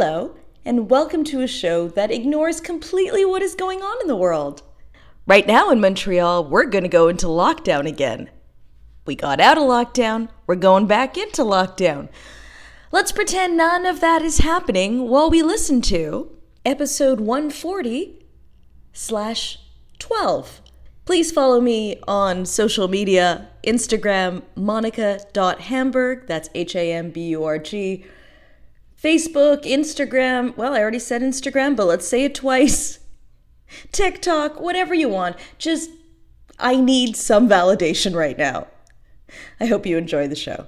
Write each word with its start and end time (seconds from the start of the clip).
Hello, 0.00 0.36
and 0.64 0.88
welcome 0.88 1.24
to 1.24 1.40
a 1.40 1.48
show 1.48 1.88
that 1.88 2.12
ignores 2.12 2.60
completely 2.60 3.24
what 3.24 3.42
is 3.42 3.56
going 3.56 3.80
on 3.80 4.00
in 4.00 4.06
the 4.06 4.14
world. 4.14 4.62
Right 5.26 5.44
now 5.44 5.70
in 5.70 5.80
Montreal, 5.80 6.44
we're 6.44 6.66
going 6.66 6.84
to 6.84 6.88
go 6.88 7.08
into 7.08 7.26
lockdown 7.26 7.84
again. 7.84 8.30
We 9.06 9.16
got 9.16 9.40
out 9.40 9.58
of 9.58 9.64
lockdown, 9.64 10.28
we're 10.46 10.54
going 10.54 10.86
back 10.86 11.18
into 11.18 11.42
lockdown. 11.42 12.10
Let's 12.92 13.10
pretend 13.10 13.56
none 13.56 13.86
of 13.86 13.98
that 13.98 14.22
is 14.22 14.38
happening 14.38 15.08
while 15.08 15.30
we 15.30 15.42
listen 15.42 15.80
to 15.90 16.30
episode 16.64 17.18
140 17.18 18.24
slash 18.92 19.58
12. 19.98 20.62
Please 21.06 21.32
follow 21.32 21.60
me 21.60 21.98
on 22.06 22.46
social 22.46 22.86
media 22.86 23.48
Instagram, 23.64 24.44
monica.hamburg, 24.54 26.28
that's 26.28 26.50
H 26.54 26.76
A 26.76 26.92
M 26.92 27.10
B 27.10 27.30
U 27.30 27.42
R 27.42 27.58
G. 27.58 28.04
Facebook, 29.02 29.62
Instagram, 29.62 30.56
well, 30.56 30.74
I 30.74 30.80
already 30.80 30.98
said 30.98 31.22
Instagram, 31.22 31.76
but 31.76 31.86
let's 31.86 32.06
say 32.06 32.24
it 32.24 32.34
twice. 32.34 32.98
TikTok, 33.92 34.60
whatever 34.60 34.92
you 34.92 35.08
want. 35.08 35.36
Just, 35.56 35.90
I 36.58 36.76
need 36.76 37.16
some 37.16 37.48
validation 37.48 38.16
right 38.16 38.36
now. 38.36 38.66
I 39.60 39.66
hope 39.66 39.86
you 39.86 39.96
enjoy 39.96 40.26
the 40.26 40.34
show. 40.34 40.66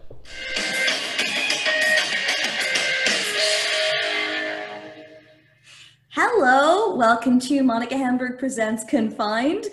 Hello, 6.11 6.95
welcome 6.95 7.41
to 7.41 7.63
Monica 7.65 7.97
Hamburg 7.97 8.39
Presents 8.39 8.85
Confined. 8.85 9.67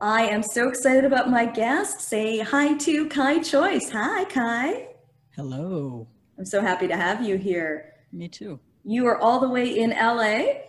I 0.00 0.26
am 0.26 0.42
so 0.42 0.68
excited 0.68 1.06
about 1.06 1.30
my 1.30 1.46
guest. 1.46 2.02
Say 2.02 2.40
hi 2.40 2.76
to 2.76 3.08
Kai 3.08 3.38
Choice. 3.38 3.88
Hi, 3.90 4.24
Kai. 4.24 4.88
Hello. 5.34 6.08
I'm 6.38 6.44
so 6.44 6.60
happy 6.60 6.86
to 6.88 6.96
have 6.96 7.22
you 7.22 7.36
here. 7.36 7.94
Me 8.12 8.28
too. 8.28 8.60
You 8.84 9.06
are 9.06 9.18
all 9.18 9.40
the 9.40 9.48
way 9.48 9.78
in 9.78 9.90
LA, 9.90 10.60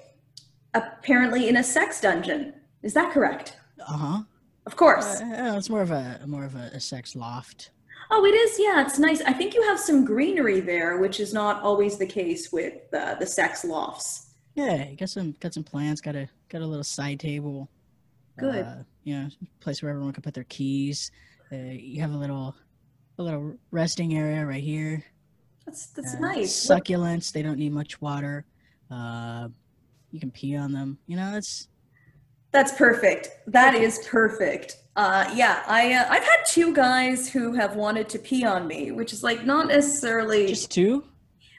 apparently 0.73 1.49
in 1.49 1.57
a 1.57 1.63
sex 1.63 2.01
dungeon. 2.01 2.53
Is 2.83 2.93
that 2.93 3.11
correct? 3.11 3.57
Uh 3.85 3.97
huh. 3.97 4.23
Of 4.65 4.75
course. 4.75 5.21
Uh, 5.21 5.55
it's 5.57 5.69
more 5.69 5.81
of 5.81 5.91
a 5.91 6.21
more 6.25 6.43
of 6.43 6.55
a, 6.55 6.71
a 6.73 6.79
sex 6.79 7.15
loft. 7.15 7.71
Oh, 8.09 8.25
it 8.25 8.33
is. 8.33 8.59
Yeah, 8.59 8.85
it's 8.85 8.99
nice. 8.99 9.21
I 9.21 9.33
think 9.33 9.53
you 9.53 9.61
have 9.63 9.79
some 9.79 10.05
greenery 10.05 10.61
there, 10.61 10.97
which 10.97 11.19
is 11.19 11.33
not 11.33 11.61
always 11.61 11.97
the 11.97 12.05
case 12.05 12.51
with 12.51 12.75
uh, 12.93 13.15
the 13.15 13.25
sex 13.25 13.65
lofts. 13.65 14.31
Yeah, 14.55 14.91
got 14.93 15.09
some 15.09 15.35
got 15.39 15.53
some 15.53 15.63
plants. 15.63 16.01
Got 16.01 16.15
a 16.15 16.29
got 16.49 16.61
a 16.61 16.65
little 16.65 16.83
side 16.83 17.19
table. 17.19 17.69
Good. 18.37 18.65
Uh, 18.65 18.83
you 19.03 19.17
know, 19.17 19.29
place 19.59 19.81
where 19.81 19.91
everyone 19.91 20.13
can 20.13 20.23
put 20.23 20.33
their 20.33 20.45
keys. 20.45 21.11
Uh, 21.51 21.55
you 21.55 22.01
have 22.01 22.13
a 22.13 22.17
little 22.17 22.55
a 23.19 23.23
little 23.23 23.55
resting 23.71 24.15
area 24.15 24.45
right 24.45 24.63
here. 24.63 25.03
That's 25.67 25.87
that's 25.87 26.15
Uh, 26.15 26.19
nice. 26.19 26.65
Succulents. 26.65 27.31
They 27.31 27.43
don't 27.43 27.59
need 27.59 27.73
much 27.73 28.01
water. 28.01 28.45
Uh, 28.89 29.49
you 30.11 30.19
can 30.19 30.31
pee 30.31 30.55
on 30.55 30.71
them. 30.71 30.97
You 31.07 31.17
know, 31.17 31.35
it's 31.35 31.67
That's 32.51 32.71
perfect. 32.71 33.29
That 33.47 33.75
is 33.75 33.99
perfect. 34.07 34.77
Uh, 34.95 35.29
yeah, 35.35 35.61
I 35.67 35.93
uh, 35.93 36.05
I've 36.09 36.23
had 36.23 36.37
two 36.47 36.73
guys 36.73 37.29
who 37.29 37.51
have 37.53 37.75
wanted 37.75 38.07
to 38.09 38.19
pee 38.19 38.45
on 38.45 38.65
me, 38.65 38.91
which 38.91 39.11
is 39.13 39.21
like 39.21 39.45
not 39.45 39.67
necessarily, 39.67 40.47
just 40.47 40.71
two. 40.71 41.03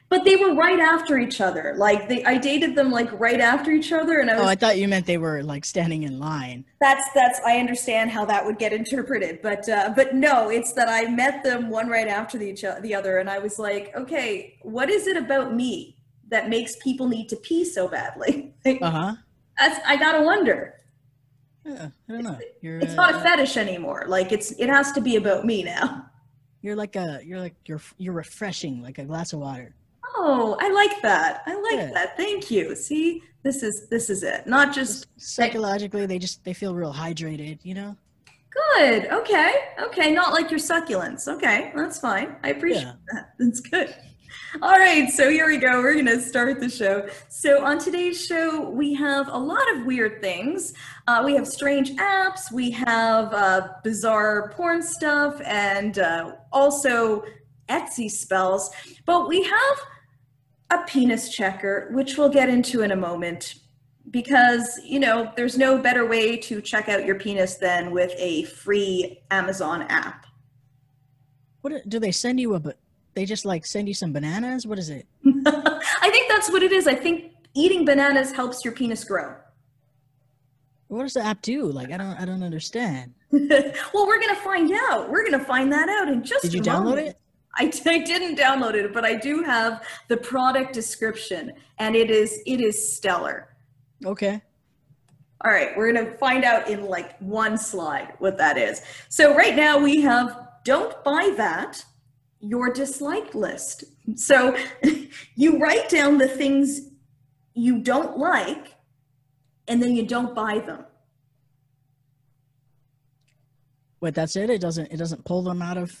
But 0.09 0.25
they 0.25 0.35
were 0.35 0.55
right 0.55 0.79
after 0.79 1.17
each 1.19 1.39
other. 1.39 1.75
Like 1.77 2.09
they, 2.09 2.23
I 2.25 2.37
dated 2.37 2.75
them 2.75 2.91
like 2.91 3.11
right 3.19 3.39
after 3.39 3.71
each 3.71 3.91
other, 3.91 4.19
and 4.19 4.29
I 4.29 4.35
was 4.35 4.43
Oh, 4.43 4.47
I 4.47 4.55
thought 4.55 4.77
you 4.77 4.87
meant 4.87 5.05
they 5.05 5.17
were 5.17 5.43
like 5.43 5.65
standing 5.65 6.03
in 6.03 6.19
line. 6.19 6.65
That's 6.81 7.07
that's 7.13 7.39
I 7.45 7.57
understand 7.59 8.09
how 8.11 8.25
that 8.25 8.45
would 8.45 8.57
get 8.57 8.73
interpreted, 8.73 9.41
but 9.41 9.67
uh, 9.69 9.93
but 9.95 10.15
no, 10.15 10.49
it's 10.49 10.73
that 10.73 10.89
I 10.89 11.09
met 11.09 11.43
them 11.43 11.69
one 11.69 11.87
right 11.89 12.07
after 12.07 12.37
the 12.37 12.49
each 12.49 12.61
the 12.81 12.95
other, 12.95 13.19
and 13.19 13.29
I 13.29 13.39
was 13.39 13.59
like, 13.59 13.93
okay, 13.95 14.57
what 14.63 14.89
is 14.89 15.07
it 15.07 15.17
about 15.17 15.53
me 15.53 15.97
that 16.29 16.49
makes 16.49 16.75
people 16.77 17.07
need 17.07 17.29
to 17.29 17.35
pee 17.37 17.63
so 17.65 17.87
badly? 17.87 18.53
Like, 18.65 18.79
Uh 18.81 18.91
huh. 18.91 19.15
that's 19.57 19.79
I 19.87 19.95
gotta 19.95 20.23
wonder. 20.23 20.75
Yeah, 21.65 21.89
I 22.09 22.11
don't 22.11 22.23
know. 22.23 22.39
You're 22.61 22.79
It's 22.79 22.93
uh, 22.93 22.95
not 22.95 23.15
a 23.15 23.19
fetish 23.19 23.57
anymore. 23.57 24.05
Like 24.07 24.31
it's 24.31 24.51
it 24.53 24.69
has 24.69 24.91
to 24.93 25.01
be 25.01 25.15
about 25.17 25.45
me 25.45 25.63
now. 25.63 26.05
You're 26.61 26.75
like 26.75 26.95
a 26.95 27.21
you're 27.23 27.39
like 27.39 27.55
you're 27.65 27.81
you're 27.97 28.13
refreshing 28.13 28.81
like 28.81 28.97
a 28.97 29.05
glass 29.05 29.33
of 29.33 29.39
water. 29.39 29.75
Oh, 30.15 30.57
I 30.59 30.69
like 30.71 31.01
that. 31.01 31.43
I 31.45 31.55
like 31.55 31.73
Yeah. 31.75 31.91
that. 31.93 32.17
Thank 32.17 32.49
you. 32.51 32.75
See, 32.75 33.23
this 33.43 33.63
is 33.63 33.87
this 33.89 34.09
is 34.09 34.23
it. 34.23 34.47
Not 34.47 34.73
just 34.73 35.07
Psychologically, 35.17 36.05
they 36.05 36.19
just 36.19 36.43
they 36.43 36.53
feel 36.53 36.73
real 36.75 36.93
hydrated. 36.93 37.59
You 37.63 37.73
know. 37.75 37.95
good. 38.75 39.05
Okay, 39.11 39.53
okay. 39.81 40.11
Not 40.11 40.33
like 40.33 40.49
your 40.51 40.59
succulents. 40.59 41.27
Okay, 41.27 41.71
that's 41.75 41.99
fine. 41.99 42.35
I 42.43 42.49
appreciate 42.49 42.83
Yeah. 42.83 42.93
that. 43.13 43.29
That's 43.39 43.59
good. 43.61 43.95
All 44.61 44.71
right, 44.77 45.09
so 45.09 45.29
here 45.29 45.47
we 45.47 45.57
go. 45.57 45.81
We're 45.81 45.93
going 45.93 46.05
to 46.07 46.19
start 46.21 46.59
the 46.59 46.69
show. 46.69 47.07
So, 47.29 47.63
on 47.63 47.77
today's 47.79 48.23
show, 48.25 48.69
we 48.69 48.93
have 48.95 49.27
a 49.27 49.37
lot 49.37 49.63
of 49.75 49.85
weird 49.85 50.21
things. 50.21 50.73
Uh, 51.07 51.21
we 51.25 51.35
have 51.35 51.47
strange 51.47 51.91
apps, 51.97 52.51
we 52.51 52.69
have 52.71 53.33
uh, 53.33 53.69
bizarre 53.83 54.51
porn 54.55 54.81
stuff, 54.81 55.39
and 55.45 55.97
uh, 55.99 56.33
also 56.51 57.23
Etsy 57.69 58.09
spells. 58.09 58.69
But 59.05 59.27
we 59.27 59.43
have 59.43 59.77
a 60.71 60.79
penis 60.85 61.29
checker, 61.29 61.89
which 61.91 62.17
we'll 62.17 62.29
get 62.29 62.49
into 62.49 62.81
in 62.81 62.91
a 62.91 62.95
moment. 62.95 63.55
Because, 64.11 64.79
you 64.83 64.99
know, 64.99 65.31
there's 65.35 65.57
no 65.57 65.77
better 65.77 66.05
way 66.07 66.35
to 66.37 66.61
check 66.61 66.89
out 66.89 67.05
your 67.05 67.15
penis 67.19 67.55
than 67.55 67.91
with 67.91 68.11
a 68.17 68.43
free 68.45 69.21
Amazon 69.29 69.83
app. 69.83 70.25
What 71.61 71.87
do 71.87 71.99
they 71.99 72.11
send 72.11 72.39
you 72.39 72.55
a? 72.55 72.59
but 72.59 72.77
They 73.13 73.25
just 73.25 73.45
like 73.45 73.65
send 73.65 73.87
you 73.87 73.93
some 73.93 74.11
bananas. 74.13 74.65
What 74.65 74.79
is 74.79 74.89
it? 74.89 75.05
I 75.45 76.09
think 76.11 76.27
that's 76.29 76.49
what 76.51 76.63
it 76.63 76.71
is. 76.71 76.87
I 76.87 76.95
think 76.95 77.33
eating 77.53 77.85
bananas 77.85 78.31
helps 78.31 78.63
your 78.65 78.73
penis 78.73 79.03
grow. 79.03 79.35
What 80.87 81.03
does 81.03 81.13
the 81.13 81.23
app 81.23 81.41
do? 81.43 81.65
Like 81.65 81.91
I 81.91 81.97
don't 81.97 82.19
I 82.19 82.25
don't 82.25 82.41
understand. 82.41 83.13
well, 83.31 84.07
we're 84.07 84.19
gonna 84.19 84.35
find 84.37 84.71
out. 84.89 85.11
We're 85.11 85.23
gonna 85.29 85.43
find 85.43 85.71
that 85.71 85.87
out 85.87 86.07
in 86.07 86.23
just 86.23 86.41
Did 86.43 86.53
you 86.53 86.61
a 86.61 86.63
download 86.63 86.83
moment. 86.85 87.07
it? 87.09 87.17
I, 87.59 87.71
I 87.85 87.99
didn't 87.99 88.37
download 88.37 88.73
it, 88.73 88.93
but 88.93 89.03
I 89.03 89.15
do 89.15 89.43
have 89.43 89.83
the 90.07 90.15
product 90.15 90.73
description, 90.73 91.51
and 91.77 91.95
it 91.95 92.09
is 92.09 92.41
it 92.45 92.61
is 92.61 92.95
stellar. 92.95 93.49
Okay. 94.05 94.41
All 95.43 95.51
right, 95.51 95.77
we're 95.77 95.91
gonna 95.91 96.17
find 96.17 96.45
out 96.45 96.69
in 96.69 96.85
like 96.85 97.17
one 97.19 97.57
slide 97.57 98.13
what 98.19 98.37
that 98.37 98.57
is. 98.57 98.81
So 99.09 99.35
right 99.35 99.55
now 99.55 99.77
we 99.77 100.01
have 100.01 100.47
don't 100.63 101.03
buy 101.03 101.33
that, 101.35 101.83
your 102.39 102.71
dislike 102.71 103.35
list. 103.35 103.83
So 104.15 104.55
you 105.35 105.59
write 105.59 105.89
down 105.89 106.17
the 106.17 106.27
things 106.27 106.89
you 107.53 107.79
don't 107.79 108.17
like, 108.17 108.75
and 109.67 109.83
then 109.83 109.95
you 109.95 110.05
don't 110.05 110.33
buy 110.33 110.59
them. 110.59 110.85
Wait, 113.99 114.15
that's 114.15 114.37
it. 114.37 114.49
It 114.49 114.61
doesn't 114.61 114.93
it 114.93 114.97
doesn't 114.97 115.25
pull 115.25 115.41
them 115.41 115.61
out 115.61 115.77
of 115.77 115.91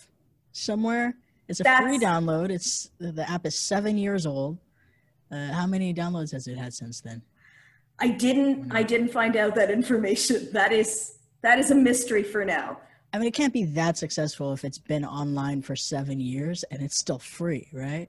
somewhere. 0.53 1.15
It's 1.49 1.59
a 1.59 1.63
free 1.63 1.97
download. 1.97 2.51
It's 2.51 2.91
the 2.99 3.11
the 3.11 3.29
app 3.29 3.45
is 3.45 3.57
seven 3.57 3.97
years 3.97 4.25
old. 4.25 4.59
Uh, 5.31 5.51
how 5.51 5.65
many 5.65 5.93
downloads 5.93 6.31
has 6.31 6.47
it 6.47 6.57
had 6.57 6.73
since 6.73 7.01
then? 7.01 7.23
I 7.99 8.09
didn't 8.09 8.71
I 8.71 8.83
didn't 8.83 9.09
find 9.09 9.35
out 9.35 9.55
that 9.55 9.71
information. 9.71 10.47
That 10.53 10.71
is 10.71 11.17
that 11.41 11.57
is 11.57 11.71
a 11.71 11.75
mystery 11.75 12.23
for 12.23 12.45
now. 12.45 12.79
I 13.11 13.17
mean, 13.17 13.27
it 13.27 13.33
can't 13.33 13.53
be 13.53 13.65
that 13.65 13.97
successful 13.97 14.53
if 14.53 14.63
it's 14.63 14.77
been 14.77 15.03
online 15.03 15.63
for 15.63 15.75
seven 15.75 16.19
years 16.19 16.63
and 16.69 16.83
it's 16.83 16.99
still 16.99 17.17
free, 17.17 17.67
right? 17.73 18.07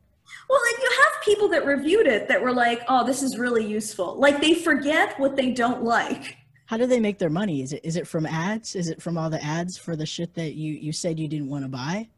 Well, 0.49 0.61
like 0.61 0.83
you 0.83 0.91
have 1.03 1.23
people 1.25 1.49
that 1.49 1.65
reviewed 1.65 2.07
it 2.07 2.29
that 2.29 2.41
were 2.43 2.53
like, 2.53 2.83
"Oh, 2.89 3.07
this 3.07 3.23
is 3.23 3.39
really 3.39 3.67
useful." 3.67 4.17
Like 4.17 4.41
they 4.41 4.55
forget 4.55 5.19
what 5.19 5.35
they 5.35 5.51
don't 5.51 5.83
like. 5.83 6.37
How 6.67 6.77
do 6.77 6.87
they 6.87 7.01
make 7.01 7.19
their 7.19 7.31
money? 7.31 7.63
Is 7.63 7.73
it 7.73 7.81
is 7.85 7.97
it 7.97 8.07
from 8.07 8.27
ads? 8.27 8.77
Is 8.77 8.91
it 8.91 9.01
from 9.01 9.17
all 9.17 9.31
the 9.31 9.43
ads 9.43 9.79
for 9.79 9.97
the 9.97 10.07
shit 10.07 10.35
that 10.35 10.55
you 10.55 10.75
you 10.75 10.93
said 10.93 11.19
you 11.19 11.27
didn't 11.27 11.49
want 11.49 11.65
to 11.65 11.69
buy? 11.69 12.09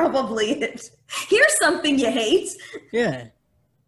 Probably 0.00 0.52
it. 0.62 0.90
Here's 1.28 1.58
something 1.58 1.98
you 1.98 2.10
hate. 2.10 2.48
Yeah. 2.90 3.26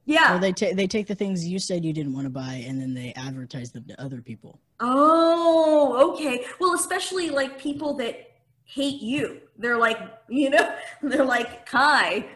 Yeah. 0.05 0.37
Or 0.37 0.41
they 0.41 0.53
take 0.53 0.76
they 0.76 0.87
take 0.87 1.06
the 1.06 1.14
things 1.14 1.47
you 1.47 1.59
said 1.59 1.85
you 1.85 1.93
didn't 1.93 2.12
want 2.12 2.26
to 2.26 2.31
buy 2.31 2.64
and 2.67 2.81
then 2.81 2.93
they 2.93 3.14
advertise 3.14 3.73
them 3.73 3.85
to 3.88 3.99
other 4.03 4.20
people. 4.20 4.61
Oh, 4.81 6.12
okay. 6.12 6.44
Well, 6.61 6.75
especially 6.75 7.31
like 7.31 7.59
people 7.59 7.94
that 7.94 8.31
hate 8.64 9.00
you. 9.00 9.41
They're 9.56 9.79
like, 9.79 9.99
you 10.29 10.50
know, 10.50 10.75
they're 11.03 11.25
like, 11.25 11.64
Kai 11.67 12.26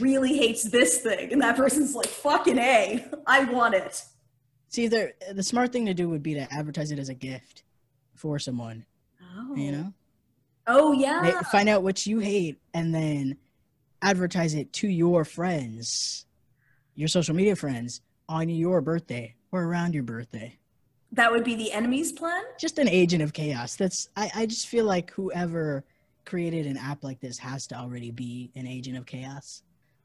really 0.00 0.36
hates 0.38 0.62
this 0.62 1.02
thing. 1.02 1.32
And 1.32 1.42
that 1.42 1.56
person's 1.56 1.94
like, 1.94 2.06
fucking 2.06 2.58
A, 2.58 3.04
I 3.26 3.44
want 3.44 3.74
it. 3.74 4.02
See, 4.68 4.86
the 4.86 5.12
the 5.32 5.42
smart 5.42 5.72
thing 5.72 5.84
to 5.86 5.94
do 5.94 6.08
would 6.08 6.22
be 6.22 6.34
to 6.34 6.50
advertise 6.52 6.92
it 6.92 6.98
as 6.98 7.08
a 7.10 7.14
gift 7.14 7.62
for 8.14 8.38
someone. 8.38 8.86
Oh, 9.36 9.54
You 9.54 9.72
know, 9.72 9.92
Oh, 10.68 10.92
yeah. 10.92 11.40
find 11.42 11.68
out 11.68 11.82
what 11.82 12.06
you 12.06 12.18
hate 12.18 12.58
and 12.74 12.94
then 12.94 13.38
advertise 14.02 14.54
it 14.54 14.72
to 14.74 14.88
your 14.88 15.24
friends, 15.24 16.26
your 16.94 17.08
social 17.08 17.34
media 17.34 17.56
friends, 17.56 18.02
on 18.28 18.48
your 18.48 18.80
birthday 18.80 19.34
or 19.50 19.64
around 19.64 19.94
your 19.94 20.02
birthday. 20.04 20.58
That 21.12 21.32
would 21.32 21.42
be 21.42 21.54
the 21.54 21.72
enemy's 21.72 22.12
plan? 22.12 22.42
Just 22.60 22.78
an 22.78 22.88
agent 22.88 23.22
of 23.22 23.32
chaos. 23.32 23.76
That's 23.76 24.08
I, 24.14 24.30
I 24.34 24.46
just 24.46 24.68
feel 24.68 24.84
like 24.84 25.10
whoever 25.12 25.84
created 26.26 26.66
an 26.66 26.76
app 26.76 27.02
like 27.02 27.20
this 27.20 27.38
has 27.38 27.66
to 27.68 27.74
already 27.74 28.10
be 28.10 28.50
an 28.54 28.66
agent 28.66 28.98
of 28.98 29.06
chaos. 29.06 29.62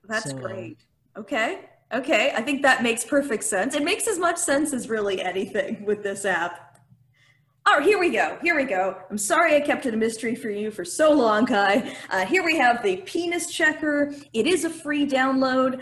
That's 0.07 0.31
So, 0.31 0.37
great. 0.37 0.77
Okay. 1.17 1.65
Okay. 1.93 2.31
I 2.33 2.41
think 2.41 2.61
that 2.61 2.81
makes 2.81 3.03
perfect 3.03 3.43
sense. 3.43 3.75
It 3.75 3.83
makes 3.83 4.07
as 4.07 4.17
much 4.17 4.37
sense 4.37 4.71
as 4.71 4.87
really 4.87 5.21
anything 5.21 5.83
with 5.85 6.03
this 6.03 6.23
app. 6.23 6.72
Right, 7.65 7.83
here 7.83 7.99
we 7.99 8.11
go. 8.11 8.37
Here 8.41 8.55
we 8.55 8.65
go. 8.65 8.97
I'm 9.09 9.17
sorry 9.17 9.55
I 9.55 9.59
kept 9.61 9.85
it 9.85 9.93
a 9.93 9.97
mystery 9.97 10.35
for 10.35 10.49
you 10.49 10.69
for 10.71 10.85
so 10.85 11.11
long, 11.11 11.45
Kai. 11.45 11.95
Uh, 12.09 12.25
here 12.25 12.43
we 12.43 12.57
have 12.57 12.83
the 12.83 12.97
penis 12.97 13.51
checker. 13.51 14.13
It 14.33 14.47
is 14.47 14.63
a 14.63 14.69
free 14.69 15.07
download. 15.07 15.81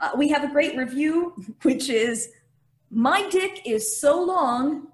Uh, 0.00 0.10
we 0.16 0.28
have 0.28 0.44
a 0.44 0.48
great 0.48 0.76
review, 0.76 1.34
which 1.62 1.88
is 1.88 2.30
My 2.90 3.28
dick 3.30 3.62
is 3.64 4.00
so 4.00 4.22
long 4.22 4.88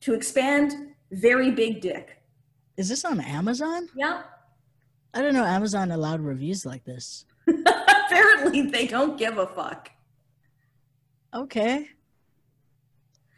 to 0.00 0.14
expand, 0.14 0.94
very 1.10 1.50
big 1.50 1.80
dick. 1.80 2.22
Is 2.76 2.88
this 2.88 3.04
on 3.04 3.20
Amazon? 3.20 3.88
Yeah. 3.96 4.22
I 5.12 5.22
don't 5.22 5.34
know. 5.34 5.44
Amazon 5.44 5.90
allowed 5.92 6.20
reviews 6.20 6.66
like 6.66 6.84
this. 6.84 7.24
Apparently, 7.48 8.62
they 8.62 8.86
don't 8.86 9.16
give 9.16 9.38
a 9.38 9.46
fuck. 9.46 9.90
Okay. 11.32 11.88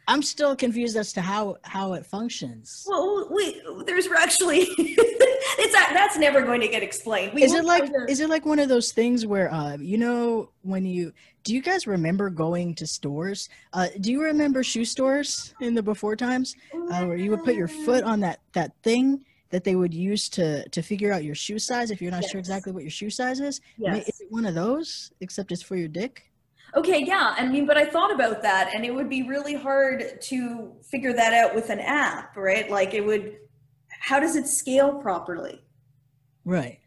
I'm 0.07 0.23
still 0.23 0.55
confused 0.55 0.95
as 0.95 1.11
to 1.13 1.21
how 1.21 1.57
how 1.63 1.93
it 1.93 2.05
functions. 2.05 2.85
Well, 2.87 3.27
we 3.29 3.61
there's 3.85 4.07
actually 4.07 4.59
it's 4.77 5.73
that 5.73 5.91
that's 5.93 6.17
never 6.17 6.41
going 6.41 6.61
to 6.61 6.67
get 6.67 6.81
explained. 6.81 7.33
We 7.33 7.43
is 7.43 7.53
it 7.53 7.65
like 7.65 7.85
to- 7.85 8.05
is 8.09 8.19
it 8.21 8.29
like 8.29 8.45
one 8.45 8.59
of 8.59 8.69
those 8.69 8.91
things 8.91 9.25
where 9.25 9.51
uh 9.53 9.77
you 9.77 9.97
know 9.97 10.49
when 10.61 10.85
you 10.85 11.11
do 11.43 11.53
you 11.53 11.61
guys 11.61 11.87
remember 11.87 12.29
going 12.29 12.75
to 12.75 12.87
stores? 12.87 13.49
Uh 13.73 13.87
do 13.99 14.11
you 14.11 14.23
remember 14.23 14.63
shoe 14.63 14.85
stores 14.85 15.53
in 15.59 15.73
the 15.73 15.83
before 15.83 16.15
times 16.15 16.55
uh, 16.73 17.05
where 17.05 17.17
you 17.17 17.31
would 17.31 17.43
put 17.43 17.55
your 17.55 17.67
foot 17.67 18.03
on 18.03 18.21
that 18.21 18.39
that 18.53 18.71
thing 18.83 19.25
that 19.49 19.63
they 19.63 19.75
would 19.75 19.93
use 19.93 20.29
to 20.29 20.67
to 20.69 20.81
figure 20.81 21.11
out 21.11 21.23
your 21.23 21.35
shoe 21.35 21.59
size 21.59 21.91
if 21.91 22.01
you're 22.01 22.11
not 22.11 22.23
sure 22.23 22.39
exactly 22.39 22.71
what 22.71 22.83
your 22.83 22.91
shoe 22.91 23.09
size 23.09 23.39
is? 23.41 23.59
Yes. 23.77 24.07
Is 24.07 24.21
it 24.21 24.27
one 24.29 24.45
of 24.45 24.55
those 24.55 25.11
except 25.19 25.51
it's 25.51 25.61
for 25.63 25.75
your 25.75 25.87
dick? 25.89 26.26
Okay, 26.77 27.03
yeah. 27.03 27.35
I 27.37 27.47
mean, 27.47 27.65
but 27.65 27.77
I 27.77 27.85
thought 27.85 28.13
about 28.13 28.41
that, 28.43 28.71
and 28.73 28.85
it 28.85 28.93
would 28.95 29.09
be 29.09 29.23
really 29.23 29.55
hard 29.55 30.21
to 30.21 30.73
figure 30.83 31.13
that 31.13 31.33
out 31.33 31.55
with 31.55 31.69
an 31.71 31.79
app, 31.79 32.37
right? 32.37 32.69
Like, 32.71 32.93
it 32.93 33.05
would. 33.05 33.37
How 33.89 34.19
does 34.19 34.35
it 34.37 34.47
scale 34.47 34.95
properly? 34.95 35.63
Right. 36.45 36.79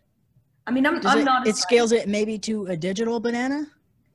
I 0.67 0.71
mean, 0.73 0.87
I'm, 0.87 1.01
Does 1.01 1.13
I'm 1.13 1.21
it, 1.21 1.25
not. 1.25 1.47
it 1.49 1.57
scales 1.57 1.93
it 1.93 2.09
maybe 2.09 2.39
to 2.41 2.67
a 2.67 2.77
digital 2.77 3.21
banana? 3.21 3.67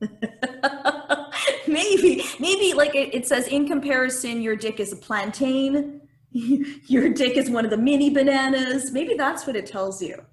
maybe, 1.68 2.24
maybe 2.40 2.74
like 2.74 2.94
it, 2.94 3.14
it 3.14 3.26
says 3.26 3.46
in 3.48 3.66
comparison, 3.68 4.42
your 4.42 4.56
dick 4.56 4.80
is 4.80 4.92
a 4.92 4.96
plantain. 4.96 6.00
your 6.30 7.10
dick 7.10 7.36
is 7.36 7.50
one 7.50 7.64
of 7.64 7.70
the 7.70 7.76
mini 7.76 8.10
bananas. 8.10 8.92
Maybe 8.92 9.14
that's 9.14 9.46
what 9.46 9.56
it 9.56 9.66
tells 9.66 10.02
you. 10.02 10.24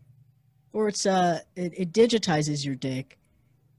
or 0.73 0.87
it's 0.87 1.05
uh 1.05 1.39
it, 1.55 1.73
it 1.77 1.93
digitizes 1.93 2.65
your 2.65 2.75
dick 2.75 3.17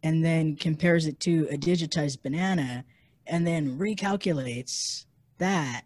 and 0.05 0.25
then 0.25 0.55
compares 0.55 1.07
it 1.07 1.19
to 1.19 1.49
a 1.51 1.57
digitized 1.57 2.23
banana 2.23 2.85
and 3.27 3.45
then 3.45 3.77
recalculates 3.79 5.07
that 5.39 5.83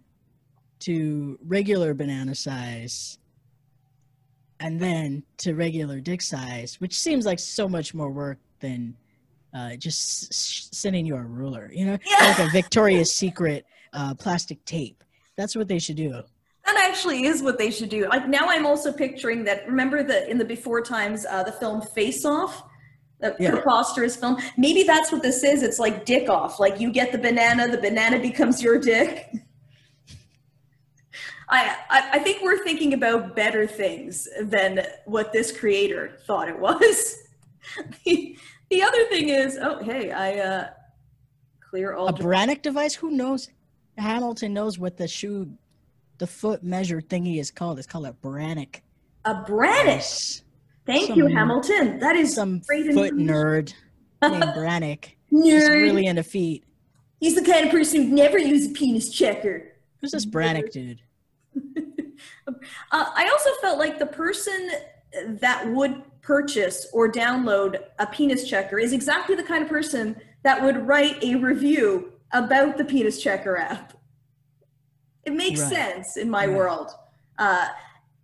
to 0.81 1.39
regular 1.47 1.95
banana 1.95 2.35
size 2.35 3.19
and 4.61 4.81
then 4.81 5.23
to 5.39 5.55
regular 5.55 6.01
dick 6.01 6.21
size 6.21 6.81
which 6.81 6.95
seems 6.99 7.25
like 7.25 7.39
so 7.39 7.69
much 7.69 7.95
more 7.95 8.11
work 8.11 8.39
than 8.61 8.95
uh, 9.55 9.75
just 9.77 10.25
s- 10.31 10.69
sending 10.73 11.07
you 11.07 11.17
a 11.17 11.23
ruler 11.23 11.71
you 11.73 11.87
know 11.87 11.97
Yeah. 12.05 12.27
like 12.27 12.39
a 12.41 12.49
victoria's 12.51 13.15
secret 13.15 13.65
uh, 13.93 14.15
plastic 14.15 14.63
tape 14.65 15.03
that's 15.37 15.55
what 15.57 15.69
they 15.69 15.79
should 15.79 15.97
do 15.97 16.11
That 16.67 16.77
actually 16.89 17.25
is 17.25 17.43
what 17.43 17.57
they 17.59 17.71
should 17.71 17.89
do. 17.89 18.09
Like 18.09 18.27
now, 18.29 18.45
I'm 18.49 18.67
also 18.67 18.93
picturing 18.93 19.45
that. 19.45 19.67
Remember 19.67 20.03
the 20.03 20.29
in 20.29 20.37
the 20.37 20.45
before 20.45 20.83
times, 20.83 21.25
uh, 21.25 21.43
the 21.45 21.53
film 21.53 21.81
Face 21.81 22.25
Off, 22.27 22.63
the 23.21 23.35
Yeah. 23.39 23.51
preposterous 23.51 24.17
film. 24.17 24.39
Maybe 24.57 24.83
that's 24.85 25.11
what 25.13 25.23
this 25.23 25.43
is. 25.43 25.63
It's 25.63 25.79
like 25.79 26.05
dick 26.05 26.29
off. 26.29 26.61
Like 26.61 26.79
you 26.81 26.91
get 26.93 27.13
the 27.13 27.19
banana, 27.19 27.69
the 27.69 27.79
banana 27.79 28.19
becomes 28.21 28.63
your 28.63 28.79
dick. 28.79 29.31
I, 31.51 31.77
I 31.89 32.09
I 32.15 32.19
think 32.19 32.43
we're 32.43 32.63
thinking 32.63 32.93
about 32.93 33.35
better 33.35 33.67
things 33.67 34.29
than 34.43 34.85
what 35.07 35.33
this 35.33 35.51
creator 35.57 36.19
thought 36.27 36.49
it 36.49 36.59
was. 36.59 37.17
the, 38.05 38.37
the 38.71 38.83
other 38.83 39.05
thing 39.07 39.31
is, 39.31 39.59
oh 39.61 39.83
hey, 39.83 40.11
I 40.13 40.39
uh, 40.41 40.71
clear 41.71 41.95
all. 41.95 42.09
a 42.09 42.13
Brannock 42.13 42.61
device? 42.63 42.95
Who 42.95 43.11
knows? 43.13 43.49
Hamilton 43.97 44.53
knows 44.53 44.79
what 44.79 44.97
the 44.99 45.09
shoe, 45.09 45.51
the 46.19 46.27
foot 46.27 46.63
measure 46.63 47.01
thingy 47.01 47.41
is 47.41 47.51
called. 47.51 47.79
It's 47.79 47.87
called 47.89 48.07
a 48.07 48.13
Brannock. 48.13 48.81
a 49.25 49.35
Brannock. 49.35 49.85
device. 49.87 50.43
Thank 50.89 51.17
you, 51.17 51.27
Hamilton. 51.27 51.99
That 51.99 52.17
is 52.17 52.35
Some 52.35 52.61
great 52.67 52.95
foot 52.95 53.13
nerd 53.15 53.75
named 54.23 54.43
Brannock. 54.43 55.05
nerd. 55.33 55.43
He's 55.45 55.69
really 55.69 56.07
into 56.07 56.23
feet. 56.23 56.65
He's 57.21 57.35
the 57.35 57.45
kind 57.45 57.67
of 57.67 57.71
person 57.71 58.03
who'd 58.05 58.13
never 58.13 58.39
use 58.39 58.67
a 58.67 58.71
penis 58.71 59.11
checker. 59.11 59.75
Who's 60.01 60.13
this 60.13 60.25
Brannock 60.25 60.71
dude? 60.73 61.03
Uh, 62.47 62.55
I 62.91 63.29
also 63.31 63.51
felt 63.61 63.79
like 63.79 63.99
the 63.99 64.07
person 64.07 64.71
that 65.41 65.69
would 65.69 66.03
purchase 66.23 66.87
or 66.95 67.11
download 67.13 67.81
a 67.99 68.07
penis 68.07 68.49
checker 68.49 68.79
is 68.79 68.93
exactly 68.95 69.35
the 69.35 69.43
kind 69.43 69.63
of 69.63 69.69
person 69.69 70.17
that 70.43 70.63
would 70.63 70.87
write 70.87 71.23
a 71.23 71.35
review 71.35 72.13
about 72.33 72.79
the 72.79 72.85
penis 72.85 73.21
checker 73.23 73.59
app. 73.59 73.93
It 75.25 75.35
makes 75.35 75.61
Right. 75.61 75.69
sense 75.71 76.17
in 76.17 76.31
my 76.31 76.47
Right. 76.47 76.57
world. 76.57 76.91
Uh, 77.39 77.69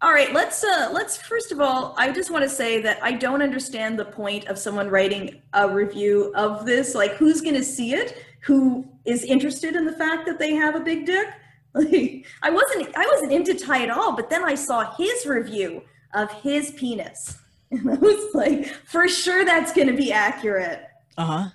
all 0.05 0.13
right, 0.13 0.35
let's 0.35 0.63
uh, 0.63 0.91
let's 0.93 1.17
first 1.17 1.51
of 1.51 1.63
all, 1.63 1.95
I 1.97 2.13
just 2.13 2.31
want 2.31 2.45
to 2.45 2.49
say 2.49 2.83
that 2.83 3.03
I 3.03 3.13
don't 3.13 3.41
understand 3.41 3.99
the 3.99 4.05
point 4.05 4.47
of 4.49 4.59
someone 4.59 4.91
writing 4.91 5.41
a 5.55 5.67
review 5.67 6.31
of 6.37 6.67
this. 6.67 6.95
Like, 6.95 7.13
who's 7.13 7.41
going 7.41 7.55
to 7.55 7.65
see 7.65 7.95
it? 7.95 8.23
Who 8.41 8.87
is 9.07 9.25
interested 9.25 9.75
in 9.75 9.87
the 9.87 9.95
fact 9.95 10.27
that 10.27 10.39
they 10.39 10.55
have 10.55 10.77
a 10.77 10.81
big 10.81 11.07
dick? 11.07 11.27
Like, 11.77 12.25
I 12.41 12.51
wasn't 12.51 12.97
I 12.97 13.05
wasn't 13.11 13.33
into 13.33 13.53
Ty 13.53 13.83
at 13.83 13.91
all, 13.91 14.15
but 14.15 14.31
then 14.31 14.45
I 14.45 14.55
saw 14.55 14.95
his 14.95 15.27
review 15.27 15.83
of 16.13 16.31
his 16.31 16.71
penis, 16.71 17.37
and 17.73 17.91
I 17.91 17.95
was 17.95 18.33
like, 18.33 18.67
for 18.67 19.09
sure 19.09 19.45
that's 19.45 19.73
going 19.73 19.89
to 19.89 19.97
be 19.97 20.13
accurate. 20.13 20.87
Uh 21.19 21.25
huh. 21.25 21.49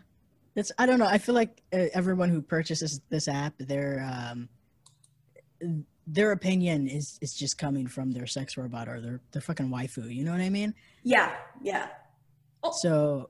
It's 0.58 0.74
I 0.78 0.88
don't 0.88 1.00
know. 1.00 1.06
I 1.06 1.20
feel 1.20 1.36
like 1.36 1.62
uh, 1.72 1.86
everyone 1.94 2.28
who 2.28 2.42
purchases 2.42 3.00
this 3.10 3.30
app, 3.30 3.54
they're 3.60 4.06
um, 4.12 4.50
their 6.12 6.32
opinion 6.32 6.88
is 6.88 7.18
is 7.22 7.34
just 7.34 7.58
coming 7.58 7.88
from 7.88 8.12
their 8.12 8.28
sex 8.28 8.58
robot 8.58 8.88
or 8.90 9.00
their 9.00 9.22
their 9.32 9.42
fucking 9.42 9.70
waifu. 9.70 10.14
You 10.14 10.24
know 10.24 10.32
what 10.32 10.42
I 10.42 10.50
mean? 10.50 10.74
Yeah, 11.04 11.36
yeah. 11.62 11.88
Oh. 12.64 12.72
So, 12.72 13.30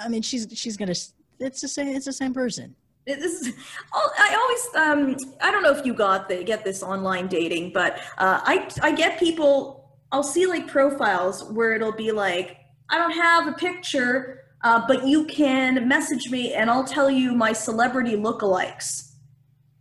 I 0.00 0.08
mean, 0.08 0.22
she's 0.22 0.48
she's 0.54 0.76
gonna. 0.76 0.94
It's 1.38 1.60
the 1.60 1.68
same. 1.68 1.88
It's 1.88 2.06
the 2.06 2.12
same 2.12 2.32
person. 2.32 2.74
This 3.06 3.40
is, 3.40 3.54
oh, 3.94 4.10
I 4.18 4.34
always, 4.34 5.16
um, 5.22 5.30
I 5.40 5.52
don't 5.52 5.62
know 5.62 5.70
if 5.70 5.86
you 5.86 5.94
got 5.94 6.28
the, 6.28 6.42
get 6.42 6.64
this 6.64 6.82
online 6.82 7.28
dating, 7.28 7.72
but 7.72 7.98
uh, 8.18 8.40
I, 8.42 8.68
I 8.82 8.90
get 8.90 9.20
people, 9.20 9.92
I'll 10.10 10.24
see 10.24 10.46
like 10.46 10.66
profiles 10.66 11.44
where 11.44 11.74
it'll 11.74 11.92
be 11.92 12.10
like, 12.10 12.56
I 12.90 12.98
don't 12.98 13.12
have 13.12 13.46
a 13.46 13.52
picture, 13.52 14.40
uh, 14.64 14.84
but 14.88 15.06
you 15.06 15.24
can 15.26 15.86
message 15.86 16.30
me 16.30 16.54
and 16.54 16.68
I'll 16.68 16.82
tell 16.82 17.08
you 17.08 17.32
my 17.32 17.52
celebrity 17.52 18.16
lookalikes. 18.16 19.05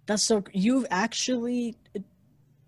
That's 0.05 0.24
so. 0.24 0.43
You've 0.53 0.85
actually 0.89 1.75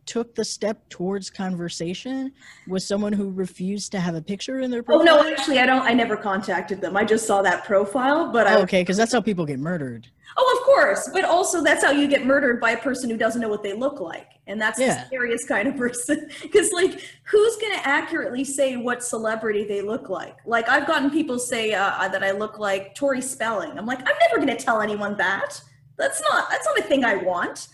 took 0.08 0.34
the 0.36 0.44
step 0.46 0.88
towards 0.90 1.30
conversation 1.30 2.32
with 2.68 2.82
someone 2.82 3.12
who 3.12 3.30
refused 3.30 3.92
to 3.92 4.00
have 4.00 4.16
a 4.16 4.22
picture 4.22 4.62
in 4.62 4.72
their 4.72 4.82
profile? 4.82 5.02
Oh 5.20 5.22
no, 5.22 5.30
actually, 5.32 5.60
I 5.60 5.66
don't. 5.66 5.82
I 5.82 5.94
never 5.94 6.18
contacted 6.18 6.82
them. 6.82 6.98
I 6.98 7.04
just 7.04 7.28
saw 7.28 7.42
that 7.44 7.66
profile, 7.66 8.32
but 8.32 8.48
I. 8.48 8.56
Oh, 8.56 8.62
okay, 8.62 8.82
because 8.82 8.98
that's 8.98 9.12
how 9.12 9.22
people 9.22 9.46
get 9.46 9.60
murdered. 9.60 10.08
Oh, 10.40 10.58
of 10.60 10.66
course, 10.66 11.10
but 11.14 11.26
also 11.26 11.64
that's 11.64 11.84
how 11.84 11.92
you 11.92 12.08
get 12.08 12.26
murdered 12.26 12.60
by 12.60 12.72
a 12.72 12.78
person 12.78 13.10
who 13.10 13.18
doesn't 13.18 13.42
know 13.42 13.50
what 13.50 13.64
they 13.64 13.74
look 13.74 14.00
like, 14.00 14.32
and 14.48 14.60
that's 14.60 14.80
Yeah. 14.80 15.02
the 15.02 15.06
scariest 15.08 15.48
kind 15.48 15.68
of 15.68 15.76
person. 15.78 16.30
Because 16.42 16.72
like, 16.72 17.02
who's 17.24 17.56
gonna 17.58 17.82
accurately 17.84 18.44
say 18.44 18.78
what 18.78 19.04
celebrity 19.04 19.66
they 19.66 19.82
look 19.82 20.10
like? 20.10 20.38
Like, 20.46 20.70
I've 20.70 20.88
gotten 20.88 21.10
people 21.12 21.38
say 21.38 21.74
uh, 21.74 22.08
that 22.08 22.24
I 22.24 22.32
look 22.32 22.58
like 22.60 22.96
Tori 22.96 23.22
Spelling. 23.22 23.78
I'm 23.78 23.86
like, 23.86 24.00
I'm 24.00 24.16
never 24.22 24.38
gonna 24.40 24.56
tell 24.58 24.82
anyone 24.82 25.18
that. 25.18 25.62
That's 25.98 26.22
not. 26.22 26.50
That's 26.50 26.66
not 26.66 26.80
a 26.80 26.84
thing 26.84 27.04
I 27.04 27.16
want. 27.16 27.68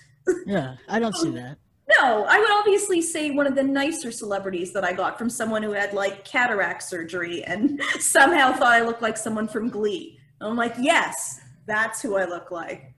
Yeah, 0.45 0.75
I 0.87 0.99
don't 0.99 1.15
see 1.15 1.29
that. 1.31 1.57
No, 1.99 2.23
I 2.23 2.39
would 2.39 2.51
obviously 2.51 3.01
say 3.01 3.31
one 3.31 3.45
of 3.45 3.55
the 3.55 3.63
nicer 3.63 4.11
celebrities 4.11 4.71
that 4.71 4.85
I 4.85 4.93
got 4.93 5.17
from 5.17 5.29
someone 5.29 5.61
who 5.61 5.73
had 5.73 5.93
like 5.93 6.23
cataract 6.23 6.81
surgery 6.83 7.43
and 7.43 7.81
somehow 7.99 8.53
thought 8.53 8.71
I 8.71 8.81
looked 8.81 9.01
like 9.01 9.17
someone 9.17 9.47
from 9.49 9.69
Glee. 9.69 10.17
I'm 10.39 10.55
like, 10.55 10.75
yes, 10.79 11.41
that's 11.65 12.01
who 12.01 12.15
I 12.15 12.25
look 12.25 12.51
like. 12.51 12.93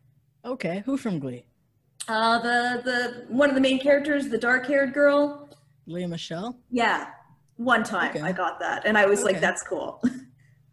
Okay, 0.46 0.84
who 0.86 0.98
from 0.98 1.18
Glee? 1.20 1.46
Uh, 2.08 2.38
the 2.40 2.82
the 2.84 3.26
one 3.34 3.50
of 3.50 3.56
the 3.56 3.62
main 3.62 3.80
characters, 3.80 4.30
the 4.30 4.38
dark-haired 4.38 4.94
girl. 4.94 5.50
Lea 5.88 6.06
Michele. 6.06 6.56
Yeah, 6.70 7.08
one 7.58 7.84
time 7.84 8.12
Okay. 8.12 8.22
I 8.22 8.32
got 8.32 8.60
that, 8.60 8.86
and 8.86 8.96
I 8.98 9.08
was 9.08 9.24
like, 9.24 9.42
"That's 9.42 9.64
cool." 9.64 10.04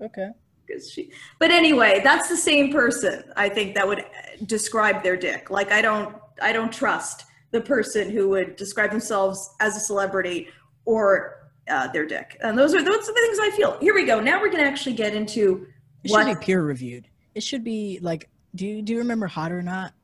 Okay. 0.02 0.30
'Cause 0.69 0.90
she. 0.90 1.11
But 1.38 1.50
anyway, 1.50 2.00
that's 2.04 2.28
the 2.28 2.37
same 2.37 2.73
person. 2.73 3.25
I 3.37 3.49
think 3.49 3.75
that 3.75 3.87
would 3.87 4.04
describe 4.47 5.02
their 5.02 5.16
dick. 5.16 5.50
Like 5.50 5.73
I 5.73 5.83
don't, 5.83 6.14
I 6.40 6.52
don't 6.52 6.73
trust 6.73 7.25
the 7.50 7.61
person 7.61 8.11
who 8.11 8.28
would 8.31 8.57
describe 8.57 8.90
themselves 8.90 9.50
as 9.61 9.76
a 9.76 9.81
celebrity 9.81 10.49
or 10.85 11.50
uh, 11.69 11.88
their 11.88 12.07
dick. 12.07 12.38
And 12.42 12.57
those 12.57 12.75
are 12.75 12.83
those 12.83 13.09
are 13.09 13.12
the 13.12 13.21
things 13.21 13.38
I 13.40 13.50
feel. 13.57 13.78
Here 13.81 13.95
we 13.95 14.04
go. 14.07 14.21
Now 14.21 14.40
we're 14.40 14.50
gonna 14.50 14.64
actually 14.64 14.95
get 14.95 15.14
into 15.14 15.66
It 16.04 16.09
should 16.09 16.14
What? 16.26 16.40
be 16.40 16.45
peer 16.47 16.62
reviewed. 16.62 17.09
It 17.35 17.42
should 17.42 17.64
be 17.64 17.99
like, 18.02 18.28
do 18.54 18.66
you 18.66 18.83
do 18.83 18.92
you 18.92 18.99
remember 19.00 19.26
Hot 19.26 19.52
or 19.52 19.62
Not? 19.62 19.95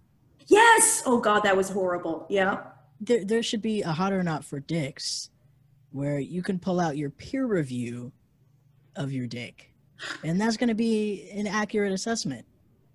Yes. 0.47 1.03
Oh 1.07 1.21
God, 1.21 1.41
that 1.41 1.57
was 1.57 1.71
horrible. 1.71 2.27
Yeah. 2.29 2.65
There 3.01 3.25
there 3.25 3.43
should 3.43 3.63
be 3.63 3.83
a 3.83 3.91
Hot 3.93 4.13
or 4.13 4.23
Not 4.23 4.45
for 4.45 4.61
dicks, 4.61 5.31
where 5.93 6.19
you 6.19 6.43
can 6.43 6.59
pull 6.59 6.81
out 6.81 6.97
your 6.97 7.11
peer 7.11 7.47
review 7.47 8.13
of 8.97 9.13
your 9.13 9.27
dick, 9.27 9.73
and 10.25 10.41
that's 10.41 10.57
going 10.57 10.69
to 10.69 10.75
be 10.75 11.29
an 11.33 11.47
accurate 11.47 11.93
assessment. 11.93 12.45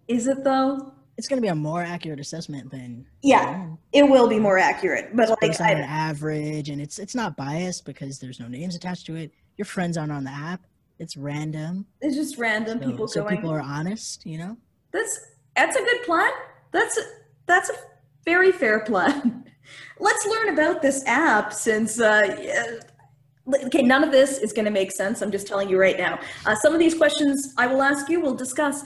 Is 0.07 0.27
it 0.27 0.43
though? 0.43 0.93
It's 1.17 1.27
going 1.27 1.37
to 1.37 1.41
be 1.41 1.49
a 1.49 1.55
more 1.55 1.83
accurate 1.83 2.19
assessment 2.19 2.71
than 2.71 3.05
Yeah, 3.21 3.67
it 3.91 4.03
will 4.03 4.27
be 4.27 4.39
more 4.39 4.57
accurate. 4.57 5.15
But 5.15 5.29
It's 5.43 5.59
like, 5.59 5.77
an 5.77 5.83
average, 5.83 6.69
and 6.69 6.81
it's 6.81 6.97
it's 6.97 7.13
not 7.15 7.37
biased 7.37 7.85
because 7.85 8.19
there's 8.19 8.39
no 8.39 8.47
names 8.47 8.75
attached 8.75 9.05
to 9.07 9.15
it. 9.15 9.31
Your 9.57 9.65
friends 9.65 9.95
aren't 9.97 10.11
on 10.11 10.23
the 10.23 10.31
app. 10.31 10.61
It's 10.99 11.15
random. 11.17 11.85
it's 12.01 12.15
just 12.15 12.37
random 12.37 12.79
So, 12.81 12.89
people 12.89 13.07
so 13.07 13.21
going. 13.23 13.35
people 13.35 13.51
are 13.51 13.61
honest, 13.61 14.25
you 14.25 14.37
know. 14.39 14.57
That's 14.91 15.19
that's 15.55 15.75
a 15.75 15.79
good 15.79 16.03
plan. 16.03 16.31
That's 16.71 16.99
that's 17.45 17.69
a 17.69 17.73
very 18.25 18.51
fair 18.51 18.79
plan. 18.79 19.45
Let's 19.99 20.25
learn 20.25 20.49
about 20.49 20.81
this 20.81 21.03
app 21.05 21.53
since. 21.53 21.99
Uh, 21.99 22.37
yeah, 22.41 22.65
Okay, 23.65 23.81
none 23.81 24.03
of 24.03 24.11
this 24.11 24.37
is 24.37 24.53
going 24.53 24.65
to 24.65 24.71
make 24.71 24.91
sense. 24.91 25.21
I'm 25.21 25.31
just 25.31 25.47
telling 25.47 25.69
you 25.69 25.77
right 25.79 25.97
now. 25.97 26.17
Uh, 26.45 26.55
some 26.55 26.73
of 26.73 26.79
these 26.79 26.93
questions 26.95 27.53
I 27.57 27.67
will 27.67 27.81
ask 27.81 28.09
you, 28.09 28.21
we'll 28.21 28.35
discuss. 28.35 28.83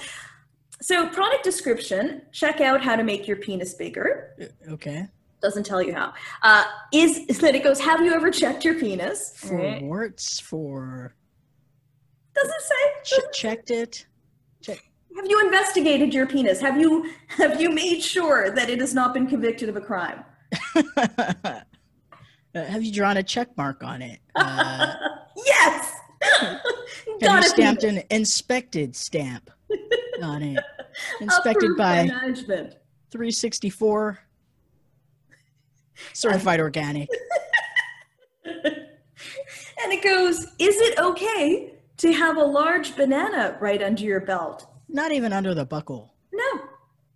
So, 0.81 1.07
product 1.09 1.43
description 1.43 2.23
check 2.31 2.59
out 2.61 2.81
how 2.83 2.95
to 2.95 3.03
make 3.03 3.27
your 3.27 3.37
penis 3.37 3.73
bigger. 3.75 4.33
Uh, 4.41 4.73
Okay. 4.73 5.07
Doesn't 5.39 5.65
tell 5.67 5.83
you 5.83 5.93
how. 5.93 6.13
Uh, 6.41 6.63
is, 6.91 7.19
is 7.29 7.37
that 7.39 7.53
it 7.53 7.63
goes, 7.63 7.79
have 7.79 8.01
you 8.01 8.11
ever 8.13 8.31
checked 8.31 8.65
your 8.65 8.73
penis? 8.73 9.33
For 9.37 9.55
Right. 9.57 9.81
warts, 9.83 10.39
for 10.39 11.13
Doesn't 12.33 12.61
say. 12.61 12.75
ch- 13.19 13.37
checked 13.39 13.69
it. 13.69 14.07
Check. 14.61 14.79
Have 15.15 15.25
you 15.27 15.39
investigated 15.45 16.13
your 16.13 16.25
penis? 16.25 16.59
Have 16.59 16.79
you 16.81 17.11
have 17.27 17.61
you 17.61 17.69
made 17.69 18.01
sure 18.01 18.49
that 18.51 18.69
it 18.71 18.79
has 18.79 18.95
not 18.95 19.13
been 19.13 19.27
convicted 19.27 19.69
of 19.69 19.75
a 19.75 19.81
crime? 19.81 20.23
Uh, 22.57 22.65
have 22.65 22.83
you 22.83 22.91
drawn 22.91 23.17
a 23.17 23.23
check 23.23 23.55
mark 23.57 23.83
on 23.83 24.01
it? 24.01 24.19
Uh, 24.35 24.93
yes. 25.35 25.93
have 26.39 26.61
you 27.07 27.19
Gotta 27.19 27.41
be 27.41 27.47
stamped 27.47 27.83
an 27.83 28.01
inspected 28.11 28.95
stamp 28.95 29.49
on 30.21 30.43
it? 30.43 30.63
Inspected 31.21 31.71
approved 31.71 31.77
by 31.77 32.05
management. 32.05 32.75
364 33.11 34.19
certified 36.13 36.59
organic. 36.59 37.09
And 39.83 39.93
it 39.93 40.03
goes, 40.03 40.43
is 40.59 40.75
it 40.81 40.97
okay 40.99 41.73
to 41.97 42.11
have 42.11 42.37
a 42.37 42.43
large 42.43 42.95
banana 42.95 43.57
right 43.61 43.81
under 43.81 44.03
your 44.03 44.19
belt? 44.21 44.67
Not 44.89 45.11
even 45.11 45.31
under 45.31 45.53
the 45.53 45.65
buckle. 45.65 46.15
No. 46.33 46.61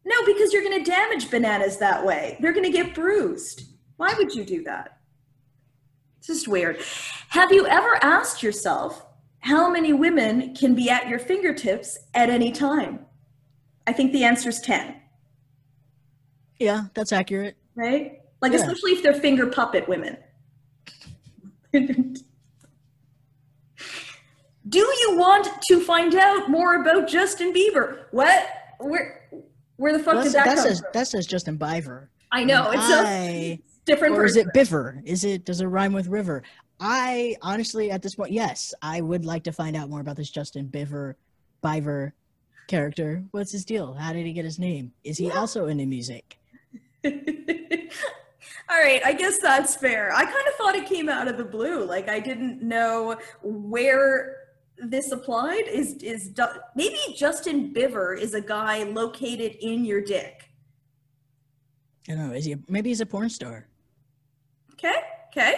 No, 0.06 0.26
because 0.26 0.54
you're 0.54 0.64
going 0.64 0.84
to 0.84 0.90
damage 0.90 1.30
bananas 1.30 1.78
that 1.78 2.06
way. 2.06 2.38
They're 2.40 2.54
going 2.54 2.72
to 2.72 2.72
get 2.72 2.94
bruised. 2.94 3.64
Why 3.98 4.14
would 4.18 4.34
you 4.36 4.46
do 4.46 4.64
that? 4.64 5.01
It's 6.22 6.28
just 6.28 6.48
weird. 6.48 6.80
Have 7.30 7.52
you 7.52 7.66
ever 7.66 7.98
asked 8.04 8.44
yourself 8.44 9.08
how 9.40 9.72
many 9.72 9.92
women 9.92 10.54
can 10.54 10.76
be 10.76 10.88
at 10.88 11.08
your 11.10 11.18
fingertips 11.18 11.98
at 12.14 12.30
any 12.30 12.52
time? 12.52 13.08
I 13.88 13.94
think 13.94 14.12
the 14.12 14.24
answer 14.24 14.50
is 14.50 14.62
10, 14.62 14.98
Yeah, 16.60 16.84
that's 16.94 17.12
accurate. 17.12 17.58
right? 17.74 18.22
Like, 18.40 18.52
Yeah. 18.52 18.60
especially 18.60 18.92
if 18.92 19.02
they're 19.02 19.16
finger 19.16 19.48
puppet 19.48 19.90
women. 19.90 20.16
Do 21.74 22.14
you 24.78 25.16
want 25.18 25.48
to 25.70 25.80
find 25.84 26.14
out 26.14 26.52
more 26.52 26.82
about 26.82 27.08
Justin 27.08 27.52
Bieber? 27.52 28.04
What? 28.12 28.48
Where? 28.80 29.28
Where 29.78 29.98
the 29.98 30.04
fuck 30.04 30.14
Well, 30.16 30.24
did 30.24 30.34
that, 30.34 30.46
that 30.46 30.56
come 30.58 30.68
says 30.68 30.82
from? 30.82 30.90
that 30.94 31.08
says 31.08 31.26
Justin 31.26 31.58
Bieber. 31.58 32.10
I 32.32 32.44
know 32.44 32.70
it's 32.70 32.90
a 32.92 33.00
I- 33.00 33.60
different 33.86 34.16
or 34.16 34.26
is 34.26 34.36
it 34.38 34.48
Biver? 34.56 35.02
Is 35.06 35.24
it 35.24 35.46
does 35.46 35.62
it 35.62 35.66
rhyme 35.66 35.94
with 35.94 36.08
river? 36.08 36.44
I 36.80 37.36
honestly 37.42 37.92
at 37.92 38.02
this 38.02 38.16
point, 38.16 38.32
yes, 38.32 38.74
I 38.82 39.02
would 39.02 39.26
like 39.26 39.44
to 39.46 39.52
find 39.52 39.76
out 39.76 39.90
more 39.90 40.02
about 40.02 40.16
this 40.18 40.30
Justin 40.30 40.68
Biver 40.68 41.16
Biver 41.64 42.12
character. 42.68 43.24
What's 43.32 43.52
his 43.52 43.66
deal? 43.66 43.94
How 43.94 44.14
did 44.14 44.26
he 44.26 44.34
get 44.34 44.46
his 44.46 44.60
name? 44.60 44.92
Is 45.04 45.18
he 45.18 45.28
Yeah. 45.28 45.38
also 45.40 45.68
into 45.68 45.86
music? 45.86 46.38
All 47.06 48.78
right, 48.78 49.02
I 49.06 49.12
guess 49.14 49.38
that's 49.40 49.76
fair. 49.76 50.14
I 50.16 50.24
kind 50.24 50.48
of 50.48 50.54
thought 50.58 50.76
it 50.76 50.86
came 50.86 51.10
out 51.10 51.28
of 51.28 51.38
the 51.38 51.44
blue. 51.44 51.84
Like 51.84 52.08
I 52.08 52.20
didn't 52.20 52.62
know 52.62 53.18
where 53.44 54.38
this 54.78 55.12
applied. 55.12 55.64
Is 55.68 55.96
is 55.96 56.32
maybe 56.76 56.98
Justin 57.16 57.74
Biver 57.74 58.18
is 58.18 58.34
a 58.34 58.42
guy 58.42 58.84
located 58.84 59.58
in 59.60 59.84
your 59.86 60.02
dick? 60.02 60.44
I 62.10 62.14
don't 62.16 62.30
know. 62.30 62.34
Is 62.34 62.46
he 62.46 62.56
maybe 62.70 62.90
he's 62.90 63.02
a 63.02 63.06
porn 63.06 63.30
star? 63.30 63.68
Okay, 64.84 64.96
okay. 65.32 65.54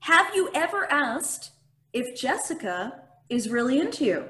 Have 0.00 0.34
you 0.34 0.50
ever 0.54 0.90
asked 0.90 1.50
if 1.92 2.18
Jessica 2.18 3.02
is 3.28 3.50
really 3.50 3.80
into 3.80 4.04
you? 4.04 4.24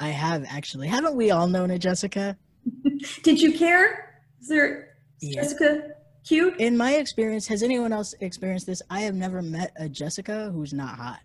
I 0.00 0.08
have 0.08 0.44
actually. 0.48 0.88
Haven't 0.88 1.14
we 1.16 1.30
all 1.30 1.46
known 1.46 1.70
a 1.70 1.78
Jessica? 1.78 2.36
Did 3.22 3.40
you 3.40 3.52
care? 3.58 4.20
Is 4.40 4.48
there 4.48 4.96
is 5.20 5.34
Yeah. 5.34 5.42
Jessica 5.42 5.88
cute? 6.26 6.58
In 6.58 6.76
my 6.76 6.94
experience, 6.94 7.46
has 7.48 7.62
anyone 7.62 7.92
else 7.92 8.14
experienced 8.20 8.66
this? 8.66 8.82
I 8.90 9.00
have 9.00 9.14
never 9.14 9.42
met 9.42 9.72
a 9.76 9.88
Jessica 9.88 10.50
who's 10.54 10.72
not 10.72 10.96
hot. 10.96 11.20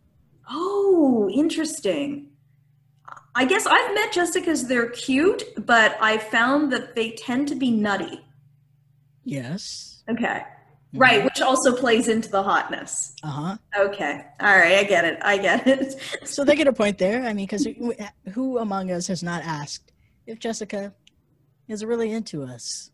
Oh, 0.49 1.29
interesting. 1.33 2.29
I 3.35 3.45
guess 3.45 3.65
I've 3.65 3.93
met 3.93 4.11
Jessicas, 4.11 4.67
they're 4.67 4.89
cute, 4.89 5.43
but 5.65 5.97
I 6.01 6.17
found 6.17 6.71
that 6.73 6.95
they 6.95 7.11
tend 7.11 7.47
to 7.49 7.55
be 7.55 7.71
nutty. 7.71 8.19
Yes. 9.23 10.03
Okay. 10.09 10.41
Right, 10.93 11.23
which 11.23 11.39
also 11.41 11.75
plays 11.75 12.07
into 12.09 12.29
the 12.29 12.43
hotness. 12.43 13.13
Uh 13.23 13.27
huh. 13.29 13.57
Okay. 13.77 14.25
All 14.41 14.57
right, 14.57 14.77
I 14.79 14.83
get 14.83 15.05
it. 15.05 15.19
I 15.21 15.37
get 15.37 15.65
it. 15.67 15.95
So 16.27 16.43
they 16.43 16.55
get 16.55 16.67
a 16.67 16.73
point 16.73 16.97
there. 16.97 17.23
I 17.23 17.33
mean, 17.33 17.45
because 17.47 17.67
who 18.33 18.57
among 18.57 18.91
us 18.91 19.07
has 19.07 19.23
not 19.23 19.43
asked 19.43 19.91
if 20.27 20.39
Jessica 20.39 20.93
is 21.67 21.85
really 21.85 22.11
into 22.11 22.43
us? 22.43 22.91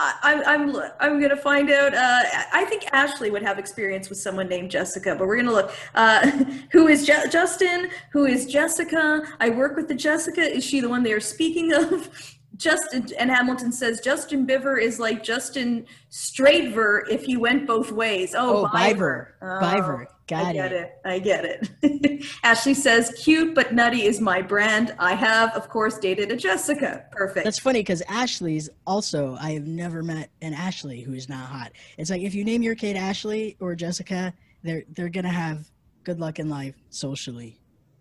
I, 0.00 0.14
I'm 0.22 0.44
I'm 0.46 0.82
I'm 1.00 1.20
gonna 1.20 1.36
find 1.36 1.70
out. 1.70 1.92
Uh, 1.92 2.22
I 2.52 2.64
think 2.66 2.84
Ashley 2.92 3.30
would 3.32 3.42
have 3.42 3.58
experience 3.58 4.08
with 4.08 4.18
someone 4.18 4.48
named 4.48 4.70
Jessica, 4.70 5.16
but 5.18 5.26
we're 5.26 5.38
gonna 5.38 5.50
look. 5.50 5.72
Uh, 5.96 6.30
who 6.72 6.86
is 6.86 7.04
Je- 7.04 7.28
Justin? 7.30 7.90
Who 8.12 8.24
is 8.26 8.46
Jessica? 8.46 9.22
I 9.40 9.50
work 9.50 9.74
with 9.76 9.88
the 9.88 9.96
Jessica. 9.96 10.40
Is 10.40 10.62
she 10.64 10.78
the 10.78 10.88
one 10.88 11.02
they 11.02 11.12
are 11.12 11.20
speaking 11.20 11.72
of? 11.72 12.37
Justin 12.58 13.06
and 13.18 13.30
Hamilton 13.30 13.72
says 13.72 14.00
Justin 14.00 14.46
Biver 14.46 14.80
is 14.82 14.98
like 15.00 15.22
Justin 15.22 15.86
Straightver 16.10 17.02
if 17.08 17.22
he 17.24 17.36
went 17.36 17.66
both 17.66 17.90
ways. 17.92 18.34
Oh, 18.36 18.64
Oh, 18.64 18.68
Biver. 18.68 19.28
Oh, 19.40 19.46
Biver. 19.62 20.02
I 20.02 20.06
Got 20.26 20.52
get 20.52 20.72
it. 20.72 20.82
it. 20.82 20.92
I 21.08 21.18
get 21.20 21.44
it. 21.46 22.24
Ashley 22.44 22.74
says, 22.74 23.10
"Cute 23.24 23.54
but 23.54 23.72
nutty 23.72 24.02
is 24.02 24.20
my 24.20 24.42
brand. 24.42 24.94
I 24.98 25.14
have, 25.14 25.54
of 25.56 25.70
course, 25.70 25.96
dated 25.96 26.30
a 26.30 26.36
Jessica. 26.36 27.06
Perfect. 27.12 27.44
That's 27.44 27.58
funny 27.58 27.78
because 27.80 28.02
Ashley's 28.08 28.68
also, 28.86 29.38
I 29.40 29.52
have 29.52 29.66
never 29.66 30.02
met 30.02 30.28
an 30.42 30.52
Ashley 30.52 31.00
who 31.00 31.14
is 31.14 31.30
not 31.30 31.46
hot. 31.48 31.72
It's 31.96 32.10
like 32.10 32.20
if 32.20 32.34
you 32.34 32.44
name 32.44 32.62
your 32.62 32.74
kid 32.74 32.94
Ashley 32.94 33.56
or 33.58 33.74
Jessica, 33.74 34.34
they're 34.62 34.82
they're 34.90 35.08
gonna 35.08 35.30
have 35.30 35.66
good 36.04 36.20
luck 36.20 36.38
in 36.38 36.50
life 36.50 36.74
socially. 36.90 37.58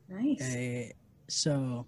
nice. 0.10 0.42
Uh, 0.42 0.92
so 1.30 1.86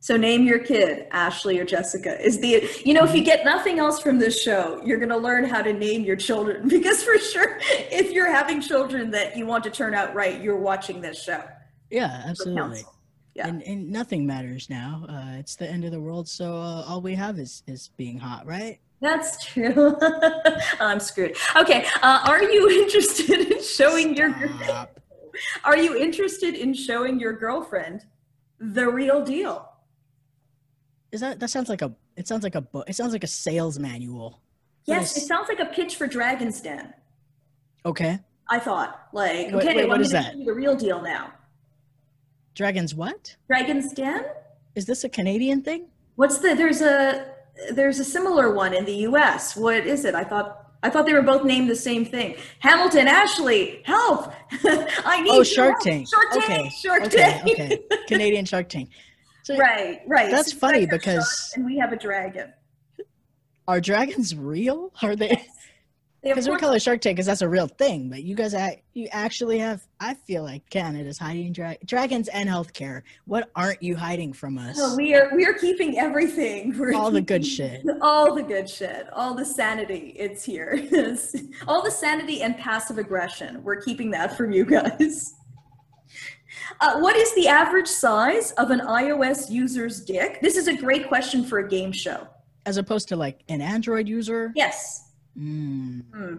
So 0.00 0.16
name 0.16 0.44
your 0.44 0.60
kid 0.60 1.06
Ashley 1.10 1.58
or 1.58 1.64
Jessica. 1.64 2.20
Is 2.24 2.38
the 2.38 2.68
you 2.84 2.94
know 2.94 3.04
if 3.04 3.14
you 3.14 3.22
get 3.24 3.44
nothing 3.44 3.78
else 3.78 4.00
from 4.00 4.18
this 4.18 4.40
show, 4.40 4.80
you're 4.84 4.98
gonna 4.98 5.16
learn 5.16 5.44
how 5.44 5.62
to 5.62 5.72
name 5.72 6.02
your 6.02 6.16
children 6.16 6.68
because 6.68 7.02
for 7.02 7.18
sure, 7.18 7.58
if 7.60 8.12
you're 8.12 8.30
having 8.30 8.60
children 8.60 9.10
that 9.10 9.36
you 9.36 9.46
want 9.46 9.64
to 9.64 9.70
turn 9.70 9.94
out 9.94 10.14
right, 10.14 10.40
you're 10.40 10.58
watching 10.58 11.00
this 11.00 11.22
show. 11.22 11.42
yeah, 11.90 12.22
absolutely. 12.26 12.84
Yeah. 13.34 13.46
And, 13.46 13.62
and 13.62 13.88
nothing 13.92 14.26
matters 14.26 14.68
now. 14.68 15.06
Uh, 15.08 15.38
it's 15.38 15.54
the 15.54 15.68
end 15.68 15.84
of 15.84 15.92
the 15.92 16.00
world, 16.00 16.28
so 16.28 16.56
uh, 16.56 16.84
all 16.88 17.00
we 17.00 17.14
have 17.14 17.38
is 17.38 17.62
is 17.66 17.90
being 17.96 18.18
hot, 18.18 18.46
right? 18.46 18.80
That's 19.00 19.44
true. 19.44 19.96
I'm 20.80 20.98
screwed. 20.98 21.36
Okay, 21.56 21.86
uh, 22.02 22.20
are 22.24 22.42
you 22.42 22.68
interested 22.82 23.52
in 23.52 23.62
showing 23.62 24.16
your 24.16 24.34
Are 25.64 25.76
you 25.76 25.96
interested 25.96 26.54
in 26.54 26.74
showing 26.74 27.20
your 27.20 27.32
girlfriend 27.32 28.06
the 28.58 28.88
real 28.88 29.24
deal? 29.24 29.67
Is 31.12 31.20
that 31.20 31.40
that 31.40 31.48
sounds 31.50 31.68
like 31.68 31.82
a 31.82 31.92
it 32.16 32.28
sounds 32.28 32.42
like 32.42 32.54
a 32.54 32.60
book. 32.60 32.88
It 32.88 32.94
sounds 32.96 33.12
like 33.12 33.24
a 33.24 33.28
sales 33.28 33.78
manual. 33.78 34.40
Yes, 34.84 35.16
it 35.16 35.22
sounds 35.22 35.48
like 35.48 35.60
a 35.60 35.66
pitch 35.66 35.96
for 35.96 36.06
Dragon's 36.06 36.60
Den. 36.60 36.92
Okay. 37.84 38.18
I 38.50 38.58
thought, 38.58 39.08
like, 39.12 39.52
Wait- 39.52 39.54
okay, 39.54 39.76
wait, 39.76 39.88
what 39.88 40.00
is 40.00 40.10
that? 40.12 40.34
the 40.44 40.52
real 40.52 40.74
deal 40.74 41.02
now. 41.02 41.32
Dragons 42.54 42.94
what? 42.94 43.36
Dragon's 43.48 43.92
Den? 43.92 44.24
Is 44.74 44.86
this 44.86 45.04
a 45.04 45.08
Canadian 45.08 45.62
thing? 45.62 45.86
What's 46.16 46.38
the? 46.38 46.54
There's 46.54 46.80
a 46.80 47.26
there's 47.72 47.98
a 47.98 48.04
similar 48.04 48.52
one 48.54 48.72
in 48.74 48.84
the 48.84 48.94
U.S. 49.08 49.56
What 49.56 49.86
is 49.86 50.04
it? 50.04 50.14
I 50.14 50.24
thought 50.24 50.66
I 50.82 50.90
thought 50.90 51.06
they 51.06 51.12
were 51.12 51.22
both 51.22 51.44
named 51.44 51.68
the 51.70 51.76
same 51.76 52.04
thing. 52.04 52.36
Hamilton, 52.60 53.06
Ashley, 53.08 53.82
help! 53.84 54.32
I 55.04 55.20
need 55.22 55.30
Oh, 55.32 55.42
Shark 55.42 55.72
help. 55.74 55.80
Tank. 55.82 56.08
Shark 56.08 56.30
Tank. 56.32 56.44
Okay. 56.44 56.68
Shark 56.70 57.02
okay, 57.04 57.16
Tank. 57.16 57.50
okay. 57.50 57.78
Canadian 58.08 58.44
Shark 58.44 58.68
Tank. 58.68 58.90
Right, 59.56 60.00
right. 60.06 60.30
That's 60.30 60.52
So 60.52 60.58
funny 60.58 60.86
because- 60.86 61.52
and 61.56 61.64
we 61.64 61.78
have 61.78 61.92
a 61.92 61.96
dragon. 61.96 62.52
are 63.66 63.80
dragons 63.80 64.34
real? 64.34 64.92
Are 65.02 65.14
they? 65.16 65.46
Because 66.20 66.48
we 66.48 66.56
call 66.56 66.72
it 66.72 66.82
Shark 66.82 67.00
Tank 67.00 67.14
because 67.16 67.26
that's 67.26 67.42
a 67.42 67.48
real 67.48 67.68
thing. 67.68 68.10
But 68.10 68.24
you 68.24 68.34
guys, 68.34 68.52
act, 68.52 68.82
you 68.92 69.06
actually 69.12 69.60
have. 69.60 69.86
I 70.00 70.14
feel 70.14 70.42
like 70.42 70.68
Canada's 70.68 71.16
hiding 71.16 71.52
dra- 71.52 71.76
dragons 71.84 72.26
and 72.28 72.48
healthcare. 72.48 73.02
What 73.26 73.50
aren't 73.54 73.80
you 73.84 73.94
hiding 73.94 74.32
from 74.32 74.58
us? 74.58 74.96
We 74.96 75.14
are 75.14 75.30
we 75.36 75.46
are 75.46 75.52
keeping 75.54 75.96
everything. 75.96 76.76
We're 76.78 76.92
All 76.94 77.12
the 77.12 77.20
good 77.22 77.46
shit. 77.46 77.84
All 78.02 78.34
the 78.34 78.42
good 78.42 78.68
shit. 78.68 79.06
All 79.12 79.34
the 79.34 79.44
sanity. 79.44 80.12
It's 80.18 80.42
here. 80.44 80.76
all 81.68 81.82
the 81.84 81.90
sanity 81.90 82.42
and 82.42 82.56
passive 82.58 82.98
aggression. 82.98 83.62
We're 83.62 83.80
keeping 83.80 84.10
that 84.10 84.36
from 84.36 84.50
you 84.50 84.64
guys. 84.64 85.34
Uh, 86.80 86.98
what 87.00 87.16
is 87.16 87.34
the 87.34 87.48
average 87.48 87.86
size 87.88 88.52
of 88.52 88.70
an 88.70 88.80
iOS 88.80 89.50
user's 89.50 90.04
dick? 90.04 90.40
This 90.40 90.56
is 90.56 90.68
a 90.68 90.76
great 90.76 91.08
question 91.08 91.44
for 91.44 91.58
a 91.58 91.68
game 91.68 91.92
show. 91.92 92.26
As 92.66 92.76
opposed 92.76 93.08
to 93.08 93.16
like 93.16 93.42
an 93.48 93.60
Android 93.60 94.08
user. 94.08 94.52
Yes. 94.54 95.10
Mm, 95.38 96.02
Hmm. 96.12 96.34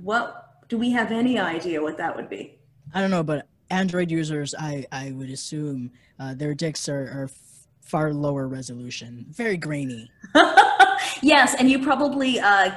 What 0.00 0.68
do 0.68 0.76
we 0.78 0.90
have 0.90 1.12
any 1.12 1.38
idea 1.38 1.80
what 1.82 1.96
that 1.98 2.14
would 2.16 2.28
be? 2.28 2.58
I 2.92 3.00
don't 3.00 3.10
know, 3.10 3.22
but 3.22 3.46
Android 3.70 4.10
users, 4.10 4.54
I 4.58 4.84
I 4.92 5.12
would 5.12 5.30
assume 5.30 5.90
uh, 6.18 6.34
their 6.34 6.54
dicks 6.54 6.88
are, 6.88 7.04
are 7.20 7.24
f- 7.24 7.66
far 7.80 8.12
lower 8.12 8.46
resolution, 8.48 9.26
very 9.30 9.56
grainy. 9.56 10.10
yes, 11.22 11.54
and 11.58 11.70
you 11.70 11.82
probably 11.82 12.38
uh, 12.40 12.70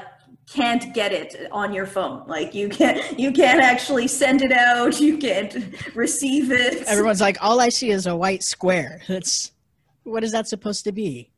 can't 0.49 0.93
get 0.93 1.11
it 1.11 1.47
on 1.51 1.73
your 1.73 1.85
phone. 1.85 2.23
Like 2.27 2.55
you 2.55 2.69
can't 2.69 3.19
you 3.19 3.31
can't 3.31 3.61
actually 3.61 4.07
send 4.07 4.41
it 4.41 4.51
out. 4.51 4.99
You 4.99 5.17
can't 5.17 5.55
receive 5.95 6.51
it. 6.51 6.83
Everyone's 6.87 7.21
like, 7.21 7.37
all 7.41 7.59
I 7.59 7.69
see 7.69 7.91
is 7.91 8.07
a 8.07 8.15
white 8.15 8.43
square. 8.43 9.01
That's 9.07 9.51
what 10.03 10.23
is 10.23 10.31
that 10.31 10.47
supposed 10.47 10.83
to 10.85 10.91
be? 10.91 11.29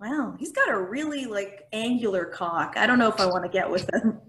Wow, 0.00 0.34
he's 0.38 0.52
got 0.52 0.68
a 0.68 0.78
really 0.78 1.26
like 1.26 1.66
angular 1.72 2.24
cock. 2.24 2.74
I 2.76 2.86
don't 2.86 2.98
know 2.98 3.08
if 3.08 3.20
I 3.20 3.26
want 3.26 3.44
to 3.44 3.50
get 3.50 3.70
with 3.70 3.88
him. 3.94 4.20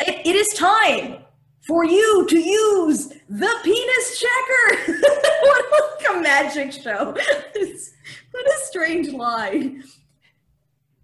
It, 0.00 0.26
it 0.26 0.36
is 0.36 0.48
time 0.50 1.18
for 1.66 1.84
you 1.84 2.26
to 2.28 2.38
use 2.38 3.08
the 3.28 3.54
penis 3.62 4.20
checker. 4.20 4.92
what 5.42 5.64
like 6.00 6.16
a 6.16 6.20
magic 6.20 6.72
show. 6.72 7.14
It's- 7.54 7.92
what 8.34 8.46
a 8.46 8.66
strange 8.66 9.12
line. 9.12 9.84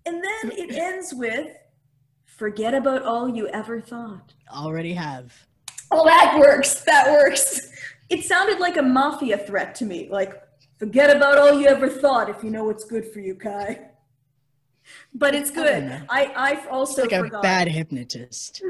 And 0.05 0.17
then 0.17 0.53
it 0.53 0.73
ends 0.73 1.15
with 1.15 1.47
forget 2.41 2.73
about 2.73 3.03
all 3.03 3.29
you 3.29 3.47
ever 3.49 3.83
thought. 3.83 4.33
Already 4.51 4.95
have. 4.95 5.31
Oh, 5.91 6.07
that 6.07 6.39
works. 6.39 6.81
That 6.85 7.11
works. 7.11 7.71
It 8.09 8.25
sounded 8.25 8.59
like 8.59 8.79
a 8.79 8.83
mafia 8.83 9.37
threat 9.37 9.75
to 9.75 9.85
me. 9.85 10.09
Like, 10.11 10.33
forget 10.79 11.15
about 11.15 11.37
all 11.37 11.61
you 11.61 11.69
ever 11.69 11.87
thought 11.87 12.31
if 12.31 12.43
you 12.43 12.49
know 12.49 12.65
what's 12.65 12.85
good 12.85 13.05
for 13.13 13.21
you, 13.21 13.35
Kai. 13.35 13.91
But 15.13 15.35
it's 15.35 15.51
good. 15.51 15.85
know. 15.85 16.01
I, 16.09 16.33
I've 16.35 16.67
also 16.69 17.03
Like 17.03 17.13
a 17.13 17.41
bad 17.43 17.69
hypnotist. 17.69 18.63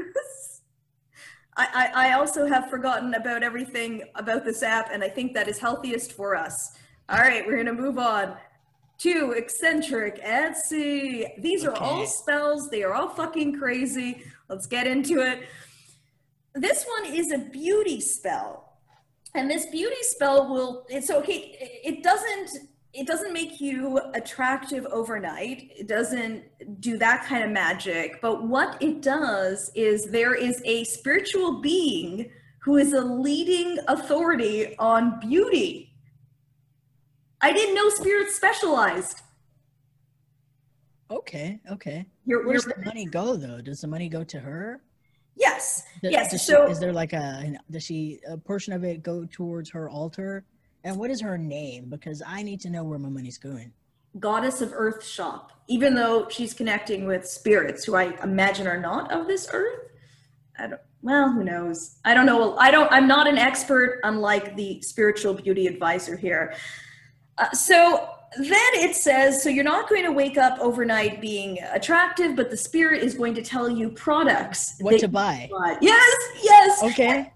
I, 1.55 1.91
I, 1.95 2.09
I 2.09 2.13
also 2.15 2.47
have 2.47 2.69
forgotten 2.69 3.13
about 3.13 3.41
everything 3.41 4.03
about 4.15 4.43
this 4.43 4.63
app, 4.63 4.89
and 4.91 5.01
I 5.01 5.07
think 5.07 5.33
that 5.33 5.47
is 5.47 5.59
healthiest 5.59 6.11
for 6.11 6.35
us. 6.35 6.77
All 7.07 7.19
right, 7.19 7.47
we're 7.47 7.55
gonna 7.55 7.73
move 7.73 7.97
on 7.97 8.35
to 9.01 9.31
eccentric 9.31 10.23
Etsy. 10.23 11.41
These 11.41 11.65
are 11.65 11.75
all 11.75 12.05
spells. 12.05 12.69
They 12.69 12.83
are 12.83 12.93
all 12.93 13.09
fucking 13.09 13.57
crazy. 13.57 14.23
Let's 14.49 14.67
get 14.67 14.85
into 14.87 15.21
it. 15.21 15.43
This 16.53 16.85
one 16.97 17.13
is 17.13 17.31
a 17.31 17.37
beauty 17.37 18.01
spell, 18.01 18.77
and 19.33 19.49
this 19.49 19.65
beauty 19.67 20.01
spell 20.01 20.49
will. 20.49 20.85
It's 20.89 21.09
okay. 21.09 21.79
It 21.83 22.03
doesn't. 22.03 22.69
It 22.93 23.07
doesn't 23.07 23.31
make 23.31 23.61
you 23.61 24.01
attractive 24.13 24.85
overnight. 24.87 25.71
It 25.77 25.87
doesn't 25.87 26.81
do 26.81 26.97
that 26.97 27.25
kind 27.25 27.41
of 27.41 27.49
magic. 27.49 28.19
But 28.21 28.43
what 28.43 28.81
it 28.81 29.01
does 29.01 29.71
is 29.75 30.11
there 30.11 30.35
is 30.35 30.61
a 30.65 30.83
spiritual 30.83 31.61
being 31.61 32.29
who 32.59 32.75
is 32.75 32.91
a 32.91 32.99
leading 32.99 33.79
authority 33.87 34.75
on 34.77 35.21
beauty. 35.21 35.90
I 37.41 37.51
didn't 37.53 37.75
know 37.75 37.89
spirits 37.89 38.35
specialized. 38.35 39.21
Okay, 41.09 41.59
okay. 41.71 42.05
You're, 42.25 42.45
Where's 42.47 42.65
you're- 42.65 42.75
the 42.79 42.85
money 42.85 43.05
go 43.05 43.35
though? 43.35 43.59
Does 43.61 43.81
the 43.81 43.87
money 43.87 44.07
go 44.09 44.23
to 44.23 44.39
her? 44.39 44.81
yes, 45.35 45.83
Does, 46.03 46.11
yes. 46.11 46.31
does 46.31 46.45
so 46.45 46.65
she, 46.67 46.71
is 46.73 46.79
there 46.79 46.93
like 46.93 47.13
a 47.13 47.53
does 47.71 47.83
she 47.83 48.19
a 48.27 48.37
portion 48.37 48.73
of 48.73 48.83
it 48.83 49.01
go 49.01 49.25
towards 49.31 49.69
her 49.71 49.89
altar? 49.89 50.45
And 50.83 50.97
what 50.97 51.09
is 51.11 51.21
her 51.21 51.37
name? 51.37 51.85
Because 51.89 52.21
I 52.25 52.43
need 52.43 52.59
to 52.61 52.69
know 52.69 52.83
where 52.83 52.99
my 52.99 53.09
money's 53.09 53.37
going. 53.37 53.71
goddess 54.19 54.61
of 54.61 54.71
earth 54.73 55.05
shop, 55.05 55.51
even 55.67 55.93
though 55.95 56.27
she's 56.29 56.53
connecting 56.53 57.05
with 57.07 57.27
spirits 57.27 57.83
who 57.85 57.95
I 57.95 58.13
imagine 58.23 58.67
are 58.67 58.79
not 58.79 59.11
of 59.11 59.27
this 59.27 59.47
earth. 59.53 59.79
I 60.59 60.67
don't, 60.67 60.81
well, 61.01 61.31
who 61.31 61.43
knows? 61.43 61.97
I 62.05 62.13
don't 62.13 62.25
know. 62.25 62.55
I 62.57 62.71
don't, 62.71 62.91
I'm 62.91 63.07
not 63.07 63.27
an 63.27 63.37
expert, 63.37 63.99
unlike 64.03 64.55
the 64.55 64.81
spiritual 64.81 65.33
beauty 65.33 65.65
advisor 65.67 66.15
here. 66.17 66.53
Uh, 67.37 67.49
so 67.51 68.07
then 68.37 68.57
it 68.75 68.95
says, 68.95 69.43
so 69.43 69.49
you're 69.49 69.63
not 69.63 69.89
going 69.89 70.03
to 70.03 70.11
wake 70.11 70.37
up 70.37 70.57
overnight 70.59 71.19
being 71.19 71.59
attractive, 71.71 72.35
but 72.35 72.49
the 72.49 72.57
spirit 72.57 73.03
is 73.03 73.13
going 73.13 73.33
to 73.35 73.41
tell 73.41 73.69
you 73.69 73.89
products. 73.89 74.75
What 74.79 74.99
to 74.99 75.07
buy? 75.07 75.49
buy. 75.51 75.77
Yes, 75.81 76.15
yes. 76.41 76.83
Okay. 76.83 77.31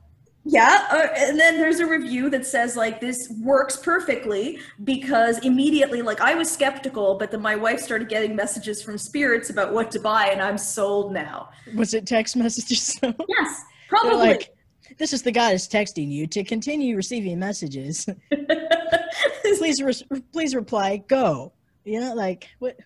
Yeah, 0.47 0.87
uh, 0.91 1.07
and 1.17 1.39
then 1.39 1.57
there's 1.57 1.79
a 1.79 1.87
review 1.87 2.29
that 2.29 2.45
says 2.45 2.75
like 2.75 3.01
this 3.01 3.33
works 3.41 3.77
perfectly 3.77 4.59
because 4.83 5.39
immediately, 5.39 6.03
like 6.03 6.21
I 6.21 6.35
was 6.35 6.51
skeptical, 6.51 7.15
but 7.17 7.31
then 7.31 7.41
my 7.41 7.55
wife 7.55 7.79
started 7.79 8.09
getting 8.09 8.35
messages 8.35 8.79
from 8.83 8.99
spirits 8.99 9.49
about 9.49 9.73
what 9.73 9.89
to 9.91 9.99
buy, 9.99 10.27
and 10.27 10.39
I'm 10.39 10.59
sold 10.59 11.11
now. 11.11 11.49
Was 11.73 11.95
it 11.95 12.05
text 12.05 12.35
messages? 12.35 12.99
Yes, 13.03 13.63
probably. 13.89 14.17
like, 14.17 14.55
this 14.99 15.13
is 15.13 15.23
the 15.23 15.31
goddess 15.31 15.67
texting 15.67 16.11
you 16.11 16.27
to 16.27 16.43
continue 16.43 16.95
receiving 16.95 17.39
messages. 17.39 18.07
please, 19.57 19.81
re- 19.81 20.21
please 20.31 20.55
reply. 20.55 20.97
Go. 21.07 21.53
You 21.83 21.99
know, 21.99 22.13
like 22.13 22.47
what? 22.59 22.77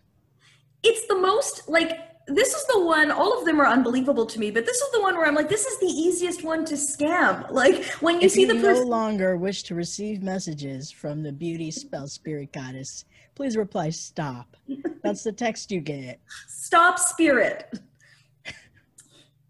it's 0.83 1.07
the 1.07 1.15
most 1.15 1.67
like 1.67 2.09
this 2.27 2.53
is 2.53 2.63
the 2.65 2.83
one. 2.83 3.11
All 3.11 3.37
of 3.37 3.45
them 3.45 3.59
are 3.59 3.67
unbelievable 3.67 4.25
to 4.25 4.39
me, 4.39 4.51
but 4.51 4.65
this 4.65 4.77
is 4.77 4.91
the 4.91 5.01
one 5.01 5.17
where 5.17 5.25
I'm 5.25 5.35
like, 5.35 5.49
this 5.49 5.65
is 5.65 5.79
the 5.79 5.87
easiest 5.87 6.43
one 6.43 6.63
to 6.65 6.75
scam. 6.75 7.49
Like 7.49 7.85
when 8.01 8.15
you 8.15 8.27
if 8.27 8.33
see 8.33 8.41
you 8.41 8.47
the 8.47 8.53
no 8.53 8.81
longer 8.83 9.35
wish 9.35 9.63
to 9.63 9.75
receive 9.75 10.21
messages 10.21 10.91
from 10.91 11.23
the 11.23 11.31
beauty 11.31 11.71
spell 11.71 12.07
spirit 12.07 12.53
goddess, 12.53 13.05
please 13.35 13.57
reply 13.57 13.89
stop. 13.89 14.55
That's 15.03 15.23
the 15.23 15.31
text 15.31 15.71
you 15.71 15.81
get. 15.81 16.19
stop 16.47 16.99
spirit 16.99 17.67
uh, 18.45 18.51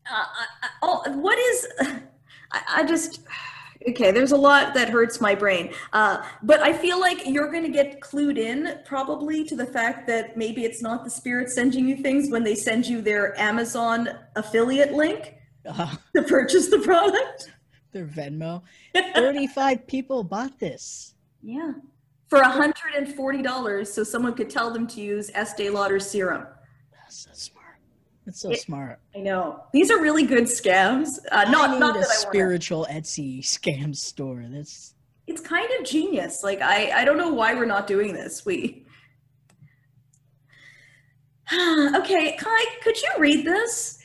I, 0.09 0.45
I, 0.63 0.69
oh, 0.81 1.03
what 1.17 1.37
is 1.37 1.67
I, 2.51 2.61
I 2.77 2.83
just 2.85 3.21
okay 3.87 4.11
there's 4.11 4.33
a 4.33 4.37
lot 4.37 4.73
that 4.73 4.89
hurts 4.89 5.21
my 5.21 5.33
brain 5.33 5.71
uh, 5.93 6.21
but 6.43 6.59
i 6.61 6.73
feel 6.73 6.99
like 6.99 7.25
you're 7.25 7.49
going 7.49 7.63
to 7.63 7.69
get 7.69 8.01
clued 8.01 8.37
in 8.37 8.77
probably 8.85 9.43
to 9.45 9.55
the 9.55 9.65
fact 9.65 10.05
that 10.05 10.35
maybe 10.35 10.65
it's 10.65 10.81
not 10.81 11.03
the 11.05 11.09
spirit 11.09 11.49
sending 11.49 11.87
you 11.87 11.95
things 11.95 12.29
when 12.29 12.43
they 12.43 12.55
send 12.55 12.85
you 12.85 13.01
their 13.01 13.39
amazon 13.39 14.09
affiliate 14.35 14.93
link 14.93 15.35
Uh, 15.65 15.95
to 16.15 16.21
purchase 16.23 16.67
the 16.69 16.79
product 16.79 17.51
their 17.91 18.05
Venmo. 18.05 18.61
35 19.15 19.87
people 19.93 20.23
bought 20.23 20.59
this. 20.59 21.15
yeah 21.41 21.71
for 22.27 22.39
$140 22.41 23.87
so 23.87 24.03
someone 24.03 24.33
could 24.35 24.49
tell 24.49 24.71
them 24.71 24.85
to 24.87 25.01
use 25.01 25.31
estee 25.33 25.69
lauder 25.69 25.99
serum 25.99 26.45
That's 26.91 27.23
so 27.25 27.31
smart. 27.33 27.58
That's 28.29 28.41
so 28.41 28.51
It- 28.51 28.59
smart. 28.61 28.99
i 29.15 29.19
know 29.19 29.63
these 29.73 29.89
are 29.89 29.99
really 29.99 30.23
good 30.23 30.43
scams 30.43 31.07
uh, 31.31 31.49
not 31.49 31.69
I 31.71 31.73
need 31.73 31.79
not 31.79 31.95
a 31.95 31.99
that 31.99 32.05
I 32.05 32.09
wanna- 32.09 32.29
spiritual 32.29 32.85
Etsy 32.91 33.39
scam 33.41 33.95
store. 33.95 34.45
That's 34.47 34.93
it's 35.25 35.41
kind 35.41 35.67
of 35.79 35.83
genius. 35.85 36.43
Like 36.43 36.61
I, 36.61 36.91
I 37.01 37.05
don't 37.05 37.17
know 37.17 37.33
why 37.33 37.55
we're 37.55 37.65
not 37.65 37.87
doing 37.87 38.13
this. 38.13 38.45
We 38.45 38.85
okay, 41.95 42.35
Kai, 42.37 42.65
could 42.83 43.01
you 43.01 43.09
read 43.17 43.45
this? 43.45 43.97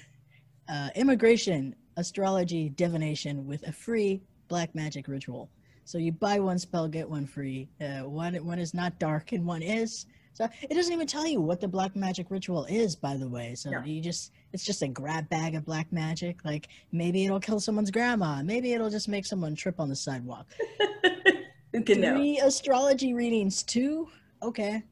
uh, 0.71 0.89
immigration, 0.97 1.75
astrology, 1.99 2.71
divination 2.71 3.47
with 3.47 3.63
a 3.69 3.73
free 3.73 4.23
black 4.49 4.75
magic 4.75 5.07
ritual. 5.09 5.51
So 5.85 5.99
you 5.99 6.13
buy 6.13 6.39
one 6.41 6.59
spell, 6.59 6.89
get 6.89 7.07
one 7.09 7.27
free. 7.27 7.69
Uh, 7.79 8.09
one 8.09 8.35
one 8.37 8.59
is 8.59 8.73
not 8.73 8.99
dark 8.99 9.33
and 9.33 9.45
one 9.45 9.61
is. 9.61 10.07
So 10.35 10.49
it 10.69 10.75
doesn't 10.75 10.93
even 10.93 11.07
tell 11.07 11.27
you 11.27 11.41
what 11.41 11.61
the 11.61 11.69
black 11.69 11.95
magic 11.95 12.27
ritual 12.29 12.65
is, 12.67 12.97
by 12.97 13.17
the 13.17 13.29
way. 13.29 13.55
So 13.55 13.71
No. 13.71 13.83
you 13.85 14.01
just 14.01 14.33
it's 14.53 14.65
just 14.65 14.83
a 14.83 14.89
grab 14.89 15.29
bag 15.31 15.55
of 15.55 15.65
black 15.65 15.91
magic. 15.93 16.45
Like 16.45 16.69
maybe 16.93 17.25
it'll 17.25 17.41
kill 17.41 17.61
someone's 17.61 17.91
grandma. 17.93 18.43
Maybe 18.43 18.73
it'll 18.73 18.91
just 18.91 19.09
make 19.09 19.25
someone 19.27 19.55
trip 19.55 19.79
on 19.81 19.89
the 19.89 19.97
sidewalk. 19.97 20.47
Who 21.73 21.83
can 21.83 22.01
know? 22.01 22.17
Three 22.17 22.39
astrology 22.41 23.15
readings 23.15 23.63
too. 23.63 24.09
Okay. 24.43 24.83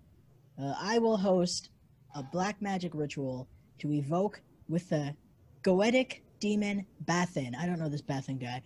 Uh, 0.60 0.74
I 0.78 0.98
will 0.98 1.16
host 1.16 1.70
a 2.14 2.22
black 2.22 2.62
magic 2.62 2.92
ritual 2.94 3.48
to 3.78 3.92
evoke 3.92 4.40
with 4.68 4.88
the 4.90 5.14
goetic 5.62 6.20
demon 6.40 6.86
Bathin. 7.00 7.54
I 7.56 7.66
don't 7.66 7.78
know 7.80 7.88
this 7.88 8.02
Bathin 8.02 8.38
guy. 8.38 8.62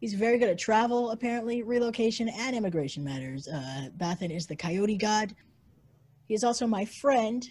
He's 0.00 0.14
very 0.14 0.38
good 0.38 0.48
at 0.48 0.58
travel, 0.58 1.10
apparently, 1.12 1.62
relocation, 1.62 2.28
and 2.28 2.56
immigration 2.56 3.04
matters. 3.04 3.46
Uh, 3.46 3.88
Bathin 3.96 4.30
is 4.32 4.46
the 4.46 4.56
coyote 4.56 4.96
god. 4.96 5.34
He 6.26 6.34
is 6.34 6.44
also 6.44 6.66
my 6.66 6.84
friend, 6.84 7.46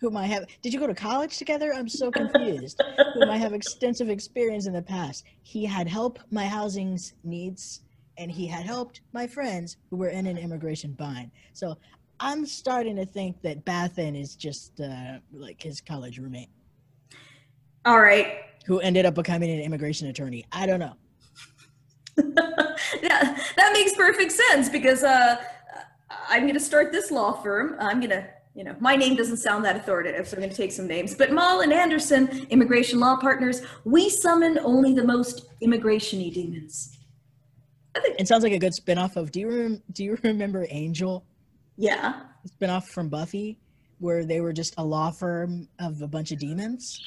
whom 0.00 0.16
I 0.16 0.26
have. 0.26 0.46
Did 0.62 0.72
you 0.72 0.80
go 0.80 0.86
to 0.86 0.94
college 0.94 1.36
together? 1.38 1.72
I'm 1.74 1.88
so 1.88 2.10
confused. 2.10 2.80
whom 3.14 3.30
I 3.30 3.36
have 3.36 3.52
extensive 3.52 4.08
experience 4.08 4.66
in 4.66 4.72
the 4.72 4.82
past. 4.82 5.24
He 5.42 5.64
had 5.64 5.88
helped 5.88 6.20
my 6.30 6.46
housing's 6.46 7.14
needs, 7.22 7.82
and 8.18 8.30
he 8.30 8.46
had 8.46 8.66
helped 8.66 9.00
my 9.12 9.26
friends 9.26 9.76
who 9.90 9.96
were 9.96 10.08
in 10.08 10.26
an 10.26 10.36
immigration 10.38 10.92
bind. 10.92 11.30
So 11.52 11.76
I'm 12.20 12.46
starting 12.46 12.96
to 12.96 13.06
think 13.06 13.40
that 13.42 13.64
Bathin 13.64 14.14
is 14.16 14.34
just 14.36 14.80
uh, 14.80 15.18
like 15.32 15.62
his 15.62 15.80
college 15.80 16.18
roommate 16.18 16.48
All 17.84 18.00
right. 18.00 18.38
who 18.66 18.78
ended 18.80 19.04
up 19.04 19.14
becoming 19.14 19.50
an 19.50 19.60
immigration 19.60 20.08
attorney. 20.08 20.44
I 20.52 20.66
don't 20.66 20.80
know. 20.80 20.94
yeah, 23.02 23.36
that 23.56 23.70
makes 23.72 23.94
perfect 23.94 24.32
sense 24.32 24.68
because 24.68 25.02
uh, 25.02 25.36
I'm 26.28 26.42
going 26.42 26.54
to 26.54 26.60
start 26.60 26.92
this 26.92 27.10
law 27.10 27.32
firm. 27.32 27.76
I'm 27.78 27.98
going 28.00 28.10
to, 28.10 28.26
you 28.54 28.64
know, 28.64 28.74
my 28.80 28.96
name 28.96 29.16
doesn't 29.16 29.38
sound 29.38 29.64
that 29.64 29.76
authoritative, 29.76 30.26
so 30.28 30.36
I'm 30.36 30.40
going 30.42 30.50
to 30.50 30.56
take 30.56 30.72
some 30.72 30.86
names. 30.86 31.14
But 31.14 31.32
Mall 31.32 31.60
and 31.60 31.72
Anderson, 31.72 32.46
immigration 32.50 33.00
law 33.00 33.16
partners, 33.16 33.62
we 33.84 34.08
summon 34.08 34.58
only 34.60 34.94
the 34.94 35.04
most 35.04 35.46
immigration-y 35.60 36.30
demons. 36.32 36.96
I 37.96 38.00
think, 38.00 38.20
It 38.20 38.28
sounds 38.28 38.42
like 38.42 38.52
a 38.52 38.58
good 38.58 38.72
spinoff 38.72 39.16
of. 39.16 39.30
Do 39.30 39.40
you 39.40 39.48
rem- 39.50 39.82
do 39.92 40.04
you 40.04 40.18
remember 40.22 40.66
Angel? 40.70 41.24
yeah. 41.76 42.20
Spinoff 42.60 42.84
from 42.88 43.08
Buffy, 43.08 43.58
where 44.00 44.24
they 44.24 44.40
were 44.42 44.52
just 44.52 44.74
a 44.76 44.84
law 44.84 45.10
firm 45.10 45.66
of 45.78 46.02
a 46.02 46.06
bunch 46.06 46.30
of 46.30 46.38
demons. 46.38 47.00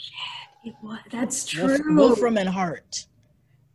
It 0.66 0.74
wa- 0.82 0.98
That's 1.12 1.54
Wolf- 1.56 1.78
true. 1.82 1.96
Wolfram 1.96 2.38
and 2.38 2.50
Hart, 2.50 3.06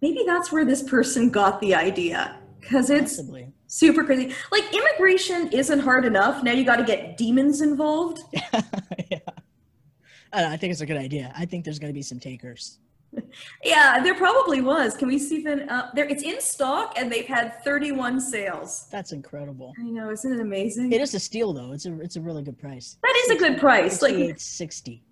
Maybe 0.01 0.25
that's 0.27 0.51
where 0.51 0.65
this 0.65 0.83
person 0.83 1.31
got 1.31 1.61
the 1.61 1.75
idea 1.77 2.37
because 2.61 2.91
it's 2.91 3.17
possibly. 3.17 3.53
Super 3.73 4.05
crazy. 4.05 4.35
Like 4.51 4.65
immigration 4.73 5.49
isn't 5.49 5.81
hard 5.81 6.05
enough. 6.05 6.43
Now 6.43 6.53
you 6.53 6.65
got 6.65 6.77
to 6.77 6.85
get 6.85 7.17
demons 7.17 7.63
involved. 7.63 8.21
yeah. 9.11 9.19
I, 10.33 10.43
know, 10.43 10.51
I 10.51 10.57
think 10.57 10.73
it's 10.73 10.83
a 10.83 10.87
good 10.87 10.99
idea. 10.99 11.33
I 11.37 11.47
think 11.47 11.65
there's 11.65 11.79
going 11.79 11.93
to 11.93 11.95
be 11.95 12.03
some 12.03 12.21
takers. 12.21 12.79
Yeah, 13.63 14.01
there 14.03 14.15
probably 14.15 14.63
was. 14.63 14.97
Can 14.97 15.07
we 15.07 15.19
see 15.19 15.45
if 15.45 15.71
uh, 15.71 15.89
there? 15.95 16.07
It's 16.07 16.23
in 16.23 16.41
stock, 16.41 16.95
and 16.97 17.13
they've 17.13 17.27
had 17.27 17.63
31 17.63 18.19
sales. 18.21 18.89
That's 18.91 19.13
incredible. 19.13 19.75
I 19.79 19.83
know, 19.83 20.11
isn't 20.11 20.33
it 20.33 20.41
amazing? 20.41 20.93
It 20.93 21.01
is 21.03 21.13
a 21.15 21.21
steal 21.21 21.53
though. 21.53 21.73
It's 21.73 21.85
a 21.85 22.01
it's 22.01 22.17
a 22.17 22.23
really 22.23 22.43
good 22.43 22.59
price. 22.59 22.97
That 23.03 23.23
is 23.25 23.31
a 23.37 23.39
good 23.39 23.59
price. 23.59 24.01
Like, 24.01 24.15
Sixty-eight 24.15 24.41
sixty. 24.41 25.05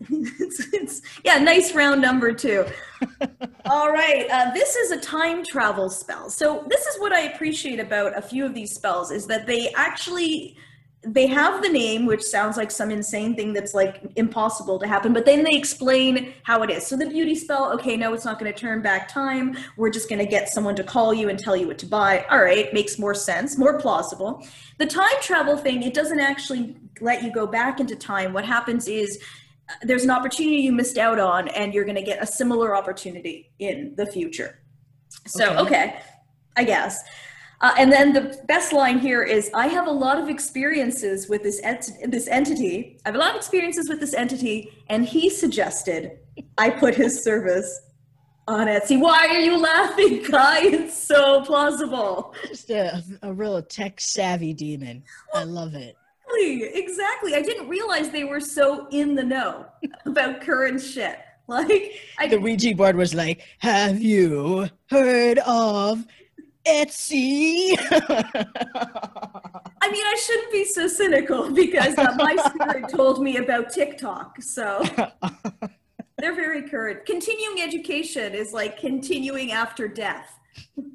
it's, 0.10 0.72
it's, 0.72 1.02
yeah, 1.24 1.38
nice 1.38 1.74
round 1.74 2.00
number 2.00 2.32
too. 2.32 2.64
All 3.66 3.90
right, 3.90 4.26
uh, 4.30 4.50
this 4.54 4.76
is 4.76 4.92
a 4.92 5.00
time 5.00 5.44
travel 5.44 5.90
spell. 5.90 6.30
So 6.30 6.64
this 6.68 6.86
is 6.86 7.00
what 7.00 7.12
I 7.12 7.32
appreciate 7.32 7.80
about 7.80 8.16
a 8.16 8.22
few 8.22 8.46
of 8.46 8.54
these 8.54 8.74
spells 8.74 9.10
is 9.10 9.26
that 9.26 9.46
they 9.46 9.72
actually 9.74 10.56
they 11.02 11.26
have 11.26 11.62
the 11.62 11.68
name, 11.68 12.04
which 12.04 12.22
sounds 12.22 12.58
like 12.58 12.70
some 12.70 12.90
insane 12.90 13.34
thing 13.34 13.54
that's 13.54 13.72
like 13.72 14.02
impossible 14.16 14.78
to 14.78 14.86
happen, 14.86 15.14
but 15.14 15.24
then 15.24 15.42
they 15.42 15.56
explain 15.56 16.34
how 16.42 16.62
it 16.62 16.68
is. 16.68 16.86
So 16.86 16.94
the 16.94 17.06
beauty 17.06 17.34
spell, 17.34 17.72
okay, 17.72 17.96
no, 17.96 18.12
it's 18.12 18.26
not 18.26 18.38
going 18.38 18.52
to 18.52 18.58
turn 18.58 18.82
back 18.82 19.08
time. 19.08 19.56
We're 19.78 19.90
just 19.90 20.10
going 20.10 20.18
to 20.18 20.26
get 20.26 20.50
someone 20.50 20.76
to 20.76 20.84
call 20.84 21.14
you 21.14 21.30
and 21.30 21.38
tell 21.38 21.56
you 21.56 21.66
what 21.66 21.78
to 21.78 21.86
buy. 21.86 22.26
All 22.30 22.42
right, 22.42 22.72
makes 22.74 22.98
more 22.98 23.14
sense, 23.14 23.56
more 23.56 23.78
plausible. 23.78 24.46
The 24.76 24.84
time 24.84 25.08
travel 25.22 25.56
thing, 25.56 25.82
it 25.82 25.94
doesn't 25.94 26.20
actually 26.20 26.76
let 27.00 27.22
you 27.22 27.32
go 27.32 27.46
back 27.46 27.80
into 27.80 27.96
time. 27.96 28.34
What 28.34 28.44
happens 28.44 28.86
is 28.86 29.22
there's 29.82 30.04
an 30.04 30.10
opportunity 30.10 30.58
you 30.58 30.72
missed 30.72 30.98
out 30.98 31.18
on, 31.18 31.48
and 31.48 31.72
you're 31.74 31.84
going 31.84 31.96
to 31.96 32.02
get 32.02 32.22
a 32.22 32.26
similar 32.26 32.74
opportunity 32.76 33.52
in 33.58 33.94
the 33.96 34.06
future. 34.06 34.60
So, 35.26 35.44
Okay. 35.50 35.60
okay, 35.62 36.00
I 36.56 36.64
guess. 36.64 37.02
Uh, 37.62 37.74
and 37.76 37.92
then 37.92 38.12
the 38.14 38.42
best 38.48 38.72
line 38.72 38.98
here 38.98 39.22
is 39.22 39.50
I 39.54 39.66
have 39.66 39.86
a 39.86 39.90
lot 39.92 40.18
of 40.18 40.30
experiences 40.30 41.28
with 41.28 41.42
this 41.42 41.60
ent- 41.62 41.92
this 42.10 42.26
entity. 42.26 42.98
I 43.04 43.08
have 43.10 43.14
a 43.16 43.18
lot 43.18 43.30
of 43.30 43.36
experiences 43.36 43.88
with 43.88 44.00
this 44.00 44.14
entity, 44.14 44.72
and 44.88 45.04
he 45.04 45.28
suggested 45.28 46.18
I 46.56 46.70
put 46.70 46.94
his 46.94 47.22
service 47.22 47.80
on 48.48 48.66
Etsy. 48.66 48.98
Why 48.98 49.26
are 49.28 49.38
you 49.40 49.58
laughing, 49.58 50.24
Kai? 50.24 50.60
It's 50.68 50.96
so 51.06 51.42
plausible. 51.42 52.34
Just 52.48 52.70
a, 52.70 53.04
a 53.22 53.32
real 53.32 53.60
tech 53.62 54.00
savvy 54.00 54.54
demon. 54.54 55.04
I 55.34 55.44
love 55.44 55.74
it. 55.74 55.96
Exactly, 56.38 56.80
exactly. 56.80 57.34
I 57.34 57.42
didn't 57.42 57.68
realize 57.68 58.10
they 58.10 58.24
were 58.24 58.40
so 58.40 58.86
in 58.90 59.14
the 59.14 59.24
know 59.24 59.66
about 60.06 60.40
current 60.40 60.80
shit. 60.80 61.18
Like, 61.46 62.00
I 62.18 62.28
The 62.28 62.38
Ouija 62.38 62.74
board 62.76 62.94
was 62.96 63.12
like, 63.12 63.42
"Have 63.58 64.00
you 64.00 64.68
heard 64.88 65.38
of 65.40 66.06
Etsy?" 66.64 67.74
I 69.82 69.90
mean, 69.90 70.04
I 70.06 70.16
shouldn't 70.24 70.52
be 70.52 70.64
so 70.64 70.86
cynical 70.86 71.50
because 71.50 71.98
uh, 71.98 72.14
my 72.16 72.36
spirit 72.36 72.88
told 72.94 73.22
me 73.22 73.38
about 73.38 73.72
TikTok. 73.72 74.40
So 74.42 74.82
they're 76.18 76.36
very 76.36 76.68
current. 76.68 77.04
Continuing 77.04 77.62
education 77.62 78.34
is 78.34 78.52
like 78.52 78.78
continuing 78.78 79.50
after 79.50 79.88
death. 79.88 80.38
well, 80.76 80.86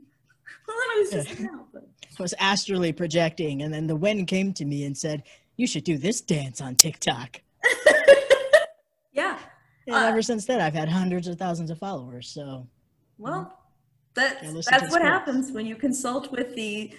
I 0.70 0.98
was 1.00 1.12
just 1.12 1.44
but- 1.74 1.84
was 2.20 2.34
astrally 2.40 2.92
projecting, 2.94 3.62
and 3.64 3.74
then 3.74 3.88
the 3.88 3.96
wind 3.96 4.28
came 4.28 4.54
to 4.54 4.66
me 4.66 4.86
and 4.86 4.98
said, 4.98 5.24
"You 5.58 5.68
should 5.68 5.84
do 5.84 5.98
this 5.98 6.22
dance 6.22 6.62
on 6.62 6.76
TikTok." 6.76 7.42
yeah. 9.14 9.40
And 9.88 9.96
Uh, 9.96 10.08
ever 10.08 10.22
since 10.22 10.46
then, 10.46 10.62
I've 10.62 10.74
had 10.74 10.90
hundreds 10.90 11.28
of 11.28 11.38
thousands 11.38 11.70
of 11.72 11.78
followers. 11.80 12.30
So 12.30 12.68
Well, 13.18 13.58
that's 14.14 14.42
Yeah, 14.44 14.50
listen 14.52 14.74
to 14.74 14.80
that's 14.80 14.92
what 14.92 15.02
spirit. 15.02 15.14
happens 15.14 15.52
when 15.52 15.66
you 15.66 15.76
consult 15.76 16.32
with 16.32 16.56
the 16.56 16.94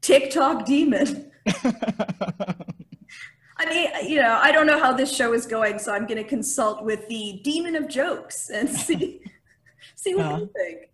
TikTok 0.00 0.64
demon. 0.66 1.30
I 3.60 3.66
mean, 3.68 3.88
you 4.08 4.20
know, 4.20 4.38
I 4.40 4.52
don't 4.52 4.66
know 4.68 4.78
how 4.78 4.92
this 4.92 5.12
show 5.14 5.32
is 5.32 5.44
going, 5.46 5.78
so 5.80 5.92
I'm 5.92 6.06
going 6.06 6.22
to 6.22 6.28
consult 6.28 6.84
with 6.84 7.08
the 7.08 7.40
demon 7.42 7.74
of 7.74 7.88
jokes 7.88 8.50
and 8.50 8.68
see 8.86 9.20
see 9.96 10.14
what 10.14 10.26
Uh-huh. 10.26 10.38
you 10.40 10.50
think. 10.54 10.90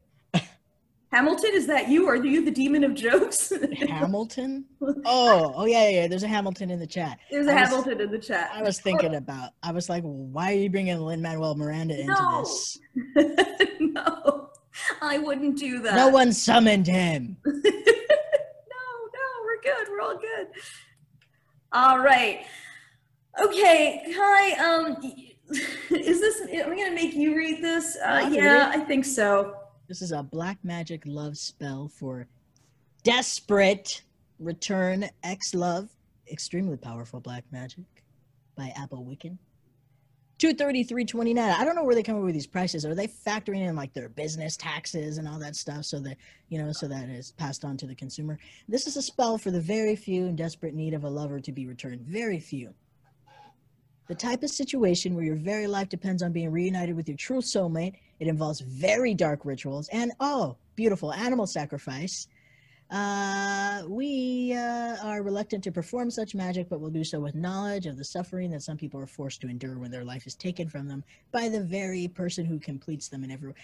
Hamilton, 1.14 1.50
is 1.54 1.68
that 1.68 1.88
you? 1.88 2.08
Are 2.08 2.16
you 2.16 2.44
the 2.44 2.50
demon 2.50 2.82
of 2.82 2.94
jokes? 2.94 3.52
Hamilton? 3.88 4.64
Oh, 4.82 5.52
oh 5.54 5.64
yeah, 5.64 5.88
yeah, 5.88 6.00
yeah. 6.00 6.06
There's 6.08 6.24
a 6.24 6.28
Hamilton 6.28 6.70
in 6.72 6.80
the 6.80 6.88
chat. 6.88 7.20
There's 7.30 7.46
a 7.46 7.54
was- 7.54 7.62
Hamilton 7.62 8.00
in 8.00 8.10
the 8.10 8.18
chat. 8.18 8.50
I 8.52 8.62
was 8.62 8.80
thinking 8.80 9.14
about. 9.14 9.50
I 9.62 9.70
was 9.70 9.88
like, 9.88 10.02
why 10.02 10.50
are 10.52 10.56
you 10.56 10.68
bringing 10.68 10.98
Lin 10.98 11.22
Manuel 11.22 11.54
Miranda 11.54 12.00
into 12.00 12.12
No. 12.12 12.40
this? 12.40 12.78
no, 13.78 14.50
I 15.00 15.18
wouldn't 15.18 15.56
do 15.56 15.80
that. 15.82 15.94
No 15.94 16.08
one 16.08 16.32
summoned 16.32 16.88
him. 16.88 17.36
no, 17.46 17.52
no, 17.52 19.24
we're 19.44 19.62
good. 19.62 19.86
We're 19.88 20.00
all 20.00 20.18
good. 20.18 20.48
All 21.72 22.00
right. 22.00 22.44
Okay, 23.40 24.12
Kai. 24.16 24.52
Um, 24.64 24.96
is 25.90 26.20
this? 26.20 26.40
I'm 26.52 26.76
gonna 26.76 26.90
make 26.90 27.14
you 27.14 27.36
read 27.36 27.62
this? 27.62 27.96
Uh, 28.04 28.28
yeah, 28.32 28.72
I 28.74 28.80
think 28.80 29.04
so. 29.04 29.54
This 29.86 30.00
is 30.00 30.12
a 30.12 30.22
black 30.22 30.58
magic 30.62 31.02
love 31.04 31.36
spell 31.36 31.88
for 31.88 32.26
desperate 33.02 34.02
return 34.38 35.08
X 35.22 35.54
love. 35.54 35.90
Extremely 36.30 36.78
powerful 36.78 37.20
black 37.20 37.44
magic 37.52 37.84
by 38.56 38.72
Apple 38.76 39.04
Wiccan. 39.04 39.36
233.29. 40.38 41.38
I 41.38 41.64
don't 41.64 41.76
know 41.76 41.84
where 41.84 41.94
they 41.94 42.02
come 42.02 42.16
up 42.16 42.22
with 42.22 42.34
these 42.34 42.46
prices. 42.46 42.84
Are 42.84 42.94
they 42.94 43.06
factoring 43.06 43.68
in 43.68 43.76
like 43.76 43.92
their 43.92 44.08
business 44.08 44.56
taxes 44.56 45.18
and 45.18 45.28
all 45.28 45.38
that 45.38 45.54
stuff 45.54 45.84
so 45.84 46.00
that, 46.00 46.16
you 46.48 46.58
know, 46.58 46.72
so 46.72 46.88
that 46.88 47.08
is 47.08 47.32
passed 47.32 47.64
on 47.64 47.76
to 47.76 47.86
the 47.86 47.94
consumer? 47.94 48.38
This 48.66 48.86
is 48.86 48.96
a 48.96 49.02
spell 49.02 49.38
for 49.38 49.50
the 49.50 49.60
very 49.60 49.94
few 49.94 50.24
in 50.24 50.34
desperate 50.34 50.74
need 50.74 50.94
of 50.94 51.04
a 51.04 51.08
lover 51.08 51.40
to 51.40 51.52
be 51.52 51.66
returned. 51.66 52.00
Very 52.00 52.40
few. 52.40 52.74
The 54.06 54.14
type 54.14 54.42
of 54.42 54.50
situation 54.50 55.14
where 55.14 55.24
your 55.24 55.36
very 55.36 55.66
life 55.66 55.88
depends 55.88 56.22
on 56.22 56.32
being 56.32 56.50
reunited 56.50 56.94
with 56.94 57.08
your 57.08 57.16
true 57.16 57.40
soulmate. 57.40 57.94
It 58.20 58.28
involves 58.28 58.60
very 58.60 59.14
dark 59.14 59.44
rituals 59.44 59.88
and, 59.88 60.12
oh, 60.20 60.56
beautiful 60.76 61.12
animal 61.12 61.46
sacrifice. 61.46 62.28
Uh, 62.90 63.82
we 63.88 64.52
uh, 64.52 64.96
are 65.02 65.22
reluctant 65.22 65.64
to 65.64 65.72
perform 65.72 66.10
such 66.10 66.34
magic, 66.34 66.68
but 66.68 66.80
we'll 66.80 66.90
do 66.90 67.02
so 67.02 67.18
with 67.18 67.34
knowledge 67.34 67.86
of 67.86 67.96
the 67.96 68.04
suffering 68.04 68.50
that 68.50 68.62
some 68.62 68.76
people 68.76 69.00
are 69.00 69.06
forced 69.06 69.40
to 69.40 69.48
endure 69.48 69.78
when 69.78 69.90
their 69.90 70.04
life 70.04 70.26
is 70.26 70.34
taken 70.34 70.68
from 70.68 70.86
them 70.86 71.02
by 71.32 71.48
the 71.48 71.62
very 71.62 72.06
person 72.06 72.44
who 72.44 72.58
completes 72.58 73.08
them 73.08 73.24
in 73.24 73.30
every 73.30 73.54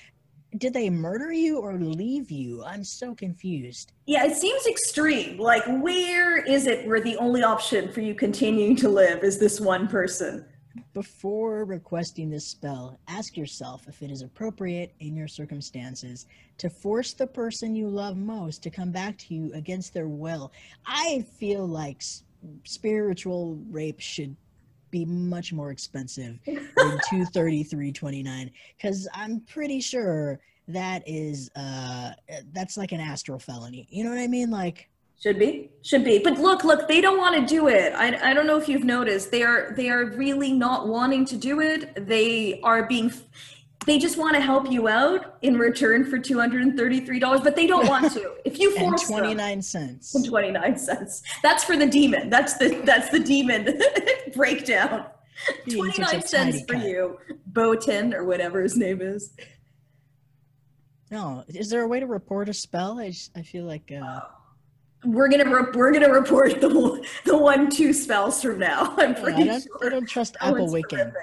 Did 0.58 0.74
they 0.74 0.90
murder 0.90 1.32
you 1.32 1.58
or 1.58 1.74
leave 1.74 2.30
you? 2.30 2.64
I'm 2.64 2.82
so 2.82 3.14
confused. 3.14 3.92
Yeah, 4.06 4.24
it 4.24 4.34
seems 4.34 4.66
extreme. 4.66 5.38
Like, 5.38 5.64
where 5.66 6.38
is 6.38 6.66
it 6.66 6.86
where 6.88 7.00
the 7.00 7.16
only 7.18 7.44
option 7.44 7.92
for 7.92 8.00
you 8.00 8.14
continuing 8.14 8.74
to 8.76 8.88
live 8.88 9.22
is 9.22 9.38
this 9.38 9.60
one 9.60 9.86
person? 9.86 10.44
Before 10.92 11.64
requesting 11.64 12.30
this 12.30 12.48
spell, 12.48 12.98
ask 13.06 13.36
yourself 13.36 13.86
if 13.88 14.02
it 14.02 14.10
is 14.10 14.22
appropriate 14.22 14.92
in 14.98 15.14
your 15.14 15.28
circumstances 15.28 16.26
to 16.58 16.68
force 16.68 17.12
the 17.12 17.26
person 17.26 17.76
you 17.76 17.88
love 17.88 18.16
most 18.16 18.62
to 18.64 18.70
come 18.70 18.90
back 18.90 19.18
to 19.18 19.34
you 19.34 19.52
against 19.54 19.94
their 19.94 20.08
will. 20.08 20.52
I 20.84 21.24
feel 21.38 21.66
like 21.66 22.02
spiritual 22.64 23.58
rape 23.70 24.00
should 24.00 24.34
be 24.90 25.04
much 25.04 25.52
more 25.52 25.70
expensive 25.70 26.38
than 26.46 26.98
233.29 27.12 28.50
because 28.76 29.08
I'm 29.14 29.40
pretty 29.40 29.80
sure 29.80 30.40
that 30.68 31.02
is 31.06 31.50
uh 31.56 32.12
that's 32.52 32.76
like 32.76 32.92
an 32.92 33.00
astral 33.00 33.38
felony. 33.38 33.86
You 33.90 34.04
know 34.04 34.10
what 34.10 34.20
I 34.20 34.26
mean? 34.28 34.50
Like 34.50 34.88
Should 35.20 35.38
be, 35.38 35.70
should 35.82 36.04
be. 36.04 36.18
But 36.18 36.38
look, 36.38 36.64
look, 36.64 36.88
they 36.88 37.00
don't 37.00 37.18
want 37.18 37.36
to 37.36 37.44
do 37.46 37.68
it. 37.68 37.92
I, 37.94 38.30
I 38.30 38.34
don't 38.34 38.46
know 38.46 38.56
if 38.56 38.68
you've 38.68 38.84
noticed. 38.84 39.30
They 39.30 39.42
are 39.42 39.74
they 39.76 39.90
are 39.90 40.06
really 40.06 40.52
not 40.52 40.88
wanting 40.88 41.26
to 41.26 41.36
do 41.36 41.60
it. 41.60 42.06
They 42.06 42.60
are 42.62 42.84
being 42.84 43.12
they 43.86 43.98
just 43.98 44.18
want 44.18 44.34
to 44.34 44.40
help 44.42 44.70
you 44.70 44.88
out 44.88 45.36
in 45.42 45.56
return 45.56 46.04
for 46.04 46.18
$233, 46.18 47.42
but 47.42 47.56
they 47.56 47.66
don't 47.66 47.88
want 47.88 48.12
to. 48.12 48.32
If 48.44 48.58
you 48.58 48.76
force 48.78 49.08
them, 49.08 49.18
29 49.20 49.62
cents. 49.62 50.14
and 50.14 50.24
29 50.24 50.76
cents. 50.78 51.22
That's 51.42 51.64
for 51.64 51.76
the 51.76 51.86
demon. 51.86 52.28
That's 52.30 52.54
the 52.58 52.80
that's 52.84 53.10
the 53.10 53.20
demon 53.20 53.78
breakdown. 54.34 55.06
Being 55.66 55.90
29 55.92 56.22
cents 56.22 56.60
for 56.62 56.74
cut. 56.74 56.84
you, 56.84 57.18
Botin 57.52 58.12
or 58.14 58.24
whatever 58.24 58.60
his 58.62 58.76
name 58.76 59.00
is. 59.00 59.32
No, 61.10 61.44
is 61.48 61.70
there 61.70 61.82
a 61.82 61.88
way 61.88 62.00
to 62.00 62.06
report 62.06 62.48
a 62.48 62.54
spell? 62.54 62.98
I, 63.00 63.08
just, 63.10 63.30
I 63.36 63.42
feel 63.42 63.64
like 63.64 63.90
uh, 63.92 64.20
We're 65.04 65.28
gonna 65.28 65.44
re- 65.52 65.70
we're 65.74 65.92
gonna 65.92 66.12
report 66.12 66.60
the 66.60 66.68
one- 66.68 67.02
the 67.24 67.36
one 67.38 67.70
two 67.70 67.92
spells 67.94 68.42
from 68.42 68.58
now. 68.58 68.94
I'm 68.98 69.14
yeah, 69.14 69.22
pretty 69.22 69.50
I, 69.50 69.60
sure. 69.60 69.86
I 69.86 69.88
don't 69.88 70.06
trust 70.08 70.34
That 70.34 70.48
Apple 70.48 70.68
Wiccan. 70.68 70.98
horrific. 71.12 71.14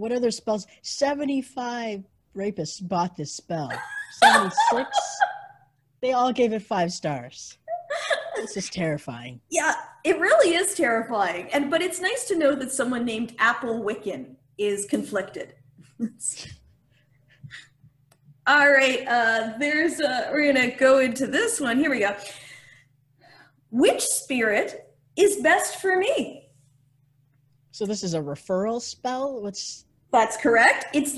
What 0.00 0.12
other 0.12 0.30
spells? 0.30 0.66
75 0.80 2.04
rapists 2.34 2.80
bought 2.88 3.18
this 3.18 3.34
spell. 3.34 3.70
76? 4.22 4.88
they 6.00 6.12
all 6.12 6.32
gave 6.32 6.54
it 6.54 6.62
five 6.62 6.90
stars. 6.90 7.58
This 8.36 8.56
is 8.56 8.70
terrifying. 8.70 9.42
Yeah, 9.50 9.74
it 10.02 10.18
really 10.18 10.54
is 10.54 10.74
terrifying. 10.74 11.50
And 11.52 11.70
but 11.70 11.82
it's 11.82 12.00
nice 12.00 12.26
to 12.28 12.38
know 12.38 12.54
that 12.54 12.72
someone 12.72 13.04
named 13.04 13.34
Apple 13.38 13.82
Wiccan 13.84 14.36
is 14.56 14.86
conflicted. 14.86 15.52
All 18.46 18.72
right, 18.72 19.06
uh, 19.06 19.58
there's 19.58 20.00
uh, 20.00 20.30
we're 20.32 20.50
gonna 20.50 20.74
go 20.74 21.00
into 21.00 21.26
this 21.26 21.60
one. 21.60 21.76
Here 21.76 21.90
we 21.90 21.98
go. 21.98 22.16
Which 23.70 24.00
spirit 24.00 24.94
is 25.16 25.42
best 25.42 25.76
for 25.76 25.98
me? 25.98 26.48
So 27.72 27.84
this 27.84 28.02
is 28.02 28.14
a 28.14 28.20
referral 28.20 28.80
spell? 28.80 29.42
What's 29.42 29.84
That's 30.12 30.36
correct. 30.36 30.86
It's 30.94 31.16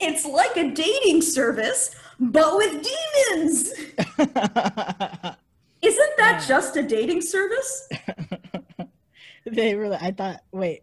it's 0.00 0.24
like 0.26 0.56
a 0.56 0.70
dating 0.72 1.22
service, 1.22 1.94
but 2.18 2.56
with 2.56 2.88
demons. 3.30 3.68
Isn't 5.82 6.12
that 6.18 6.44
just 6.46 6.76
a 6.76 6.82
dating 6.82 7.22
service? 7.22 7.88
they 9.46 9.74
really 9.74 9.96
I 10.00 10.10
thought 10.12 10.40
wait, 10.52 10.82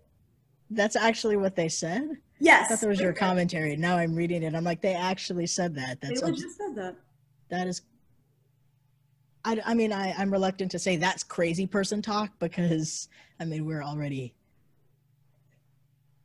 that's 0.70 0.96
actually 0.96 1.38
what 1.38 1.56
they 1.56 1.70
said? 1.70 2.08
I 2.12 2.16
Yes. 2.42 2.70
thought 2.70 2.80
that 2.80 2.88
was 2.88 3.02
your 3.02 3.12
commentary. 3.12 3.76
Now 3.76 3.98
I'm 3.98 4.16
reading 4.16 4.44
it. 4.44 4.56
I'm 4.56 4.64
like, 4.64 4.82
they 4.82 4.94
actually 4.94 5.46
said 5.48 5.76
that. 5.76 6.00
They 6.00 6.08
That's 6.08 6.22
just 6.22 6.58
said 6.58 6.74
that. 6.76 6.96
that 7.50 7.68
is 7.68 7.82
I, 9.46 9.62
I 9.66 9.74
mean 9.74 9.94
I, 9.94 10.14
i'm 10.18 10.32
reluctant 10.32 10.70
to 10.72 10.80
say 10.80 10.98
that's 10.98 11.24
crazy 11.24 11.66
person 11.66 12.02
talk 12.02 12.30
because 12.40 13.08
i 13.40 13.46
mean 13.46 13.66
we're 13.66 13.82
already 13.82 14.34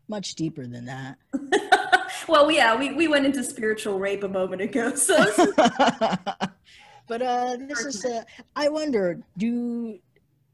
much 0.09 0.35
deeper 0.35 0.67
than 0.67 0.85
that. 0.87 1.19
Well, 2.27 2.51
yeah, 2.51 2.75
we, 2.75 2.93
we 2.95 3.07
went 3.07 3.27
into 3.27 3.45
spiritual 3.45 3.99
rape 3.99 4.23
a 4.23 4.29
moment 4.29 4.62
ago. 4.62 4.95
So. 4.95 5.17
But 7.07 7.21
uh 7.21 7.57
this 7.69 7.85
is 7.85 8.05
uh, 8.05 8.23
i 8.57 8.69
wonder 8.69 9.21
do 9.37 9.99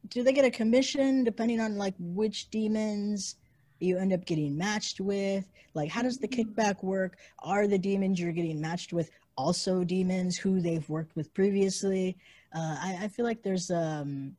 do 0.09 0.25
they 0.25 0.33
get 0.33 0.45
a 0.45 0.51
commission 0.51 1.23
depending 1.23 1.61
on 1.61 1.77
like 1.77 1.95
which 2.01 2.51
demons 2.51 3.37
you 3.79 3.97
end 3.97 4.13
up 4.13 4.25
getting 4.27 4.59
matched 4.59 5.01
with? 5.01 5.49
Like 5.75 5.91
how 5.91 6.03
does 6.03 6.19
the 6.19 6.27
kickback 6.27 6.83
work? 6.83 7.19
Are 7.39 7.69
the 7.69 7.79
demons 7.79 8.19
you're 8.19 8.33
getting 8.33 8.61
matched 8.61 8.93
with 8.93 9.11
also 9.37 9.85
demons 9.85 10.37
who 10.37 10.61
they've 10.61 10.89
worked 10.89 11.15
with 11.15 11.33
previously? 11.35 12.17
Uh, 12.53 12.77
I, 12.81 12.99
I 13.03 13.09
feel 13.09 13.25
like 13.25 13.43
there's 13.43 13.71
um 13.71 14.37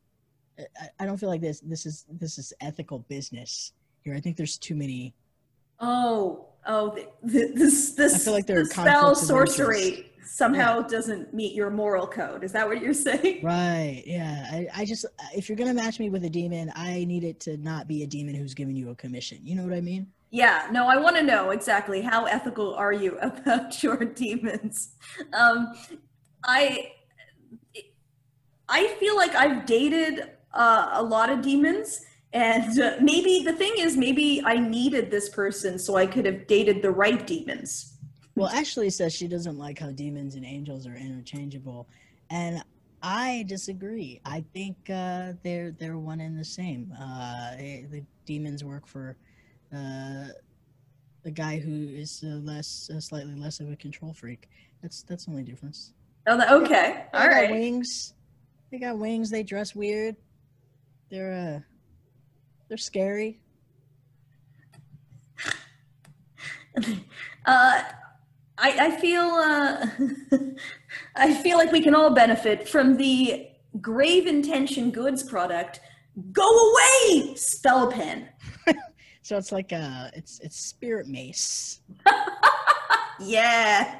I, 0.59 0.89
I 0.99 1.05
don't 1.05 1.17
feel 1.17 1.29
like 1.29 1.41
this 1.41 1.61
this 1.61 1.85
is 1.85 2.05
this 2.09 2.37
is 2.37 2.51
ethical 2.59 2.99
business 3.07 3.71
here 4.03 4.15
i 4.15 4.19
think 4.19 4.37
there's 4.37 4.57
too 4.57 4.75
many 4.75 5.13
oh, 5.81 6.45
oh, 6.65 6.91
th- 6.91 7.07
th- 7.29 7.55
this 7.55 7.91
this 7.93 8.13
I 8.13 8.17
feel 8.19 8.33
like 8.33 8.45
there 8.45 8.59
the 8.59 8.65
spell 8.65 9.15
sorcery 9.15 10.11
somehow 10.23 10.81
doesn't 10.81 11.33
meet 11.33 11.53
your 11.53 11.69
moral 11.69 12.07
code. 12.07 12.43
Is 12.43 12.51
that 12.53 12.67
what 12.67 12.81
you're 12.81 12.93
saying? 13.09 13.43
Right. 13.43 14.03
Yeah. 14.05 14.47
I, 14.49 14.67
I 14.73 14.85
just, 14.85 15.05
if 15.35 15.49
you're 15.49 15.57
going 15.57 15.67
to 15.67 15.73
match 15.73 15.99
me 15.99 16.09
with 16.09 16.23
a 16.23 16.29
demon, 16.29 16.71
I 16.75 17.03
need 17.05 17.23
it 17.23 17.39
to 17.41 17.57
not 17.57 17.87
be 17.87 18.03
a 18.03 18.07
demon 18.07 18.35
who's 18.35 18.53
giving 18.53 18.75
you 18.75 18.91
a 18.91 18.95
commission. 18.95 19.39
You 19.43 19.55
know 19.55 19.63
what 19.63 19.73
I 19.73 19.81
mean? 19.81 20.07
Yeah, 20.29 20.67
no, 20.71 20.87
I 20.87 20.95
want 20.95 21.17
to 21.17 21.23
know 21.23 21.49
exactly 21.49 22.01
how 22.01 22.25
ethical 22.25 22.73
are 22.75 22.93
you 22.93 23.17
about 23.21 23.83
your 23.83 23.97
demons. 23.97 24.95
Um, 25.33 25.73
I 26.45 26.93
I 28.69 28.87
feel 28.99 29.17
like 29.17 29.35
I've 29.35 29.65
dated 29.65 30.31
uh, 30.53 30.91
a 30.93 31.03
lot 31.03 31.29
of 31.29 31.41
demons, 31.41 32.05
and 32.33 32.79
uh, 32.79 32.95
maybe 33.01 33.43
the 33.43 33.53
thing 33.53 33.73
is, 33.77 33.97
maybe 33.97 34.41
I 34.45 34.55
needed 34.57 35.11
this 35.11 35.29
person 35.29 35.77
so 35.77 35.95
I 35.95 36.05
could 36.05 36.25
have 36.25 36.47
dated 36.47 36.81
the 36.81 36.91
right 36.91 37.25
demons. 37.25 37.97
Well, 38.35 38.47
Ashley 38.49 38.89
says 38.89 39.13
she 39.13 39.27
doesn't 39.27 39.57
like 39.57 39.77
how 39.79 39.91
demons 39.91 40.35
and 40.35 40.45
angels 40.45 40.87
are 40.87 40.95
interchangeable. 40.95 41.87
And 42.29 42.63
I 43.03 43.43
disagree. 43.47 44.21
I 44.25 44.45
think 44.53 44.77
uh, 44.89 45.33
they're 45.43 45.71
they're 45.71 45.97
one 45.97 46.21
and 46.21 46.39
the 46.39 46.45
same. 46.45 46.93
Uh, 46.99 47.51
eh, 47.57 47.81
the 47.89 48.03
demons 48.25 48.63
work 48.63 48.87
for 48.87 49.17
uh, 49.75 50.27
the 51.23 51.31
guy 51.31 51.59
who 51.59 51.89
is 51.89 52.23
uh, 52.25 52.35
less, 52.37 52.89
uh, 52.95 52.99
slightly 52.99 53.35
less 53.35 53.59
of 53.59 53.71
a 53.71 53.75
control 53.75 54.13
freak. 54.13 54.49
That's 54.81 55.03
that's 55.03 55.25
the 55.25 55.31
only 55.31 55.43
difference. 55.43 55.93
Oh, 56.27 56.61
okay, 56.61 57.05
They 57.11 57.17
all 57.19 57.27
got 57.27 57.33
right. 57.35 57.51
wings. 57.51 58.13
They 58.71 58.79
got 58.79 58.97
wings. 58.97 59.29
They 59.29 59.43
dress 59.43 59.75
weird. 59.75 60.15
They're 61.09 61.57
uh, 61.57 61.70
they're 62.71 62.77
scary. 62.77 63.37
Uh, 67.43 67.81
I, 68.59 68.77
I 68.79 68.91
feel 69.01 69.23
uh, 69.23 69.87
I 71.15 71.33
feel 71.33 71.57
like 71.57 71.71
we 71.71 71.81
can 71.81 71.95
all 71.95 72.13
benefit 72.13 72.69
from 72.69 72.95
the 72.97 73.47
grave 73.81 74.27
intention 74.27 74.91
goods 74.91 75.23
product. 75.23 75.81
Go 76.31 76.47
away, 76.47 77.33
spell 77.35 77.91
pen. 77.91 78.29
So 79.23 79.37
it's 79.37 79.51
like 79.51 79.73
uh, 79.73 80.09
it's 80.13 80.39
it's 80.39 80.59
spirit 80.59 81.07
mace. 81.07 81.81
Yeah. 83.19 83.99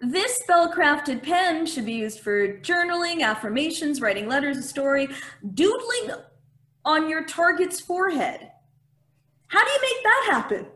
This 0.00 0.36
spell-crafted 0.38 1.22
pen 1.22 1.66
should 1.66 1.86
be 1.86 1.92
used 1.92 2.20
for 2.20 2.58
journaling, 2.58 3.22
affirmations, 3.22 4.00
writing 4.00 4.26
letters, 4.28 4.56
a 4.56 4.62
story, 4.62 5.08
doodling 5.54 6.16
on 6.84 7.08
your 7.08 7.24
target's 7.24 7.80
forehead. 7.80 8.50
How 9.48 9.64
do 9.64 9.70
you 9.70 9.78
make 9.82 10.02
that 10.04 10.28
happen? 10.30 10.66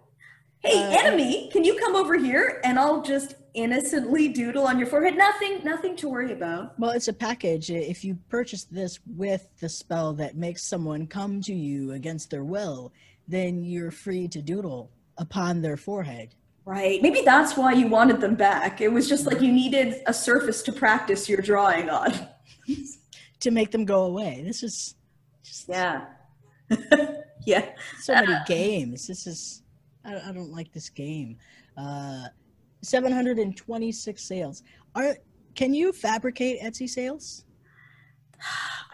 Hey, 0.61 0.83
Uh, 0.83 0.99
enemy, 1.07 1.49
can 1.53 1.65
you 1.65 1.79
come 1.79 1.95
over 1.95 2.17
here 2.19 2.61
and 2.65 2.79
I'll 2.79 3.03
just 3.03 3.35
innocently 3.55 4.29
doodle 4.29 4.67
on 4.67 4.79
your 4.79 4.89
forehead? 4.89 5.17
Nothing, 5.17 5.63
nothing 5.65 5.97
to 5.97 6.09
worry 6.09 6.33
about. 6.33 6.79
Well, 6.79 6.91
it's 6.91 7.09
a 7.09 7.13
package. 7.13 7.71
If 7.71 8.05
you 8.05 8.19
purchase 8.29 8.65
this 8.65 8.99
with 9.07 9.47
the 9.61 9.69
spell 9.69 10.13
that 10.15 10.37
makes 10.37 10.63
someone 10.63 11.07
come 11.07 11.41
to 11.43 11.55
you 11.55 11.93
against 11.93 12.31
their 12.31 12.45
will, 12.45 12.93
then 13.29 13.65
you're 13.65 13.91
free 13.91 14.29
to 14.29 14.43
doodle 14.43 14.91
upon 15.19 15.63
their 15.63 15.77
forehead. 15.77 16.35
Right. 16.65 17.01
Maybe 17.01 17.23
that's 17.23 17.57
why 17.57 17.73
you 17.73 17.87
wanted 17.87 18.21
them 18.21 18.35
back. 18.35 18.81
It 18.81 18.89
was 18.89 19.09
just 19.09 19.25
like 19.25 19.41
you 19.41 19.53
needed 19.53 20.03
a 20.07 20.13
surface 20.13 20.63
to 20.65 20.73
practice 20.73 21.29
your 21.29 21.41
drawing 21.41 21.89
on. 21.91 22.13
to 23.41 23.51
make 23.53 23.71
them 23.71 23.85
go 23.85 24.03
away. 24.05 24.43
This 24.45 24.63
is 24.65 24.97
just 25.47 25.69
Yeah. 25.69 26.07
yeah. 27.47 27.71
so 28.01 28.15
many 28.15 28.37
games. 28.47 29.07
This 29.07 29.27
is 29.27 29.63
I, 30.05 30.29
I 30.29 30.33
don't 30.33 30.53
like 30.53 30.73
this 30.73 30.89
game. 30.89 31.39
Uh, 31.77 32.27
726 32.83 34.23
sales. 34.23 34.63
Are 34.95 35.17
can 35.55 35.73
you 35.73 35.93
fabricate 35.93 36.61
Etsy 36.61 36.89
sales? 36.89 37.45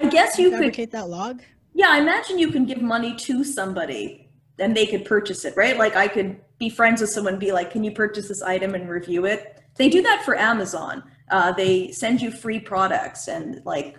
I 0.00 0.08
guess 0.08 0.38
you 0.38 0.50
could 0.50 0.58
fabricate 0.58 0.90
that 0.92 1.08
log. 1.08 1.42
Yeah, 1.74 1.88
I 1.90 1.98
imagine 1.98 2.38
you 2.38 2.48
can 2.48 2.64
give 2.64 2.80
money 2.80 3.14
to 3.16 3.42
somebody 3.42 4.30
and 4.58 4.76
they 4.76 4.86
could 4.86 5.04
purchase 5.04 5.44
it, 5.44 5.56
right? 5.56 5.76
Like 5.76 5.96
I 5.96 6.06
could 6.06 6.40
be 6.58 6.68
friends 6.68 7.00
with 7.00 7.10
someone, 7.10 7.34
and 7.34 7.40
be 7.40 7.50
like, 7.52 7.70
"Can 7.72 7.82
you 7.82 7.90
purchase 7.90 8.28
this 8.28 8.42
item 8.42 8.74
and 8.74 8.88
review 8.88 9.24
it?" 9.26 9.60
They 9.76 9.88
do 9.88 10.02
that 10.02 10.22
for 10.24 10.36
Amazon. 10.36 11.02
Uh, 11.30 11.52
they 11.52 11.90
send 11.90 12.20
you 12.20 12.30
free 12.30 12.60
products 12.60 13.26
and 13.26 13.62
like 13.64 13.98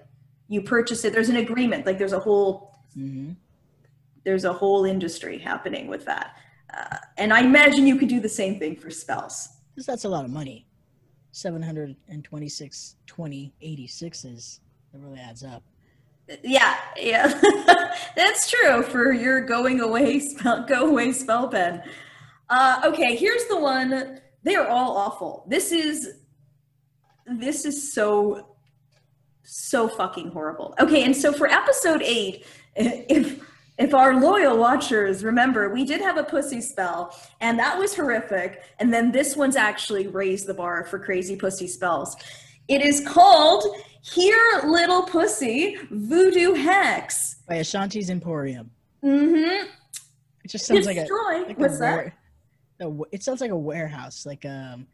you 0.54 0.62
purchase 0.62 1.04
it. 1.04 1.14
There's 1.14 1.30
an 1.30 1.38
agreement. 1.38 1.86
Like 1.86 1.98
there's 1.98 2.14
a 2.14 2.20
whole 2.20 2.80
hmm 2.94 3.32
there's 4.24 4.46
a 4.46 4.54
whole 4.54 4.86
industry 4.86 5.38
happening 5.38 5.88
with 5.88 6.06
that. 6.06 6.38
Uh, 6.74 6.96
and 7.18 7.34
I 7.34 7.42
imagine 7.42 7.86
you 7.86 7.98
could 7.98 8.08
do 8.08 8.22
the 8.22 8.30
same 8.30 8.58
thing 8.58 8.78
for 8.78 8.90
spells. 8.90 9.50
Because 9.76 9.86
that's 9.86 10.06
a 10.06 10.10
lot 10.10 10.24
of 10.24 10.32
money. 10.32 10.66
726, 11.32 12.96
20, 13.06 13.54
86s. 13.62 14.60
That 14.94 15.00
really 15.00 15.20
adds 15.20 15.44
up. 15.44 15.62
Yeah, 16.42 16.78
yeah, 16.96 17.28
that's 18.16 18.50
true 18.50 18.82
for 18.84 19.12
your 19.12 19.42
going 19.42 19.82
away 19.82 20.20
spell, 20.20 20.66
go 20.66 20.88
away 20.88 21.12
spell 21.12 21.50
pen. 21.50 21.84
Uh, 22.50 22.82
okay, 22.86 23.18
here's 23.18 23.46
the 23.48 23.60
one. 23.60 24.22
They 24.44 24.56
are 24.56 24.68
all 24.68 24.96
awful. 24.96 25.46
This 25.50 25.74
is 25.74 26.14
this 27.26 27.66
is 27.66 27.94
so 27.94 28.53
so 29.44 29.88
fucking 29.88 30.32
horrible. 30.32 30.74
Okay, 30.80 31.04
and 31.04 31.16
so 31.16 31.32
for 31.34 31.48
episode 31.48 32.02
eight, 32.02 32.46
if 32.76 33.40
if 33.78 33.94
our 33.94 34.20
loyal 34.20 34.58
watchers 34.58 35.24
remember, 35.24 35.70
we 35.70 35.84
did 35.84 36.00
have 36.00 36.18
a 36.18 36.24
pussy 36.24 36.62
spell, 36.62 37.18
and 37.42 37.58
that 37.60 37.78
was 37.78 37.96
horrific. 37.96 38.62
And 38.80 38.94
then 38.94 39.12
this 39.12 39.36
one's 39.36 39.56
actually 39.56 40.08
raised 40.08 40.48
the 40.48 40.54
bar 40.54 40.86
for 40.86 41.00
crazy 41.00 41.36
pussy 41.36 41.68
spells. 41.68 42.16
It 42.68 42.82
is 42.82 43.06
called 43.06 43.64
Here 44.02 44.62
Little 44.66 45.04
Pussy 45.04 45.78
Voodoo 45.92 46.54
Hex. 46.54 47.38
By 47.48 47.56
Ashanti's 47.56 48.10
Emporium. 48.10 48.72
Mm-hmm. 49.04 49.68
It 50.44 50.48
just 50.52 50.66
sounds 50.66 50.86
like 50.86 50.98
a 50.98 51.08
like 51.48 51.58
What's 51.58 51.76
a, 51.76 51.80
that? 51.80 51.96
ware- 51.96 52.14
a 52.82 52.92
it 53.12 53.24
sounds 53.24 53.42
like 53.42 53.52
a 53.52 53.58
warehouse, 53.58 54.26
like 54.26 54.46
um, 54.46 54.88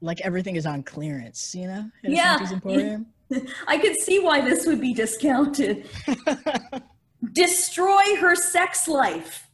like 0.00 0.20
everything 0.20 0.56
is 0.56 0.66
on 0.66 0.82
clearance. 0.82 1.54
You 1.54 1.66
know? 1.66 1.90
Yeah. 2.02 2.34
Ashanti's 2.36 2.52
Emporium. 2.52 3.06
I 3.66 3.78
could 3.78 3.96
see 3.96 4.18
why 4.18 4.40
this 4.40 4.66
would 4.66 4.80
be 4.80 4.94
discounted. 4.94 5.88
Destroy 7.32 8.16
her 8.20 8.34
sex 8.34 8.86
life. 8.88 9.48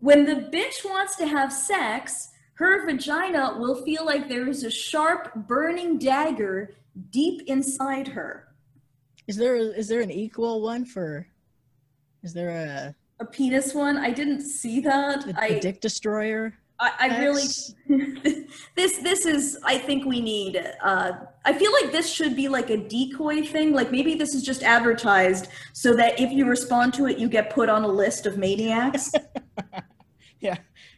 When 0.00 0.24
the 0.24 0.48
bitch 0.52 0.84
wants 0.84 1.16
to 1.16 1.26
have 1.26 1.52
sex, 1.52 2.30
her 2.54 2.84
vagina 2.86 3.56
will 3.58 3.82
feel 3.84 4.04
like 4.04 4.28
there 4.28 4.48
is 4.48 4.64
a 4.64 4.70
sharp, 4.70 5.32
burning 5.46 5.98
dagger 5.98 6.76
deep 7.10 7.42
inside 7.46 8.08
her. 8.08 8.48
is 9.26 9.36
there 9.36 9.56
is 9.56 9.88
there 9.88 10.00
an 10.00 10.10
equal 10.10 10.62
one 10.62 10.84
for? 10.84 11.26
Is 12.22 12.32
there 12.34 12.50
a, 12.50 12.94
A 13.20 13.24
penis 13.24 13.74
one? 13.74 13.96
I 13.96 14.10
didn't 14.10 14.42
see 14.42 14.80
that. 14.80 15.24
a, 15.26 15.30
a 15.30 15.56
I, 15.56 15.58
dick 15.60 15.80
destroyer? 15.80 16.54
I, 16.80 16.92
I 17.00 17.20
really 17.20 17.42
this 18.76 18.98
this 18.98 19.26
is 19.26 19.58
i 19.64 19.76
think 19.76 20.04
we 20.04 20.20
need 20.20 20.62
uh 20.82 21.12
i 21.44 21.52
feel 21.52 21.72
like 21.82 21.92
this 21.92 22.12
should 22.12 22.34
be 22.36 22.48
like 22.48 22.70
a 22.70 22.76
decoy 22.76 23.42
thing 23.42 23.72
like 23.72 23.90
maybe 23.90 24.14
this 24.14 24.34
is 24.34 24.42
just 24.42 24.62
advertised 24.62 25.48
so 25.72 25.94
that 25.94 26.18
if 26.18 26.32
you 26.32 26.44
respond 26.46 26.92
to 26.94 27.06
it 27.06 27.18
you 27.18 27.28
get 27.28 27.50
put 27.50 27.68
on 27.68 27.84
a 27.84 27.88
list 27.88 28.26
of 28.26 28.36
maniacs 28.38 29.12
Yeah. 30.40 30.56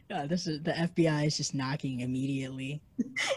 Yeah, 0.08 0.26
this 0.26 0.48
is 0.48 0.60
the 0.64 0.72
FBI 0.72 1.26
is 1.26 1.36
just 1.36 1.54
knocking 1.54 2.00
immediately. 2.00 2.82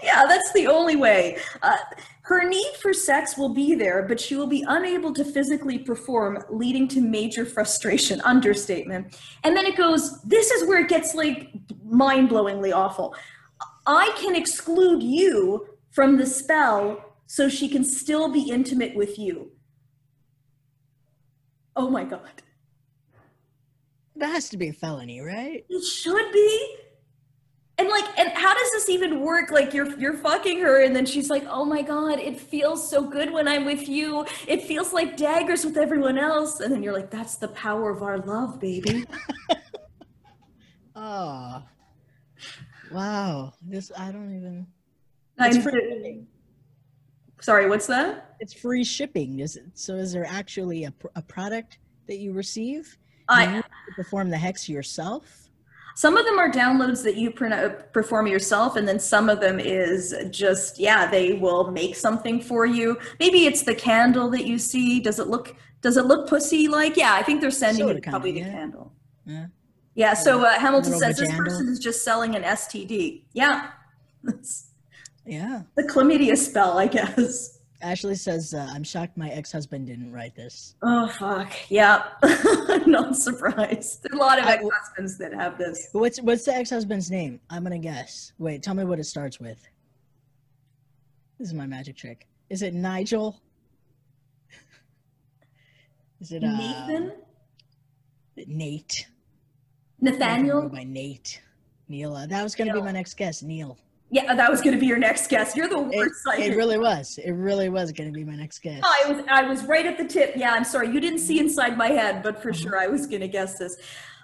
yeah 0.03 0.25
that's 0.27 0.51
the 0.53 0.65
only 0.65 0.95
way 0.95 1.37
uh, 1.61 1.77
her 2.23 2.49
need 2.49 2.73
for 2.81 2.93
sex 2.93 3.37
will 3.37 3.53
be 3.53 3.75
there 3.75 4.03
but 4.07 4.19
she 4.19 4.35
will 4.35 4.47
be 4.47 4.65
unable 4.67 5.13
to 5.13 5.23
physically 5.23 5.77
perform 5.77 6.43
leading 6.49 6.87
to 6.87 6.99
major 6.99 7.45
frustration 7.45 8.19
understatement 8.25 9.15
and 9.43 9.55
then 9.55 9.65
it 9.67 9.77
goes 9.77 10.19
this 10.23 10.49
is 10.49 10.67
where 10.67 10.79
it 10.79 10.89
gets 10.89 11.13
like 11.13 11.51
mind-blowingly 11.85 12.73
awful 12.73 13.15
i 13.85 14.11
can 14.19 14.35
exclude 14.35 15.01
you 15.03 15.67
from 15.93 16.17
the 16.17 16.25
spell 16.25 17.15
so 17.27 17.47
she 17.49 17.67
can 17.69 17.83
still 17.83 18.27
be 18.31 18.49
intimate 18.49 18.95
with 18.95 19.17
you 19.17 19.51
oh 21.75 21.89
my 21.89 22.03
god 22.03 22.41
That 24.15 24.29
has 24.29 24.49
to 24.49 24.57
be 24.57 24.69
a 24.69 24.73
felony, 24.73 25.21
right? 25.21 25.65
It 25.69 25.83
should 25.83 26.31
be. 26.31 26.75
And 27.79 27.89
like, 27.89 28.05
and 28.19 28.29
how 28.29 28.53
does 28.53 28.71
this 28.73 28.89
even 28.89 29.21
work? 29.21 29.49
Like, 29.49 29.73
you're 29.73 29.97
you're 29.99 30.13
fucking 30.13 30.59
her, 30.61 30.83
and 30.83 30.95
then 30.95 31.05
she's 31.07 31.29
like, 31.31 31.43
"Oh 31.49 31.65
my 31.65 31.81
god, 31.81 32.19
it 32.19 32.39
feels 32.39 32.87
so 32.87 33.01
good 33.09 33.31
when 33.33 33.47
I'm 33.47 33.65
with 33.65 33.89
you. 33.89 34.25
It 34.47 34.61
feels 34.63 34.93
like 34.93 35.17
daggers 35.17 35.65
with 35.65 35.77
everyone 35.77 36.19
else." 36.19 36.59
And 36.59 36.71
then 36.71 36.83
you're 36.83 36.93
like, 36.93 37.09
"That's 37.09 37.35
the 37.37 37.47
power 37.49 37.89
of 37.89 38.03
our 38.03 38.19
love, 38.19 38.59
baby." 38.59 39.05
Oh. 40.95 41.63
Wow. 42.91 43.53
This 43.61 43.91
I 43.97 44.11
don't 44.11 44.35
even 44.35 44.67
It's 45.39 45.57
free. 45.57 46.23
sorry. 47.41 47.69
What's 47.69 47.87
that? 47.87 48.33
it's 48.43 48.53
free 48.53 48.83
shipping. 48.83 49.39
Is 49.39 49.55
it 49.55 49.63
so 49.73 49.95
is 49.95 50.11
there 50.11 50.25
actually 50.27 50.83
a, 50.83 50.91
pr- 50.91 51.07
a 51.15 51.21
product 51.21 51.77
that 52.07 52.17
you 52.17 52.33
receive? 52.33 52.97
I 53.29 53.55
you 53.55 53.63
perform 53.95 54.29
the 54.29 54.37
hex 54.37 54.67
yourself? 54.67 55.49
Some 55.95 56.17
of 56.17 56.25
them 56.25 56.37
are 56.37 56.51
downloads 56.51 57.03
that 57.03 57.15
you 57.15 57.31
perform 57.31 58.27
yourself, 58.27 58.75
and 58.75 58.85
then 58.85 58.99
some 58.99 59.29
of 59.29 59.39
them 59.39 59.59
is 59.59 60.13
just, 60.31 60.77
yeah, 60.79 61.09
they 61.09 61.33
will 61.33 61.71
make 61.71 61.95
something 61.95 62.41
for 62.41 62.65
you. 62.65 62.97
Maybe 63.19 63.45
it's 63.45 63.61
the 63.61 63.75
candle 63.75 64.29
that 64.31 64.45
you 64.45 64.57
see. 64.57 64.99
Does 64.99 65.19
it 65.19 65.27
look 65.27 65.55
does 65.81 65.95
it 65.95 66.05
look 66.05 66.27
pussy 66.27 66.67
like? 66.67 66.97
Yeah, 66.97 67.13
I 67.13 67.23
think 67.23 67.39
they're 67.39 67.51
sending 67.51 67.85
Sorta 67.85 67.95
you 67.95 68.01
probably 68.01 68.31
the 68.33 68.39
yeah. 68.39 68.51
candle. 68.51 68.91
Yeah. 69.25 69.45
Yeah, 69.95 70.13
so 70.15 70.43
uh, 70.43 70.59
Hamilton 70.59 70.97
says 70.97 71.17
this 71.17 71.33
person 71.33 71.69
is 71.69 71.79
just 71.79 72.03
selling 72.03 72.35
an 72.35 72.43
STD. 72.43 73.23
Yeah, 73.31 73.69
Yeah. 75.25 75.63
the 75.75 75.83
chlamydia 75.83 76.37
spell, 76.37 76.77
I 76.77 76.87
guess. 76.87 77.59
Ashley 77.81 78.15
says, 78.15 78.53
uh, 78.53 78.65
I'm 78.73 78.83
shocked 78.83 79.17
my 79.17 79.29
ex 79.29 79.51
husband 79.51 79.87
didn't 79.87 80.11
write 80.13 80.35
this. 80.35 80.75
Oh, 80.81 81.07
fuck. 81.07 81.51
Yeah, 81.69 82.03
I'm 82.23 82.89
not 82.91 83.17
surprised. 83.17 84.03
There 84.03 84.13
are 84.13 84.15
a 84.15 84.19
lot 84.19 84.39
of 84.39 84.45
ex 84.45 84.63
husbands 84.73 85.17
that 85.17 85.33
have 85.33 85.57
this. 85.57 85.89
What's 85.91 86.21
what's 86.21 86.45
the 86.45 86.53
ex 86.55 86.69
husband's 86.69 87.11
name? 87.11 87.41
I'm 87.49 87.63
gonna 87.63 87.79
guess. 87.79 88.31
Wait, 88.37 88.63
tell 88.63 88.73
me 88.73 88.85
what 88.85 88.99
it 88.99 89.03
starts 89.03 89.39
with. 89.39 89.61
This 91.37 91.49
is 91.49 91.53
my 91.53 91.65
magic 91.65 91.97
trick. 91.97 92.25
Is 92.49 92.61
it 92.61 92.73
Nigel? 92.73 93.41
Is 96.21 96.31
it 96.31 96.41
uh, 96.43 96.55
Nathan? 96.55 97.11
Nate? 98.47 99.07
Nathaniel? 99.99 100.69
By 100.69 100.83
Nate. 100.85 101.41
Neil. 101.89 102.15
Uh, 102.15 102.27
that 102.27 102.43
was 102.43 102.55
gonna 102.55 102.73
be 102.73 102.81
my 102.81 102.91
next 102.91 103.15
guess. 103.17 103.43
Neil. 103.43 103.77
Yeah, 104.13 104.35
that 104.35 104.51
was 104.51 104.61
going 104.61 104.75
to 104.75 104.79
be 104.79 104.85
your 104.85 104.99
next 104.99 105.27
guess. 105.27 105.55
You're 105.55 105.67
the 105.67 105.79
worst 105.79 106.21
psychic. 106.23 106.51
it 106.51 106.55
really 106.55 106.77
was. 106.77 107.17
It 107.17 107.31
really 107.31 107.69
was 107.69 107.91
gonna 107.91 108.11
be 108.11 108.23
my 108.23 108.35
next 108.35 108.59
guess. 108.59 108.79
Oh, 108.85 108.95
I 109.03 109.11
was 109.11 109.25
I 109.27 109.41
was 109.41 109.63
right 109.65 109.87
at 109.87 109.97
the 109.97 110.05
tip. 110.05 110.33
Yeah, 110.35 110.53
I'm 110.53 110.63
sorry. 110.63 110.89
You 110.93 110.99
didn't 110.99 111.17
see 111.17 111.39
inside 111.39 111.75
my 111.79 111.87
head, 111.87 112.21
but 112.21 112.39
for 112.39 112.51
Mhm. 112.51 112.61
sure 112.61 112.77
I 112.79 112.85
was 112.85 113.07
gonna 113.07 113.27
guess 113.27 113.57
this. 113.57 113.75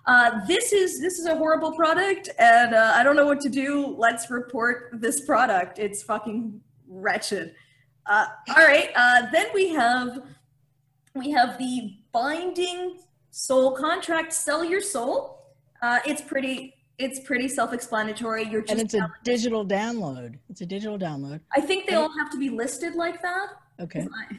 Uh, 0.06 0.46
this 0.46 0.72
is 0.74 1.02
this 1.02 1.18
is 1.18 1.26
a 1.26 1.36
horrible 1.36 1.72
product, 1.72 2.30
and 2.38 2.76
uh, 2.76 2.94
I 2.96 3.02
don't 3.02 3.16
know 3.16 3.26
what 3.26 3.42
to 3.42 3.50
do. 3.50 3.96
Let's 3.98 4.30
report 4.30 4.92
this 4.94 5.22
product. 5.26 5.80
It's 5.80 6.04
fucking 6.04 6.62
wretched. 6.88 7.56
Uh, 8.06 8.28
all 8.56 8.66
right. 8.68 8.92
Uh, 8.96 9.26
then 9.32 9.48
we 9.56 9.70
have 9.70 10.20
we 11.16 11.32
have 11.32 11.58
the 11.58 11.96
binding 12.12 13.00
soul 13.32 13.72
contract. 13.72 14.34
Sell 14.34 14.64
your 14.64 14.82
soul. 14.82 15.48
Uh, 15.82 15.98
it's 16.06 16.22
pretty. 16.22 16.76
It's 17.00 17.22
pretty 17.22 17.48
self-explanatory. 17.48 18.44
You're 18.50 18.62
just. 18.62 18.72
and 18.74 18.82
it's 18.82 18.94
a 18.94 19.10
digital 19.24 19.66
download. 19.66 20.38
It's 20.50 20.62
a 20.62 20.66
digital 20.66 21.00
download. 21.00 21.40
I 21.56 21.62
think 21.62 21.88
they 21.88 21.96
all 21.96 22.12
have 22.20 22.30
to 22.32 22.38
be 22.38 22.50
listed 22.50 22.96
like 22.96 23.22
that. 23.22 23.48
Okay. 23.80 24.06
I, 24.30 24.36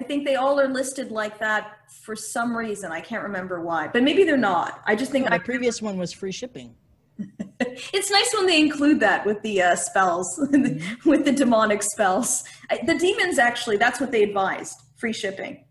I 0.00 0.04
think 0.04 0.26
they 0.26 0.34
all 0.34 0.58
are 0.58 0.66
listed 0.68 1.10
like 1.12 1.38
that 1.38 1.78
for 2.02 2.16
some 2.16 2.56
reason. 2.56 2.90
I 2.90 3.00
can't 3.00 3.22
remember 3.22 3.60
why, 3.60 3.88
but 3.88 4.02
maybe 4.02 4.24
they're 4.24 4.36
not. 4.36 4.82
I 4.86 4.96
just 4.96 5.12
think 5.12 5.30
I, 5.30 5.38
previous 5.38 5.80
one 5.80 5.96
was 5.98 6.12
free 6.12 6.32
shipping. 6.32 6.74
it's 7.60 8.10
nice 8.10 8.34
when 8.34 8.46
they 8.46 8.60
include 8.60 8.98
that 9.00 9.24
with 9.26 9.40
the 9.42 9.62
uh, 9.62 9.74
spells, 9.76 10.26
with 11.04 11.24
the 11.24 11.32
demonic 11.32 11.82
spells. 11.82 12.42
I- 12.70 12.80
The 12.84 12.96
demons 12.98 13.38
actually, 13.38 13.76
that's 13.76 14.00
what 14.00 14.10
they 14.10 14.22
advised: 14.24 14.76
free 14.96 15.12
shipping. 15.12 15.64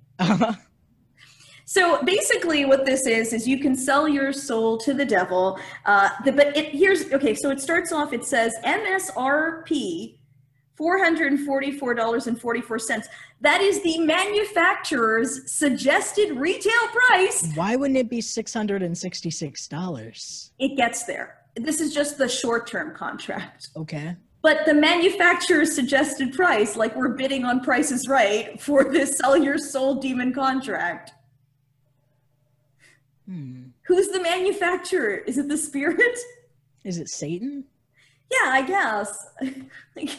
So 1.69 2.01
basically, 2.01 2.65
what 2.65 2.83
this 2.83 3.05
is 3.05 3.31
is 3.31 3.47
you 3.47 3.59
can 3.59 3.75
sell 3.75 4.09
your 4.09 4.33
soul 4.33 4.75
to 4.79 4.91
the 4.91 5.05
devil. 5.05 5.59
Uh, 5.85 6.09
the, 6.25 6.31
but 6.31 6.57
it 6.57 6.73
here's 6.73 7.13
okay. 7.13 7.35
So 7.35 7.51
it 7.51 7.61
starts 7.61 7.91
off. 7.91 8.11
It 8.11 8.25
says 8.25 8.55
MSRP. 8.65 10.15
$444.44. 10.79 13.03
That 13.41 13.61
is 13.61 13.83
the 13.83 13.99
manufacturer's 13.99 15.51
suggested 15.51 16.35
retail 16.37 16.87
price. 17.07 17.51
Why 17.53 17.75
wouldn't 17.75 17.99
it 17.99 18.09
be 18.09 18.21
six 18.21 18.51
hundred 18.53 18.81
and 18.81 18.97
sixty-six 18.97 19.67
dollars? 19.67 20.53
It 20.57 20.75
gets 20.75 21.03
there. 21.03 21.35
This 21.55 21.81
is 21.81 21.93
just 21.93 22.17
the 22.17 22.29
short 22.29 22.65
term 22.65 22.95
contract. 22.95 23.69
Okay. 23.75 24.15
But 24.41 24.65
the 24.65 24.73
manufacturer's 24.73 25.75
suggested 25.75 26.33
price, 26.33 26.75
like 26.77 26.95
we're 26.95 27.09
bidding 27.09 27.45
on 27.45 27.59
prices 27.59 28.07
right 28.07 28.59
for 28.59 28.85
this 28.85 29.17
sell 29.17 29.37
your 29.37 29.59
soul 29.59 29.95
demon 29.95 30.33
contract. 30.33 31.11
Hmm. 33.29 33.63
Who's 33.83 34.07
the 34.09 34.21
manufacturer? 34.21 35.17
Is 35.17 35.37
it 35.37 35.47
the 35.47 35.57
spirit? 35.57 36.17
Is 36.83 36.97
it 36.97 37.09
Satan? 37.09 37.65
Yeah, 38.31 38.49
I 38.51 38.61
guess. 38.63 39.27
Like, 39.95 40.09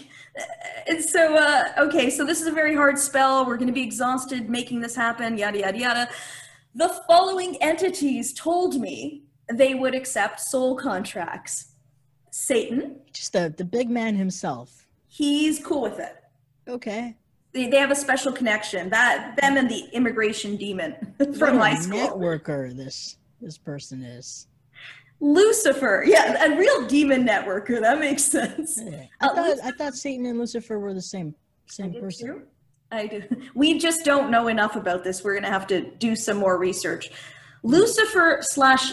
and 0.89 1.03
so, 1.03 1.35
uh, 1.37 1.73
okay, 1.79 2.11
so 2.11 2.25
this 2.25 2.41
is 2.41 2.47
a 2.47 2.53
very 2.53 2.75
hard 2.77 2.99
spell. 2.99 3.47
We're 3.47 3.57
going 3.57 3.67
to 3.69 3.73
be 3.73 3.83
exhausted 3.83 4.49
making 4.51 4.81
this 4.81 4.95
happen, 4.95 5.39
yada, 5.39 5.59
yada, 5.59 5.79
yada. 5.79 6.09
The 6.75 6.89
following 7.09 7.57
entities 7.63 8.33
told 8.35 8.79
me 8.81 9.25
they 9.53 9.75
would 9.75 9.95
accept 9.95 10.39
soul 10.41 10.77
contracts 10.77 11.73
Satan, 12.31 13.01
Just 13.13 13.33
the 13.33 13.53
the 13.57 13.65
big 13.65 13.91
man 13.91 14.15
himself. 14.15 14.87
he's 15.09 15.59
cool 15.65 15.83
with 15.83 15.99
it. 15.99 16.15
Okay. 16.69 17.17
They, 17.53 17.67
they 17.69 17.79
have 17.79 17.91
a 17.91 17.97
special 17.97 18.33
connection. 18.33 18.91
That 18.91 19.37
them 19.41 19.57
and 19.57 19.69
the 19.71 19.89
immigration 19.93 20.57
demon 20.57 20.95
from 21.39 21.59
high 21.59 21.75
school. 21.77 21.99
networker 21.99 22.75
this 22.77 23.17
this 23.41 23.59
person 23.59 24.03
is. 24.03 24.47
Lucifer, 25.23 26.03
yeah, 26.07 26.47
a 26.47 26.57
real 26.57 26.87
demon 26.87 27.27
networker. 27.27 27.81
That 27.81 27.99
makes 27.99 28.25
sense. 28.25 28.81
Yeah. 28.83 29.05
I 29.21 29.27
Uh, 29.27 29.35
thought 29.35 29.59
I 29.65 29.71
thought 29.73 29.95
Satan 29.95 30.27
and 30.27 30.39
Lucifer 30.39 30.79
were 30.79 30.95
the 30.95 31.03
same 31.03 31.35
same 31.67 31.93
did 31.93 32.03
person. 32.03 32.27
too. 32.29 32.43
I 32.93 33.07
do. 33.07 33.23
We 33.55 33.79
just 33.79 34.05
don't 34.05 34.31
know 34.31 34.49
enough 34.49 34.75
about 34.77 35.05
this. 35.05 35.23
We're 35.23 35.35
going 35.35 35.45
to 35.45 35.51
have 35.51 35.67
to 35.69 35.91
do 35.99 36.17
some 36.17 36.39
more 36.39 36.59
research. 36.59 37.11
Lucifer 37.63 38.39
slash 38.43 38.93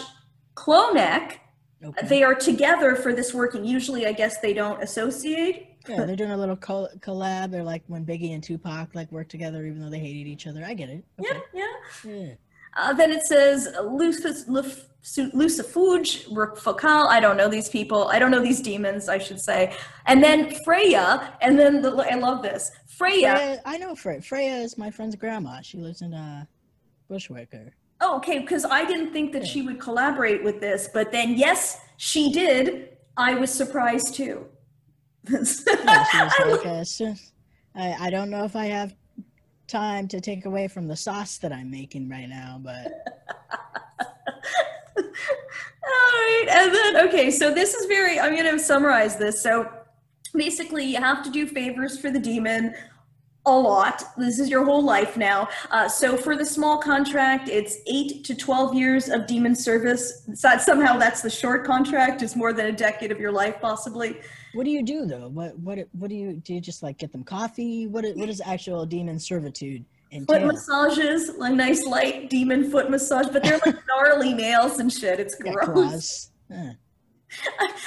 Clauneck, 0.54 1.38
Okay. 1.84 2.06
they 2.06 2.22
are 2.22 2.34
together 2.34 2.94
for 2.94 3.12
this 3.12 3.32
work, 3.34 3.54
and 3.54 3.66
usually, 3.66 4.06
I 4.06 4.12
guess 4.12 4.38
they 4.40 4.52
don't 4.52 4.80
associate. 4.82 5.67
Yeah, 5.88 6.04
they're 6.04 6.16
doing 6.16 6.30
a 6.32 6.36
little 6.36 6.56
col- 6.56 6.90
collab. 7.00 7.50
They're 7.50 7.62
like 7.62 7.82
when 7.86 8.04
Biggie 8.04 8.34
and 8.34 8.42
Tupac 8.42 8.94
like 8.94 9.10
work 9.12 9.28
together, 9.28 9.64
even 9.66 9.80
though 9.80 9.90
they 9.90 9.98
hated 9.98 10.26
each 10.26 10.46
other. 10.46 10.64
I 10.64 10.74
get 10.74 10.88
it. 10.88 11.04
Yeah, 11.18 11.30
Okay. 11.30 11.40
yeah. 11.54 11.66
Yeah. 12.04 12.34
Uh, 12.76 12.92
then 12.92 13.10
it 13.10 13.22
says 13.26 13.68
Lucifuge, 15.04 16.26
Rofocale. 16.28 17.06
I 17.08 17.20
don't 17.20 17.36
know 17.36 17.48
these 17.48 17.68
people. 17.68 18.08
I 18.08 18.18
don't 18.18 18.30
know 18.30 18.42
these 18.42 18.60
demons, 18.60 19.08
I 19.08 19.18
should 19.18 19.40
say. 19.40 19.74
And 20.06 20.22
then 20.22 20.54
Freya, 20.64 21.34
and 21.40 21.58
then 21.58 21.80
the, 21.82 21.90
I 21.92 22.14
love 22.16 22.42
this. 22.42 22.70
Freya. 22.88 23.36
Freya, 23.36 23.62
I 23.64 23.78
know 23.78 23.94
Freya. 23.94 24.20
Freya 24.22 24.54
is 24.56 24.76
my 24.76 24.90
friend's 24.90 25.16
grandma. 25.16 25.60
She 25.62 25.78
lives 25.78 26.02
in 26.02 26.14
uh, 26.14 26.44
Bushwicker. 27.10 27.70
Oh, 28.00 28.16
okay, 28.18 28.38
because 28.40 28.64
I 28.64 28.84
didn't 28.84 29.12
think 29.12 29.32
that 29.32 29.42
Yeah. 29.42 29.48
she 29.48 29.62
would 29.62 29.80
collaborate 29.80 30.44
with 30.44 30.60
this, 30.60 30.88
but 30.92 31.10
then 31.10 31.34
yes, 31.36 31.78
she 31.96 32.30
did. 32.32 32.96
I 33.16 33.34
was 33.34 33.52
surprised 33.52 34.14
too. 34.14 34.46
Yeah, 35.84 35.98
she 36.10 36.22
was 36.22 36.58
like, 36.58 36.66
uh, 36.66 36.84
"So- 36.84 37.14
I, 37.74 38.06
I 38.06 38.10
don't 38.10 38.30
know 38.30 38.44
if 38.44 38.56
I 38.56 38.66
have 38.66 38.94
time 39.68 40.08
to 40.08 40.20
take 40.20 40.46
away 40.46 40.68
from 40.68 40.88
the 40.88 40.96
sauce 40.96 41.38
that 41.38 41.52
I'm 41.52 41.70
making 41.70 42.08
right 42.08 42.28
now, 42.28 42.58
but 42.62 42.86
All 44.98 45.04
right, 45.04 46.46
and 46.50 46.74
then 46.74 47.08
okay, 47.08 47.30
so 47.30 47.52
this 47.54 47.74
is 47.74 47.86
very. 47.86 48.18
I'm 48.20 48.34
going 48.34 48.50
to 48.50 48.58
summarize 48.58 49.16
this. 49.16 49.40
So 49.42 49.70
basically, 50.34 50.84
you 50.84 50.98
have 50.98 51.22
to 51.24 51.30
do 51.30 51.46
favors 51.46 51.98
for 51.98 52.10
the 52.10 52.18
demon 52.18 52.74
a 53.46 53.56
lot. 53.56 54.02
This 54.18 54.38
is 54.38 54.50
your 54.50 54.64
whole 54.64 54.82
life 54.82 55.16
now. 55.16 55.48
Uh, 55.70 55.88
so 55.88 56.16
for 56.16 56.36
the 56.36 56.44
small 56.44 56.78
contract, 56.78 57.48
it's 57.48 57.78
eight 57.86 58.24
to 58.24 58.34
twelve 58.34 58.74
years 58.74 59.08
of 59.08 59.26
demon 59.26 59.54
service. 59.54 60.26
So 60.34 60.58
somehow 60.58 60.98
that's 60.98 61.22
the 61.22 61.30
short 61.30 61.64
contract. 61.64 62.22
It's 62.22 62.36
more 62.36 62.52
than 62.52 62.66
a 62.66 62.72
decade 62.72 63.12
of 63.12 63.18
your 63.20 63.32
life, 63.32 63.56
possibly. 63.60 64.20
What 64.54 64.64
do 64.64 64.70
you 64.70 64.82
do 64.82 65.06
though? 65.06 65.28
What 65.28 65.58
what 65.58 65.78
what 65.92 66.10
do 66.10 66.16
you 66.16 66.34
do? 66.34 66.54
You 66.54 66.60
just 66.60 66.82
like 66.82 66.98
get 66.98 67.12
them 67.12 67.24
coffee? 67.24 67.86
What 67.86 68.04
is, 68.04 68.16
what 68.16 68.28
is 68.28 68.40
actual 68.44 68.86
demon 68.86 69.18
servitude 69.18 69.84
Foot 70.10 70.42
entail? 70.42 70.46
massages, 70.46 71.28
a 71.28 71.50
nice 71.50 71.84
light 71.84 72.30
demon 72.30 72.70
foot 72.70 72.90
massage, 72.90 73.26
but 73.26 73.42
they're 73.42 73.60
like 73.64 73.76
gnarly 73.88 74.32
nails 74.32 74.78
and 74.78 74.92
shit. 74.92 75.20
It's 75.20 75.34
gross. 75.34 76.30
Huh. 76.50 76.72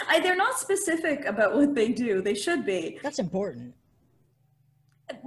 I, 0.08 0.20
they're 0.20 0.36
not 0.36 0.60
specific 0.60 1.26
about 1.26 1.56
what 1.56 1.74
they 1.74 1.88
do. 1.90 2.22
They 2.22 2.36
should 2.36 2.64
be. 2.64 3.00
That's 3.02 3.18
important. 3.18 3.74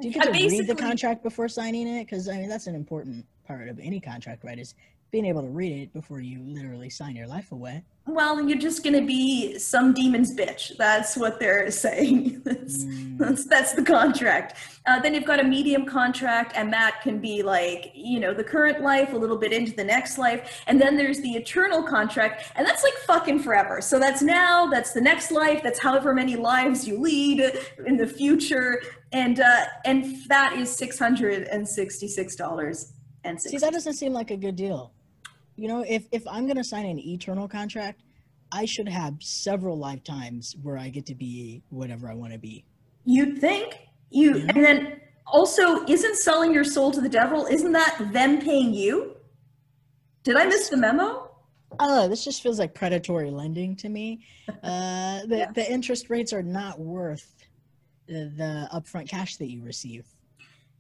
Do 0.01 0.07
you 0.07 0.15
get 0.15 0.27
to 0.27 0.31
read 0.31 0.69
the 0.69 0.77
contract 0.77 1.25
before 1.25 1.49
signing 1.49 1.89
it? 1.89 2.05
Because 2.05 2.29
I 2.29 2.37
mean, 2.37 2.49
that's 2.49 2.69
an 2.69 2.77
important 2.77 3.27
part 3.45 3.69
of 3.69 3.81
any 3.81 3.99
contract, 3.99 4.45
right? 4.45 4.57
Is 4.57 4.77
being 5.11 5.27
able 5.27 5.43
to 5.43 5.49
read 5.49 5.83
it 5.83 5.93
before 5.93 6.21
you 6.21 6.41
literally 6.43 6.91
sign 6.91 7.15
your 7.15 7.27
life 7.29 7.53
away. 7.53 7.85
Well, 8.07 8.47
you're 8.47 8.59
just 8.59 8.85
gonna 8.85 9.01
be 9.01 9.59
some 9.59 9.95
demon's 9.95 10.35
bitch. 10.37 10.77
That's 10.77 11.17
what 11.17 11.41
they're 11.41 11.71
saying. 11.87 12.43
that's, 12.45 12.85
Mm. 12.85 13.17
that's 13.19 13.45
that's 13.47 13.73
the 13.73 13.83
contract. 13.83 14.57
Uh, 14.87 15.01
then 15.01 15.15
you've 15.15 15.25
got 15.25 15.41
a 15.41 15.45
medium 15.45 15.87
contract, 15.87 16.53
and 16.57 16.73
that 16.73 17.01
can 17.03 17.19
be 17.21 17.43
like 17.43 17.93
you 17.95 18.19
know 18.21 18.35
the 18.35 18.45
current 18.45 18.83
life, 18.83 19.13
a 19.13 19.17
little 19.17 19.39
bit 19.39 19.53
into 19.53 19.73
the 19.73 19.85
next 19.85 20.19
life, 20.19 20.63
and 20.67 20.81
then 20.81 20.97
there's 20.97 21.21
the 21.21 21.31
eternal 21.31 21.83
contract, 21.83 22.53
and 22.57 22.67
that's 22.67 22.83
like 22.83 22.93
fucking 23.07 23.39
forever. 23.39 23.81
So 23.81 23.99
that's 23.99 24.21
now, 24.21 24.67
that's 24.67 24.93
the 24.93 25.01
next 25.01 25.31
life, 25.31 25.63
that's 25.63 25.79
however 25.79 26.13
many 26.13 26.37
lives 26.37 26.87
you 26.89 26.99
lead 27.01 27.41
in 27.87 27.97
the 27.97 28.07
future, 28.07 28.83
and 29.13 29.39
uh, 29.41 29.65
and 29.85 30.17
that 30.29 30.55
is 30.59 30.75
six 30.75 30.99
hundred 30.99 31.45
and 31.45 31.67
sixty 31.67 32.09
six 32.09 32.35
dollars 32.37 32.93
and 33.25 33.41
See, 33.41 33.57
that 33.59 33.73
doesn't 33.73 33.95
seem 33.95 34.13
like 34.13 34.31
a 34.31 34.37
good 34.37 34.57
deal. 34.57 34.93
You 35.57 35.69
know, 35.69 35.85
if 35.87 36.07
if 36.13 36.27
I'm 36.29 36.47
gonna 36.47 36.65
sign 36.65 36.87
an 36.87 36.99
eternal 36.99 37.49
contract, 37.49 38.03
I 38.53 38.65
should 38.65 38.89
have 38.89 39.17
several 39.21 39.77
lifetimes 39.79 40.55
where 40.63 40.79
I 40.79 40.89
get 40.89 41.07
to 41.07 41.15
be 41.15 41.63
whatever 41.71 42.11
I 42.11 42.15
want 42.15 42.33
to 42.33 42.39
be. 42.39 42.65
You'd 43.05 43.39
think 43.41 43.79
you, 44.11 44.37
Yeah. 44.39 44.47
and 44.55 44.65
then 44.65 45.01
also, 45.27 45.85
isn't 45.87 46.17
selling 46.17 46.53
your 46.53 46.65
soul 46.65 46.91
to 46.93 47.01
the 47.01 47.09
devil? 47.09 47.47
Isn't 47.47 47.73
that 47.73 48.13
them 48.13 48.41
paying 48.41 48.75
you? 48.75 49.17
Did 50.23 50.37
I 50.37 50.45
miss 50.47 50.69
the 50.69 50.77
memo? 50.77 51.31
Oh, 51.81 52.09
this 52.09 52.23
just 52.25 52.43
feels 52.43 52.59
like 52.59 52.75
predatory 52.75 53.31
lending 53.31 53.75
to 53.77 53.89
me. 53.89 54.21
Uh, 54.63 55.25
the 55.27 55.39
Yeah. 55.39 55.53
the 55.53 55.71
interest 55.73 56.11
rates 56.11 56.33
are 56.33 56.43
not 56.43 56.79
worth 56.79 57.35
the, 58.07 58.31
the 58.37 58.69
upfront 58.75 59.09
cash 59.09 59.37
that 59.37 59.51
you 59.51 59.63
receive. 59.63 60.05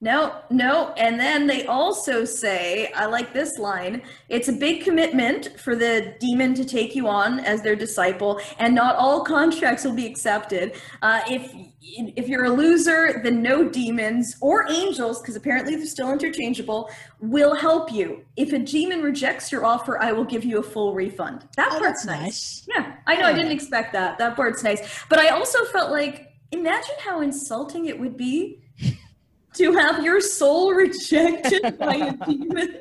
No, 0.05 0.43
no. 0.51 0.93
And 0.99 1.19
then 1.19 1.47
they 1.47 1.65
also 1.65 2.27
say, 2.27 2.93
I 2.93 3.07
like 3.07 3.33
this 3.33 3.59
line 3.59 4.03
it's 4.29 4.49
a 4.49 4.53
big 4.53 4.85
commitment 4.85 5.59
for 5.59 5.75
the 5.75 6.15
demon 6.21 6.53
to 6.55 6.65
take 6.67 6.95
you 6.95 7.09
on 7.09 7.41
as 7.41 7.63
their 7.63 7.75
disciple, 7.75 8.39
and 8.59 8.75
not 8.75 8.97
all 8.97 9.25
contracts 9.25 9.83
will 9.83 9.95
be 9.95 10.05
accepted. 10.07 10.75
Uh, 11.01 11.23
if 11.27 11.55
if 11.81 12.29
you're 12.29 12.45
a 12.45 12.51
loser, 12.51 13.21
then 13.23 13.41
no 13.43 13.67
demons 13.67 14.37
or 14.43 14.71
angels, 14.71 15.23
because 15.23 15.37
apparently 15.37 15.75
they're 15.77 15.87
still 15.87 16.13
interchangeable, 16.13 16.91
will 17.21 17.55
help 17.55 17.91
you. 17.91 18.25
If 18.37 18.53
a 18.53 18.59
demon 18.59 19.03
rejects 19.03 19.51
your 19.51 19.65
offer, 19.65 20.03
I 20.03 20.13
will 20.13 20.25
give 20.25 20.45
you 20.45 20.59
a 20.59 20.63
full 20.63 20.93
refund. 20.95 21.49
That 21.57 21.71
Oh, 21.73 21.79
part's 21.79 22.05
nice. 22.05 22.21
nice. 22.21 22.67
Yeah, 22.69 22.93
I 23.07 23.15
know. 23.17 23.27
I 23.27 23.31
Yeah. 23.31 23.37
didn't 23.37 23.53
expect 23.53 23.95
that. 23.95 24.19
That 24.19 24.37
part's 24.37 24.63
nice. 24.63 24.83
But 25.09 25.19
I 25.19 25.29
also 25.29 25.65
felt 25.67 25.91
like, 25.91 26.33
imagine 26.53 26.97
how 27.01 27.21
insulting 27.23 27.87
it 27.87 27.99
would 27.99 28.17
be 28.17 28.61
to 29.55 29.73
have 29.73 30.05
your 30.05 30.21
soul 30.21 30.73
rejected 30.73 31.79
by 31.79 31.95
a 31.95 32.13
demon. 32.27 32.79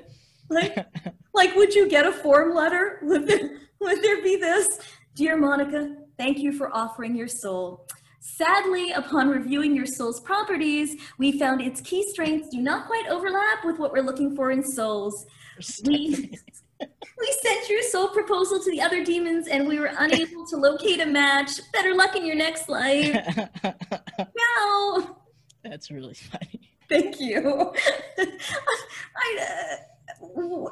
Like, 0.50 0.86
like, 1.34 1.56
would 1.56 1.74
you 1.74 1.88
get 1.88 2.06
a 2.06 2.12
form 2.12 2.54
letter? 2.54 3.00
Would 3.04 3.28
there, 3.28 3.58
would 3.80 4.02
there 4.02 4.22
be 4.22 4.36
this? 4.36 4.68
Dear 5.16 5.38
Monica, 5.38 5.96
thank 6.18 6.40
you 6.40 6.52
for 6.52 6.76
offering 6.76 7.16
your 7.16 7.28
soul. 7.28 7.88
Sadly, 8.20 8.92
upon 8.94 9.30
reviewing 9.30 9.76
your 9.76 9.86
soul's 9.86 10.20
properties, 10.22 10.96
we 11.18 11.38
found 11.38 11.62
its 11.62 11.82
key 11.82 12.08
strengths 12.10 12.50
do 12.50 12.62
not 12.62 12.88
quite 12.88 13.08
overlap 13.10 13.66
with 13.66 13.80
what 13.80 13.92
we're 13.92 14.02
looking 14.02 14.36
for 14.36 14.52
in 14.52 14.64
souls. 14.64 15.26
We, 15.84 16.32
we 16.80 17.38
sent 17.42 17.70
your 17.70 17.82
soul 17.84 18.08
proposal 18.08 18.64
to 18.64 18.72
the 18.72 18.82
other 18.82 19.04
demons 19.04 19.48
and 19.48 19.68
we 19.68 19.78
were 19.78 19.92
unable 19.98 20.46
to 20.48 20.56
locate 20.56 21.02
a 21.02 21.06
match. 21.06 21.60
Better 21.74 21.94
luck 21.94 22.16
in 22.16 22.26
your 22.26 22.36
next 22.36 22.70
life. 22.70 23.14
Meow. 24.18 25.23
That's 25.64 25.90
really 25.92 26.14
funny. 26.32 26.70
Thank 26.90 27.20
you. 27.20 27.74
I, 28.20 29.38
uh, 29.42 29.76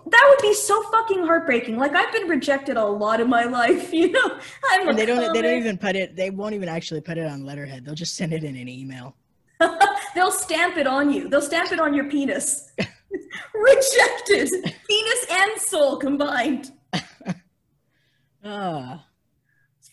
that 0.09 0.25
would 0.29 0.41
be 0.41 0.53
so 0.53 0.81
fucking 0.91 1.23
heartbreaking. 1.23 1.77
Like 1.77 1.93
I've 1.95 2.11
been 2.13 2.27
rejected 2.27 2.77
a 2.77 2.85
lot 2.85 3.19
in 3.19 3.29
my 3.29 3.43
life, 3.45 3.93
you 3.99 4.11
know. 4.11 4.39
I'm 4.71 4.89
And 4.89 4.97
they 4.97 5.05
don't 5.05 5.33
they 5.33 5.41
don't 5.41 5.57
even 5.57 5.77
put 5.77 5.95
it 5.95 6.15
they 6.15 6.29
won't 6.29 6.53
even 6.53 6.69
actually 6.69 7.01
put 7.01 7.17
it 7.17 7.25
on 7.25 7.45
letterhead. 7.45 7.85
They'll 7.85 7.95
just 7.95 8.15
send 8.15 8.33
it 8.33 8.43
in 8.43 8.55
an 8.55 8.67
email. 8.69 9.15
They'll 10.15 10.31
stamp 10.31 10.77
it 10.77 10.87
on 10.87 11.11
you. 11.11 11.29
They'll 11.29 11.41
stamp 11.41 11.71
it 11.71 11.79
on 11.79 11.93
your 11.93 12.09
penis. 12.09 12.71
Rejected. 13.53 14.49
penis 14.87 15.25
and 15.29 15.61
soul 15.61 15.97
combined. 15.97 16.71
Ah, 18.43 19.05
It's 19.05 19.10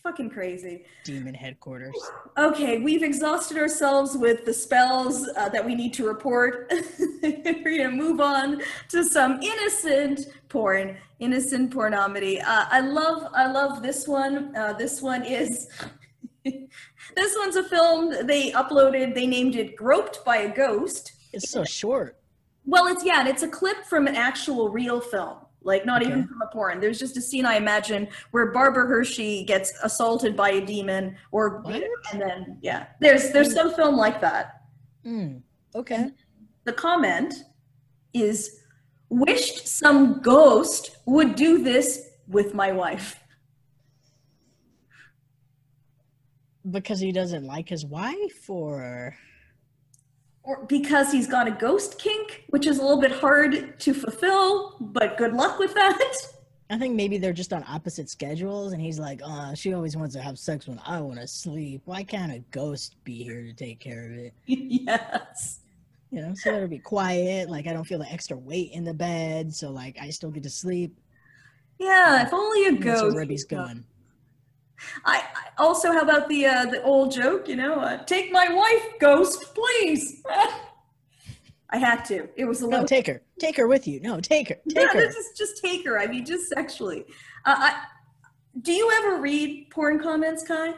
fucking 0.09 0.29
crazy. 0.31 0.83
demon 1.03 1.35
headquarters. 1.35 1.93
Okay, 2.35 2.79
we've 2.81 3.03
exhausted 3.03 3.57
ourselves 3.57 4.17
with 4.17 4.43
the 4.43 4.53
spells 4.53 5.29
uh, 5.37 5.49
that 5.49 5.63
we 5.63 5.75
need 5.75 5.93
to 5.93 6.07
report. 6.07 6.73
We're 7.21 7.77
gonna 7.77 7.91
move 7.91 8.19
on 8.19 8.59
to 8.89 9.03
some 9.03 9.39
innocent 9.43 10.21
porn, 10.47 10.97
innocent 11.19 11.71
pornomedy. 11.71 12.41
Uh, 12.41 12.65
I 12.71 12.79
love, 12.79 13.31
I 13.35 13.51
love 13.51 13.83
this 13.83 14.07
one. 14.07 14.55
Uh, 14.55 14.73
this 14.73 14.99
one 14.99 15.23
is, 15.23 15.69
this 16.43 17.35
one's 17.37 17.55
a 17.55 17.63
film 17.63 18.25
they 18.25 18.51
uploaded. 18.53 19.13
They 19.13 19.27
named 19.27 19.55
it 19.55 19.75
"Groped 19.75 20.25
by 20.25 20.37
a 20.37 20.55
Ghost." 20.55 21.11
It's 21.33 21.51
so 21.51 21.63
short. 21.63 22.17
Well, 22.65 22.87
it's 22.87 23.05
yeah, 23.05 23.19
and 23.19 23.29
it's 23.29 23.43
a 23.43 23.47
clip 23.47 23.85
from 23.85 24.07
an 24.07 24.15
actual 24.15 24.69
real 24.69 25.01
film, 25.01 25.37
like 25.69 25.85
not 25.85 26.01
even 26.01 26.27
from 26.27 26.41
a 26.41 26.47
porn. 26.47 26.81
There's 26.81 26.99
just 26.99 27.15
a 27.15 27.21
scene 27.21 27.45
I 27.45 27.55
imagine 27.55 28.09
where 28.31 28.51
Barbara 28.51 28.87
Hershey 28.87 29.45
gets 29.45 29.71
assaulted 29.83 30.35
by 30.35 30.49
a 30.49 30.61
demon, 30.65 31.15
or 31.31 31.61
What? 31.61 31.81
and 32.11 32.21
then 32.21 32.57
yeah, 32.61 32.87
there's 32.99 33.31
there's 33.31 33.53
some 33.53 33.73
film 33.73 33.95
like 33.95 34.19
that. 34.19 34.63
Hmm. 35.03 35.37
Okay. 35.75 36.09
The 36.65 36.73
comment 36.73 37.33
is, 38.13 38.59
"Wished 39.09 39.67
some 39.67 40.19
ghost 40.21 40.97
would 41.05 41.35
do 41.35 41.63
this 41.63 42.09
with 42.27 42.53
my 42.53 42.71
wife." 42.71 43.15
Because 46.69 46.99
he 46.99 47.11
doesn't 47.11 47.45
like 47.45 47.69
his 47.69 47.85
wife 47.85 48.49
or 48.49 49.15
or 50.43 50.65
because 50.65 51.11
he's 51.11 51.27
got 51.27 51.47
a 51.47 51.51
ghost 51.51 51.99
kink, 51.99 52.45
which 52.49 52.65
is 52.65 52.79
a 52.79 52.81
little 52.81 53.01
bit 53.01 53.11
hard 53.11 53.79
to 53.79 53.93
fulfill, 53.93 54.77
but 54.79 55.17
good 55.17 55.33
luck 55.33 55.59
with 55.59 55.73
that. 55.73 56.13
I 56.71 56.77
think 56.77 56.95
maybe 56.95 57.17
they're 57.17 57.33
just 57.33 57.51
on 57.51 57.63
opposite 57.67 58.09
schedules, 58.09 58.73
and 58.73 58.81
he's 58.81 58.99
like, 58.99 59.21
"Oh, 59.23 59.53
she 59.55 59.73
always 59.73 59.97
wants 59.97 60.13
to 60.15 60.21
have 60.21 60.37
sex 60.37 60.67
when 60.67 60.79
I 60.85 61.01
want 61.01 61.19
to 61.19 61.27
sleep. 61.27 61.81
Why 61.85 62.03
can't 62.03 62.31
a 62.31 62.39
ghost 62.51 62.95
be 63.03 63.23
here 63.23 63.41
to 63.43 63.53
take 63.53 63.79
care 63.79 64.05
of 64.05 64.11
it? 64.11 64.33
yes. 64.45 65.59
You 66.11 66.21
know, 66.21 66.33
so 66.35 66.53
it'll 66.53 66.67
be 66.67 66.79
quiet. 66.79 67.49
Like 67.49 67.67
I 67.67 67.73
don't 67.73 67.85
feel 67.85 67.99
the 67.99 68.11
extra 68.11 68.37
weight 68.37 68.71
in 68.71 68.83
the 68.83 68.93
bed, 68.93 69.53
so 69.53 69.71
like 69.71 69.97
I 69.99 70.09
still 70.11 70.31
get 70.31 70.43
to 70.43 70.49
sleep. 70.49 70.95
Yeah, 71.79 72.25
if 72.25 72.33
only 72.33 72.65
a 72.65 72.69
And 72.69 72.83
That's 72.83 73.01
ghost. 73.01 73.13
where 73.15 73.21
Ribby's 73.23 73.45
going. 73.45 73.83
I, 75.05 75.17
I 75.35 75.61
also 75.63 75.91
how 75.91 76.01
about 76.01 76.29
the 76.29 76.45
uh, 76.45 76.65
the 76.65 76.81
old 76.83 77.11
joke, 77.11 77.47
you 77.47 77.55
know, 77.55 77.75
uh, 77.75 78.03
take 78.05 78.31
my 78.31 78.47
wife, 78.53 78.99
ghost, 78.99 79.53
please. 79.53 80.21
I 81.71 81.77
had 81.77 82.03
to. 82.05 82.27
It 82.35 82.45
was 82.45 82.61
a 82.61 82.63
No, 82.63 82.69
little 82.69 82.85
take 82.87 83.05
her. 83.07 83.21
Take 83.39 83.55
her 83.57 83.67
with 83.67 83.87
you. 83.87 83.99
No, 83.99 84.19
take 84.19 84.49
her. 84.49 84.57
yeah, 84.65 84.81
Take 84.81 84.91
her. 84.93 84.99
this 85.01 85.15
is 85.15 85.37
just 85.37 85.61
take 85.61 85.85
her. 85.85 85.99
I 85.99 86.07
mean, 86.07 86.25
just 86.25 86.47
sexually. 86.49 87.05
Uh, 87.45 87.55
I, 87.57 87.83
do 88.61 88.71
you 88.73 88.89
ever 88.97 89.21
read 89.21 89.69
porn 89.69 89.99
comments, 89.99 90.43
Kai? 90.47 90.73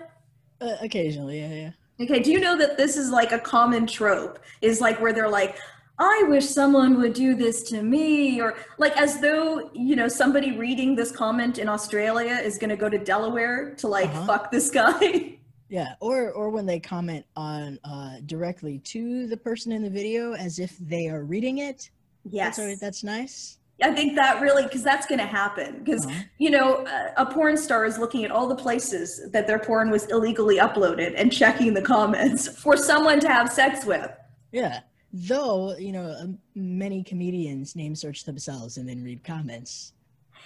Uh, 0.60 0.76
occasionally, 0.82 1.40
yeah, 1.40 1.54
yeah. 1.54 1.72
Okay, 2.06 2.20
do 2.20 2.32
you 2.32 2.40
know 2.42 2.58
that 2.58 2.78
this 2.78 2.98
is 2.98 3.10
like 3.10 3.32
a 3.32 3.40
common 3.40 3.88
trope? 3.88 4.40
Is 4.62 4.82
like 4.82 5.00
where 5.00 5.14
they're 5.14 5.30
like, 5.30 5.58
I 6.04 6.24
wish 6.28 6.48
someone 6.48 7.00
would 7.00 7.14
do 7.14 7.36
this 7.36 7.62
to 7.70 7.84
me, 7.84 8.42
or 8.42 8.56
like 8.80 8.98
as 8.98 9.22
though, 9.22 9.70
you 9.74 9.96
know, 9.96 10.08
somebody 10.08 10.58
reading 10.58 10.96
this 10.96 11.12
comment 11.12 11.60
in 11.60 11.70
Australia 11.70 12.34
is 12.44 12.58
going 12.58 12.72
to 12.72 12.76
go 12.76 12.90
to 12.90 12.98
Delaware 12.98 13.76
to 13.76 13.88
like 13.88 14.10
Uh-huh. 14.10 14.26
fuck 14.26 14.52
this 14.52 14.70
guy. 14.72 15.38
Yeah, 15.70 15.94
or 16.02 16.32
or 16.32 16.50
when 16.50 16.66
they 16.66 16.80
comment 16.82 17.26
on 17.36 17.80
uh, 17.86 18.16
directly 18.26 18.80
to 18.94 19.28
the 19.28 19.38
person 19.38 19.72
in 19.72 19.82
the 19.84 19.90
video 19.90 20.34
as 20.34 20.60
if 20.60 20.76
they 20.80 21.08
are 21.08 21.24
reading 21.24 21.60
it. 21.60 21.90
yes. 22.30 22.58
That's 22.58 22.80
that's 22.82 23.04
nice. 23.04 23.58
I 23.84 23.92
think 23.94 24.16
that 24.16 24.42
really, 24.42 24.64
because 24.64 24.84
that's 24.84 25.08
going 25.08 25.20
to 25.20 25.26
happen. 25.42 25.82
Because, 25.84 26.06
Uh-huh. 26.06 26.24
you 26.38 26.52
know, 26.52 26.86
a, 26.86 27.24
a 27.24 27.26
porn 27.26 27.56
star 27.58 27.86
is 27.86 27.98
looking 27.98 28.24
at 28.26 28.32
all 28.32 28.48
the 28.48 28.56
places 28.68 29.08
that 29.34 29.48
their 29.48 29.60
porn 29.60 29.90
was 29.90 30.04
illegally 30.16 30.58
uploaded 30.58 31.14
and 31.20 31.32
checking 31.32 31.74
the 31.74 31.82
comments 31.82 32.42
for 32.64 32.76
someone 32.76 33.20
to 33.22 33.30
have 33.38 33.48
sex 33.52 33.86
with. 33.86 34.12
Yeah. 34.52 34.82
Though, 35.14 35.76
you 35.78 35.92
know, 35.92 36.16
um, 36.20 36.38
many 36.56 37.04
comedians 37.04 37.76
name 37.76 37.96
search 37.96 38.24
themselves 38.24 38.78
and 38.78 38.88
then 38.88 39.04
read 39.04 39.24
comments 39.24 39.94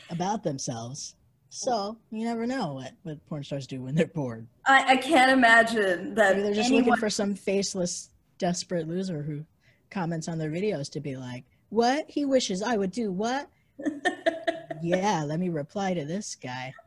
about 0.10 0.44
themselves. 0.44 1.16
So 1.50 1.98
you 2.12 2.26
never 2.26 2.46
know 2.46 2.74
what, 2.74 2.92
what 3.04 3.26
porn 3.28 3.44
stars 3.44 3.68
do 3.68 3.82
when 3.82 3.96
they're 3.96 4.08
bored. 4.08 4.48
I, 4.66 4.94
I 4.94 4.98
can't 4.98 5.32
imagine 5.32 6.16
that 6.16 6.32
Maybe 6.32 6.44
they're 6.44 6.54
just 6.54 6.68
anyone 6.68 6.86
looking 6.86 7.00
for 7.00 7.10
some 7.10 7.36
faceless, 7.36 8.10
desperate 8.38 8.88
loser 8.88 9.22
who 9.22 9.46
comments 9.90 10.28
on 10.28 10.38
their 10.38 10.50
videos 10.50 10.92
to 10.92 11.00
be 11.00 11.16
like, 11.16 11.46
what? 11.70 12.06
He 12.10 12.26
wishes 12.26 12.62
I 12.62 12.76
would 12.76 12.92
do 12.92 13.12
what? 13.12 13.50
yeah, 14.82 15.24
let 15.24 15.40
me 15.40 15.50
reply 15.50 15.94
to 15.94 16.06
this 16.06 16.36
guy. 16.36 16.74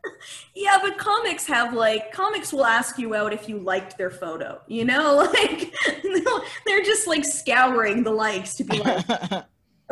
Yeah, 0.52 0.78
but 0.82 0.98
comics 0.98 1.46
have 1.46 1.74
like 1.74 2.12
comics 2.12 2.52
will 2.52 2.64
ask 2.64 2.98
you 2.98 3.14
out 3.14 3.32
if 3.32 3.48
you 3.48 3.60
liked 3.60 3.96
their 3.96 4.10
photo. 4.10 4.60
You 4.66 4.84
know, 4.84 5.16
like 5.32 5.72
they're 6.66 6.82
just 6.82 7.06
like 7.06 7.24
scouring 7.24 8.02
the 8.02 8.10
likes 8.10 8.56
to 8.56 8.64
be 8.64 8.80
like, 8.80 9.06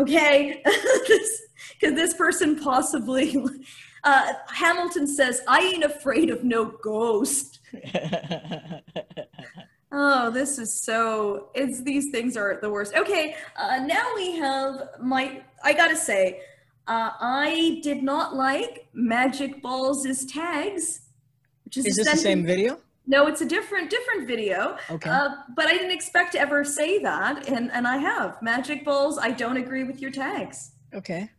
okay, 0.00 0.60
because 0.64 1.94
this 1.94 2.14
person 2.14 2.58
possibly. 2.58 3.36
Uh, 4.02 4.32
Hamilton 4.48 5.06
says, 5.06 5.42
"I 5.46 5.60
ain't 5.60 5.84
afraid 5.84 6.30
of 6.30 6.42
no 6.42 6.64
ghost." 6.82 7.60
Oh, 9.98 10.30
this 10.30 10.58
is 10.58 10.82
so. 10.82 11.48
It's 11.54 11.82
these 11.82 12.10
things 12.10 12.36
are 12.36 12.58
the 12.60 12.68
worst. 12.68 12.94
Okay, 12.94 13.36
uh, 13.56 13.78
now 13.86 14.04
we 14.14 14.36
have 14.36 14.88
my. 15.00 15.42
I 15.64 15.72
gotta 15.72 15.96
say, 15.96 16.40
uh, 16.88 17.10
I 17.20 17.80
did 17.82 18.02
not 18.02 18.34
like 18.34 18.88
Magic 18.94 19.62
Balls' 19.62 20.24
tags, 20.26 21.00
which 21.64 21.76
is, 21.76 21.86
Is 21.86 21.96
this 21.96 22.10
the 22.10 22.16
same 22.16 22.44
video? 22.46 22.78
No, 23.08 23.26
it's 23.26 23.40
a 23.40 23.46
different 23.46 23.88
different 23.90 24.26
video. 24.26 24.76
Okay. 24.90 25.10
Uh, 25.10 25.28
but 25.54 25.66
I 25.66 25.72
didn't 25.72 25.92
expect 25.92 26.32
to 26.32 26.40
ever 26.40 26.64
say 26.64 26.98
that, 27.00 27.48
and 27.48 27.70
and 27.72 27.86
I 27.86 27.98
have 27.98 28.40
Magic 28.42 28.84
Balls. 28.84 29.18
I 29.18 29.30
don't 29.30 29.56
agree 29.56 29.84
with 29.84 30.00
your 30.00 30.10
tags, 30.10 30.72
okay. 30.94 31.30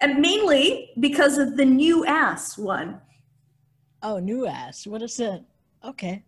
and 0.00 0.18
mainly 0.20 0.90
because 1.00 1.38
of 1.38 1.56
the 1.56 1.64
new 1.64 2.04
ass 2.06 2.58
one. 2.58 3.00
Oh, 4.02 4.18
new 4.18 4.46
ass. 4.46 4.86
What 4.86 5.02
is 5.02 5.18
it? 5.18 5.42
Okay. 5.84 6.22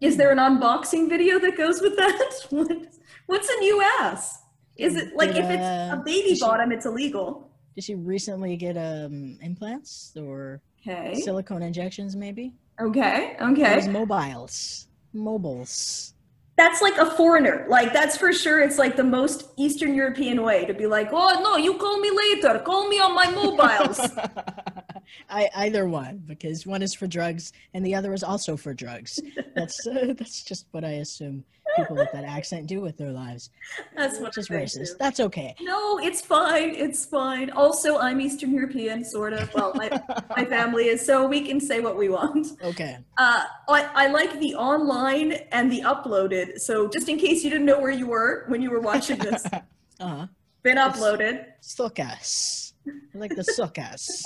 Is 0.00 0.16
there 0.16 0.30
an 0.30 0.38
unboxing 0.38 1.08
video 1.08 1.38
that 1.40 1.56
goes 1.56 1.80
with 1.80 1.96
that? 1.96 2.32
What- 2.50 2.94
What's 3.26 3.48
a 3.50 3.60
new 3.60 3.82
ass? 4.00 4.40
Is 4.76 4.96
it 4.96 5.14
like 5.16 5.34
Did, 5.34 5.44
if 5.44 5.50
it's 5.50 5.62
uh, 5.62 5.96
a 6.00 6.02
baby 6.04 6.28
did 6.28 6.38
she- 6.38 6.44
bottom, 6.44 6.70
it's 6.72 6.86
illegal? 6.86 7.47
Did 7.78 7.84
she 7.84 7.94
recently 7.94 8.56
get 8.56 8.76
um 8.76 9.38
implants 9.40 10.12
or 10.16 10.60
Okay. 10.84 11.14
silicone 11.20 11.62
injections? 11.62 12.16
Maybe. 12.16 12.54
Okay. 12.80 13.36
Those 13.38 13.52
Okay. 13.52 13.88
mobiles. 13.88 14.88
Mobiles. 15.12 16.12
That's 16.56 16.82
like 16.82 16.98
a 16.98 17.06
foreigner. 17.06 17.66
Like 17.68 17.92
that's 17.92 18.16
for 18.16 18.32
sure. 18.32 18.60
It's 18.60 18.78
like 18.78 18.96
the 18.96 19.04
most 19.04 19.52
Eastern 19.56 19.94
European 19.94 20.42
way 20.42 20.64
to 20.64 20.74
be 20.74 20.88
like, 20.88 21.10
oh 21.12 21.40
no, 21.40 21.56
you 21.56 21.74
call 21.78 22.00
me 22.00 22.10
later. 22.10 22.58
Call 22.64 22.88
me 22.88 22.96
on 22.98 23.14
my 23.14 23.30
mobiles. 23.30 24.00
I 25.30 25.48
either 25.54 25.86
one 25.86 26.24
because 26.26 26.66
one 26.66 26.82
is 26.82 26.94
for 26.94 27.06
drugs 27.06 27.52
and 27.74 27.86
the 27.86 27.94
other 27.94 28.12
is 28.12 28.24
also 28.24 28.56
for 28.56 28.74
drugs. 28.74 29.20
That's 29.54 29.86
uh, 29.86 30.14
that's 30.18 30.42
just 30.42 30.66
what 30.72 30.84
I 30.84 30.94
assume 31.06 31.44
people 31.78 31.96
with 31.96 32.10
that 32.12 32.24
accent 32.24 32.66
do 32.66 32.80
with 32.80 32.96
their 32.96 33.10
lives. 33.12 33.50
That's 33.96 34.18
what 34.18 34.36
is 34.36 34.48
racist. 34.48 34.92
do. 34.92 34.96
That's 34.98 35.20
okay. 35.20 35.54
No, 35.60 35.98
it's 35.98 36.20
fine. 36.20 36.74
It's 36.74 37.04
fine. 37.04 37.50
Also, 37.50 37.98
I'm 37.98 38.20
Eastern 38.20 38.52
European, 38.52 39.04
sort 39.04 39.32
of. 39.32 39.52
Well, 39.54 39.72
my, 39.74 39.88
my 40.36 40.44
family 40.56 40.88
is, 40.88 41.04
so 41.04 41.26
we 41.26 41.40
can 41.40 41.60
say 41.60 41.80
what 41.80 41.96
we 41.96 42.08
want. 42.08 42.48
Okay. 42.62 42.98
Uh, 43.16 43.44
I, 43.68 43.88
I 43.94 44.06
like 44.08 44.38
the 44.40 44.54
online 44.54 45.32
and 45.52 45.70
the 45.70 45.80
uploaded. 45.82 46.58
So 46.60 46.88
just 46.88 47.08
in 47.08 47.18
case 47.18 47.44
you 47.44 47.50
didn't 47.50 47.66
know 47.66 47.80
where 47.80 47.90
you 47.92 48.06
were 48.06 48.44
when 48.48 48.60
you 48.62 48.70
were 48.70 48.80
watching 48.80 49.18
this, 49.18 49.44
Uh-huh. 50.00 50.26
been 50.62 50.76
uploaded. 50.76 51.46
Suck 51.60 51.98
ass. 51.98 52.72
I 52.86 53.18
like 53.18 53.34
the 53.34 53.42
suck 53.42 53.78
ass. 53.78 54.22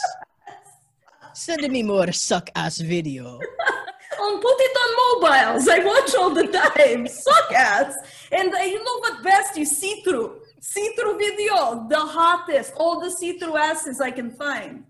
Send 1.32 1.62
me 1.72 1.82
more 1.82 2.12
suck 2.12 2.50
ass 2.54 2.78
video. 2.78 3.40
Um, 4.20 4.40
put 4.40 4.56
it 4.58 4.76
on 4.82 5.22
mobiles. 5.22 5.68
I 5.68 5.78
watch 5.78 6.14
all 6.14 6.30
the 6.30 6.46
time. 6.46 7.06
Suck 7.06 7.52
ads. 7.52 7.96
And 8.30 8.54
uh, 8.54 8.58
you 8.58 8.78
know 8.78 8.98
what 9.00 9.22
best 9.22 9.56
is 9.58 9.76
see-through. 9.76 10.40
See-through 10.60 11.18
video, 11.18 11.86
the 11.88 11.98
hottest. 11.98 12.72
All 12.76 13.00
the 13.00 13.10
see-through 13.10 13.56
asses 13.56 14.00
I 14.00 14.10
can 14.10 14.30
find. 14.30 14.84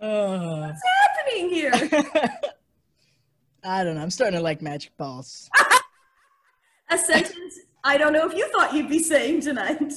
Uh, 0.00 0.68
What's 0.68 0.82
happening 1.00 1.50
here? 1.50 1.72
I 3.64 3.82
don't 3.82 3.96
know. 3.96 4.02
I'm 4.02 4.10
starting 4.10 4.38
to 4.38 4.42
like 4.42 4.62
magic 4.62 4.96
balls. 4.96 5.50
A 6.90 6.98
sentence 6.98 7.58
I 7.86 7.98
don't 7.98 8.12
know 8.12 8.26
if 8.26 8.34
you 8.34 8.48
thought 8.50 8.74
you'd 8.74 8.88
be 8.88 8.98
saying 8.98 9.42
tonight. 9.42 9.92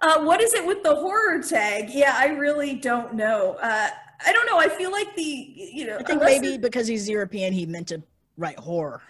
Uh, 0.00 0.22
what 0.24 0.40
is 0.40 0.54
it 0.54 0.64
with 0.66 0.82
the 0.82 0.94
horror 0.94 1.42
tag? 1.42 1.90
Yeah, 1.90 2.14
I 2.16 2.28
really 2.28 2.74
don't 2.74 3.14
know. 3.14 3.56
Uh, 3.60 3.88
I 4.24 4.32
don't 4.32 4.46
know. 4.46 4.58
I 4.58 4.68
feel 4.68 4.90
like 4.92 5.14
the 5.16 5.22
you 5.22 5.86
know. 5.86 5.98
I 5.98 6.02
think 6.02 6.22
maybe 6.22 6.56
because 6.58 6.86
he's 6.86 7.08
European, 7.08 7.52
he 7.52 7.66
meant 7.66 7.88
to 7.88 8.02
write 8.36 8.58
horror. 8.58 9.02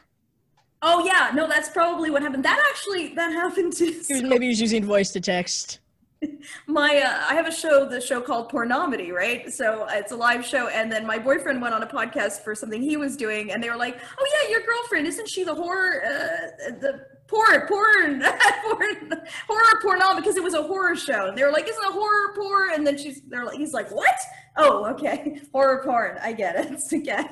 Oh 0.80 1.04
yeah, 1.04 1.30
no, 1.34 1.46
that's 1.48 1.68
probably 1.70 2.10
what 2.10 2.22
happened. 2.22 2.44
That 2.44 2.64
actually 2.70 3.14
that 3.14 3.32
happened 3.32 3.72
to 3.74 3.84
He 3.86 3.96
was- 3.98 4.22
Maybe 4.22 4.44
he 4.46 4.50
was 4.50 4.60
using 4.60 4.84
voice 4.84 5.10
to 5.12 5.20
text. 5.20 5.80
my. 6.66 6.98
Uh, 7.04 7.26
I 7.30 7.34
have 7.34 7.46
a 7.46 7.52
show, 7.52 7.88
the 7.88 8.00
show 8.00 8.20
called 8.20 8.50
Pornomedy, 8.50 9.12
right? 9.12 9.52
So 9.52 9.82
uh, 9.82 9.88
it's 9.92 10.12
a 10.12 10.16
live 10.16 10.44
show, 10.44 10.68
and 10.68 10.90
then 10.90 11.06
my 11.06 11.18
boyfriend 11.18 11.62
went 11.62 11.74
on 11.74 11.82
a 11.82 11.86
podcast 11.86 12.42
for 12.42 12.54
something 12.54 12.82
he 12.82 12.96
was 12.96 13.16
doing, 13.16 13.52
and 13.52 13.62
they 13.62 13.70
were 13.70 13.76
like, 13.76 14.00
"Oh 14.18 14.26
yeah, 14.42 14.50
your 14.50 14.62
girlfriend 14.62 15.06
isn't 15.06 15.28
she 15.28 15.44
the 15.44 15.54
horror, 15.54 16.02
uh, 16.04 16.70
the 16.80 17.06
porn, 17.28 17.66
porn, 17.68 18.22
horror 18.22 18.94
porn, 19.08 19.22
horror 19.46 19.80
pornom?" 19.82 20.16
Because 20.16 20.36
it 20.36 20.42
was 20.42 20.54
a 20.54 20.62
horror 20.62 20.96
show. 20.96 21.28
And 21.28 21.38
they 21.38 21.44
were 21.44 21.52
like, 21.52 21.68
"Isn't 21.68 21.84
a 21.84 21.92
horror 21.92 22.34
porn?" 22.34 22.70
And 22.74 22.86
then 22.86 22.98
she's, 22.98 23.22
they're 23.28 23.44
like, 23.44 23.56
he's 23.58 23.72
like, 23.72 23.90
"What? 23.90 24.16
Oh, 24.56 24.86
okay, 24.86 25.40
horror 25.52 25.82
porn. 25.84 26.18
I 26.22 26.32
get 26.32 26.56
it. 26.56 26.80
okay." 26.92 27.24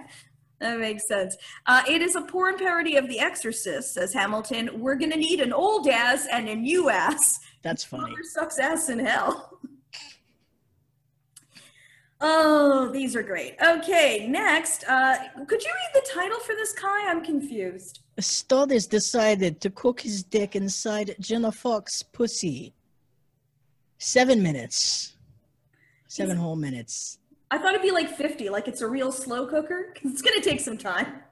That 0.58 0.78
makes 0.78 1.06
sense. 1.06 1.36
Uh, 1.66 1.82
it 1.86 2.00
is 2.00 2.16
a 2.16 2.22
porn 2.22 2.56
parody 2.56 2.96
of 2.96 3.08
The 3.08 3.20
Exorcist, 3.20 3.92
says 3.92 4.14
Hamilton. 4.14 4.70
We're 4.80 4.94
gonna 4.94 5.16
need 5.16 5.40
an 5.40 5.52
old 5.52 5.86
ass 5.86 6.26
and 6.32 6.48
a 6.48 6.54
new 6.54 6.88
ass. 6.88 7.38
That's 7.62 7.84
funny. 7.84 8.10
Mother 8.10 8.22
sucks 8.22 8.58
ass 8.58 8.88
in 8.88 8.98
hell. 9.00 9.55
Oh, 12.20 12.90
these 12.92 13.14
are 13.16 13.22
great. 13.22 13.56
Okay, 13.62 14.26
next. 14.28 14.84
Uh, 14.88 15.16
could 15.46 15.62
you 15.62 15.70
read 15.70 16.02
the 16.02 16.08
title 16.12 16.40
for 16.40 16.54
this, 16.54 16.72
Kai? 16.72 17.10
I'm 17.10 17.24
confused. 17.24 18.00
Stud 18.18 18.70
has 18.70 18.86
decided 18.86 19.60
to 19.60 19.70
cook 19.70 20.00
his 20.00 20.22
dick 20.22 20.56
inside 20.56 21.16
Jenna 21.20 21.52
Fox 21.52 22.02
pussy. 22.02 22.72
Seven 23.98 24.42
minutes. 24.42 25.16
Seven 26.08 26.36
whole 26.36 26.56
minutes. 26.56 27.18
I 27.50 27.58
thought 27.58 27.74
it'd 27.74 27.82
be 27.82 27.90
like 27.90 28.10
50, 28.10 28.48
like 28.50 28.68
it's 28.68 28.80
a 28.80 28.88
real 28.88 29.12
slow 29.12 29.46
cooker. 29.46 29.94
It's 30.02 30.22
gonna 30.22 30.40
take 30.40 30.60
some 30.60 30.76
time. 30.78 31.22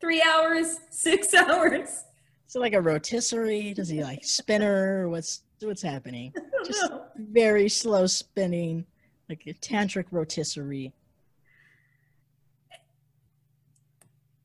Three 0.00 0.22
hours, 0.22 0.78
six 0.90 1.34
hours. 1.34 2.04
So 2.46 2.60
like 2.60 2.74
a 2.74 2.80
rotisserie? 2.80 3.74
Does 3.74 3.88
he 3.88 4.02
like 4.02 4.24
spinner? 4.24 5.08
What's 5.08 5.42
what's 5.62 5.82
happening? 5.82 6.32
Just 6.64 6.90
know. 6.90 7.04
very 7.16 7.68
slow 7.68 8.06
spinning, 8.06 8.84
like 9.32 9.46
a 9.46 9.54
tantric 9.54 10.04
rotisserie. 10.10 10.92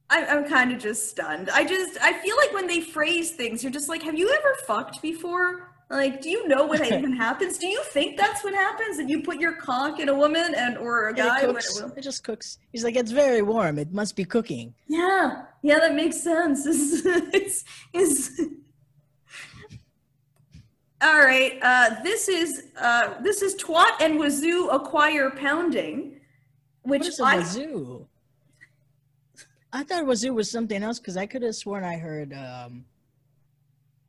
I, 0.10 0.26
I'm 0.26 0.48
kind 0.48 0.72
of 0.72 0.80
just 0.80 1.10
stunned. 1.10 1.50
I 1.50 1.66
just, 1.66 1.98
I 2.02 2.14
feel 2.14 2.38
like 2.38 2.54
when 2.54 2.68
they 2.68 2.80
phrase 2.80 3.32
things, 3.32 3.62
you're 3.62 3.74
just 3.74 3.90
like, 3.90 4.02
have 4.04 4.18
you 4.18 4.30
ever 4.32 4.56
fucked 4.66 5.02
before? 5.02 5.74
Like, 5.90 6.22
do 6.22 6.30
you 6.30 6.48
know 6.48 6.66
what 6.66 6.86
even 6.86 7.12
happens? 7.18 7.58
Do 7.58 7.68
you 7.68 7.84
think 7.84 8.18
that's 8.18 8.46
what 8.46 8.54
happens? 8.54 8.96
That 8.96 9.10
you 9.10 9.22
put 9.22 9.42
your 9.42 9.54
cock 9.54 10.00
in 10.00 10.08
a 10.08 10.16
woman 10.16 10.54
and 10.56 10.78
or 10.78 11.10
a 11.10 11.14
guy? 11.14 11.42
it 11.42 11.46
cooks. 11.48 11.82
it 11.82 11.98
It 11.98 12.02
just 12.02 12.24
cooks. 12.24 12.60
He's 12.72 12.86
like, 12.86 12.96
it's 12.96 13.12
very 13.12 13.42
warm. 13.42 13.78
It 13.78 13.92
must 13.92 14.16
be 14.16 14.24
cooking. 14.24 14.74
Yeah, 14.88 15.44
yeah, 15.62 15.80
that 15.80 15.96
makes 15.96 16.22
sense. 16.22 16.66
It's, 16.66 17.04
it's, 17.34 17.64
it's... 17.94 18.42
All 21.02 21.20
right, 21.20 21.60
uh, 21.62 22.02
this 22.02 22.28
is 22.28 22.68
uh, 22.80 23.22
this 23.22 23.44
is 23.44 23.56
twat 23.56 24.02
and 24.02 24.18
wazoo 24.20 24.70
acquire 24.70 25.30
pounding, 25.30 26.20
which 26.82 27.02
What 27.02 27.08
is 27.08 27.20
a 27.20 27.24
I 27.24 27.38
wazoo? 27.38 28.08
I 29.72 29.84
thought 29.84 30.08
wazoo 30.08 30.34
was 30.34 30.50
something 30.50 30.82
else 30.82 30.98
because 30.98 31.16
I 31.16 31.28
could 31.28 31.44
have 31.44 31.56
sworn 31.56 31.84
I 31.84 31.98
heard 31.98 32.34
um, 32.34 32.86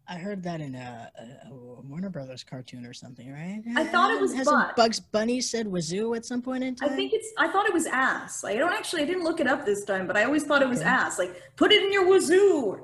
I 0.09 0.17
heard 0.17 0.43
that 0.45 0.63
in 0.63 0.75
a, 0.75 1.11
a, 1.47 1.53
Warner 1.53 2.09
Brothers 2.09 2.43
cartoon 2.43 2.87
or 2.87 2.95
something, 2.95 3.31
right? 3.31 3.63
I 3.77 3.85
thought 3.85 4.11
it 4.11 4.21
was 4.21 4.35
butt. 4.47 4.75
Bugs 4.75 4.99
Bunny 4.99 5.43
said 5.43 5.67
wazoo 5.67 6.15
at 6.15 6.25
some 6.25 6.41
point 6.41 6.65
in 6.65 6.75
time. 6.75 6.89
I 6.91 6.97
think 6.97 7.13
it's 7.13 7.29
I 7.37 7.49
thought 7.49 7.67
it 7.67 7.75
was 7.75 7.85
ass. 7.85 8.45
I 8.45 8.55
don't 8.55 8.73
actually 8.73 9.03
I 9.03 9.05
didn't 9.05 9.25
look 9.25 9.41
it 9.41 9.47
up 9.47 9.67
this 9.67 9.85
time, 9.85 10.07
but 10.07 10.17
I 10.17 10.25
always 10.25 10.45
thought 10.45 10.63
it 10.63 10.69
was 10.69 10.81
Okay. 10.81 10.89
ass. 10.89 11.19
Like 11.19 11.43
put 11.57 11.71
it 11.71 11.83
in 11.83 11.93
your 11.93 12.07
wazoo. 12.07 12.83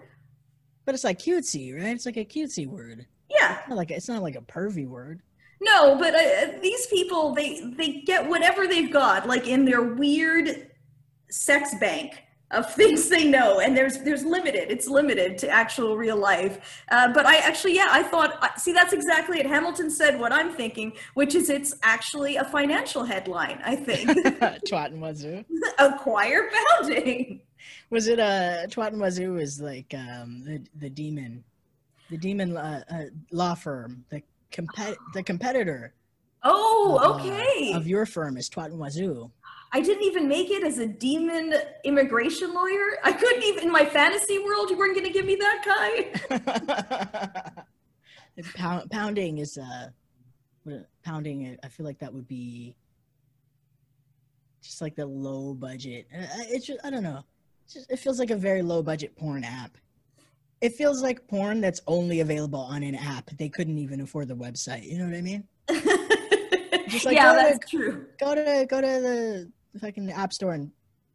but 0.84 0.94
it's 0.94 1.04
like 1.04 1.18
cutesy, 1.18 1.74
right? 1.74 1.94
It's 1.94 2.04
like 2.04 2.18
a 2.18 2.24
cutesy 2.26 2.66
word. 2.66 3.06
Yeah, 3.30 3.58
Not 3.68 3.76
like 3.78 3.90
it's 3.90 4.08
not 4.08 4.22
like 4.22 4.36
a 4.36 4.40
pervy 4.42 4.86
word. 4.86 5.20
no, 5.60 5.96
but 5.98 6.14
uh, 6.14 6.58
these 6.62 6.86
people 6.88 7.34
they 7.34 7.60
they 7.76 8.00
get 8.02 8.28
whatever 8.28 8.66
they've 8.66 8.92
got 8.92 9.26
like 9.26 9.46
in 9.48 9.64
their 9.64 9.82
weird 9.82 10.70
sex 11.30 11.74
bank 11.80 12.22
of 12.50 12.72
things 12.80 13.08
they 13.08 13.24
know 13.26 13.58
and 13.60 13.76
there's 13.76 13.98
there's 14.02 14.24
limited 14.24 14.70
it's 14.70 14.86
limited 14.86 15.38
to 15.38 15.48
actual 15.48 15.96
real 15.96 16.16
life. 16.16 16.82
Uh, 16.90 17.12
but 17.12 17.24
i 17.26 17.36
actually 17.38 17.74
yeah 17.74 17.88
i 17.90 18.02
thought 18.02 18.60
see 18.60 18.72
that's 18.72 18.92
exactly 18.92 19.38
it. 19.40 19.46
Hamilton 19.46 19.90
said 19.90 20.20
what 20.20 20.30
i'm 20.32 20.52
thinking 20.52 20.92
which 21.14 21.34
is 21.34 21.48
it's 21.50 21.74
actually 21.82 22.36
a 22.36 22.44
financial 22.44 23.02
headline 23.02 23.58
i 23.64 23.74
think. 23.74 24.08
Twat 24.68 24.86
and 24.92 25.00
wazoo. 25.02 25.44
acquire 25.78 26.50
pounding. 26.78 27.40
Was 27.90 28.06
it 28.08 28.20
uh 28.20 28.66
Twat 28.68 28.88
and 28.88 29.00
Wazoo 29.00 29.38
is 29.40 29.60
like 29.60 29.92
um 29.94 30.44
the 30.44 30.62
the 30.78 30.90
demon, 30.90 31.42
the 32.10 32.16
demon 32.16 32.56
uh, 32.56 32.82
uh, 32.90 33.02
law 33.32 33.54
firm, 33.54 34.04
the 34.10 34.22
compet 34.52 34.96
the 35.14 35.22
competitor. 35.22 35.94
oh 36.42 36.98
of, 37.02 37.10
uh, 37.10 37.14
okay 37.14 37.72
of 37.72 37.86
your 37.86 38.06
firm 38.06 38.36
is 38.36 38.48
Twat 38.50 38.66
and 38.66 38.78
Wazoo. 38.78 39.30
i 39.72 39.80
didn't 39.80 40.04
even 40.04 40.28
make 40.28 40.50
it 40.50 40.62
as 40.62 40.78
a 40.78 40.86
demon 40.86 41.54
immigration 41.84 42.52
lawyer 42.54 42.98
i 43.02 43.10
couldn't 43.12 43.42
even 43.42 43.64
in 43.64 43.72
my 43.72 43.84
fantasy 43.84 44.38
world 44.38 44.68
you 44.70 44.76
weren't 44.78 44.94
going 44.94 45.06
to 45.06 45.12
give 45.12 45.24
me 45.26 45.34
that 45.36 45.58
guy 46.30 47.62
Pound, 48.56 48.90
pounding 48.90 49.38
is 49.38 49.56
uh 49.58 49.88
what- 50.64 50.86
pounding. 51.04 51.56
I 51.62 51.68
feel 51.68 51.86
like 51.86 51.98
that 52.00 52.12
would 52.12 52.26
be 52.28 52.74
just 54.62 54.80
like 54.82 54.96
the 54.96 55.06
low 55.06 55.54
budget. 55.54 56.06
Uh, 56.12 56.26
It's 56.48 56.66
just 56.66 56.80
I 56.84 56.90
don't 56.90 57.02
know. 57.04 57.22
Just, 57.72 57.90
it 57.90 57.98
feels 57.98 58.18
like 58.18 58.30
a 58.30 58.36
very 58.36 58.60
low 58.62 58.82
budget 58.82 59.14
porn 59.16 59.44
app. 59.44 59.76
It 60.64 60.72
feels 60.76 61.02
like 61.02 61.28
porn 61.28 61.60
that's 61.60 61.82
only 61.86 62.20
available 62.20 62.58
on 62.58 62.82
an 62.82 62.94
app. 62.94 63.28
They 63.36 63.50
couldn't 63.50 63.76
even 63.76 64.00
afford 64.00 64.28
the 64.28 64.34
website. 64.34 64.84
You 64.84 64.96
know 64.96 65.04
what 65.04 65.14
I 65.14 65.20
mean? 65.20 65.44
Just 66.88 67.04
like, 67.04 67.16
yeah 67.16 67.34
go 67.34 67.36
to- 67.36 67.42
that's 67.42 67.70
true 67.70 68.06
Go 68.18 68.34
to 68.34 68.66
go 68.70 68.80
to 68.80 68.86
the 68.86 69.52
fucking 69.78 70.10
app 70.10 70.32
store 70.32 70.54
and 70.54 70.70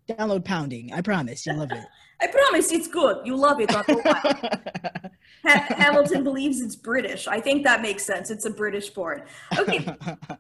download 0.08 0.46
Pounding. 0.46 0.94
I 0.94 1.02
promise 1.02 1.48
you'll 1.48 1.58
love 1.58 1.72
it. 1.72 1.84
i 2.22 2.28
promise 2.28 2.72
it's 2.72 2.88
good 2.88 3.26
you 3.26 3.36
love 3.36 3.60
it 3.60 3.72
Ha- 5.46 5.66
Hamilton 5.70 6.24
believes 6.24 6.62
it's 6.62 6.76
British. 6.76 7.28
I 7.28 7.40
think 7.40 7.64
that 7.64 7.82
makes 7.82 8.06
sense. 8.06 8.30
It's 8.30 8.46
a 8.46 8.52
British 8.52 8.94
porn. 8.94 9.24
Okay, 9.58 9.80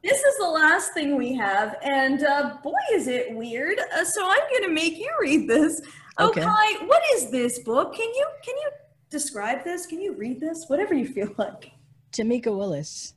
this 0.03 0.19
is 0.19 0.37
the 0.37 0.49
last 0.49 0.93
thing 0.93 1.15
we 1.15 1.33
have, 1.35 1.77
and 1.81 2.21
uh, 2.23 2.57
boy, 2.61 2.73
is 2.91 3.07
it 3.07 3.33
weird. 3.33 3.79
Uh, 3.79 4.03
so 4.03 4.21
I'm 4.23 4.49
going 4.51 4.63
to 4.63 4.73
make 4.73 4.97
you 4.97 5.09
read 5.21 5.47
this. 5.47 5.81
Okay. 6.19 6.41
Okay. 6.41 6.85
what 6.85 7.01
is 7.15 7.31
this 7.31 7.59
book? 7.59 7.95
Can 7.95 8.07
you 8.13 8.27
can 8.43 8.55
you 8.57 8.69
describe 9.09 9.63
this? 9.63 9.85
Can 9.85 10.01
you 10.01 10.13
read 10.13 10.39
this? 10.39 10.65
Whatever 10.67 10.93
you 10.93 11.07
feel 11.07 11.33
like. 11.37 11.71
Tamika 12.11 12.55
Willis 12.55 13.13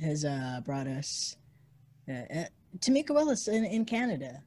has 0.00 0.24
uh, 0.24 0.60
brought 0.64 0.86
us 0.86 1.36
uh, 2.08 2.12
uh, 2.12 2.44
Tamika 2.78 3.10
Willis 3.10 3.48
in, 3.48 3.64
in 3.64 3.84
Canada. 3.84 4.42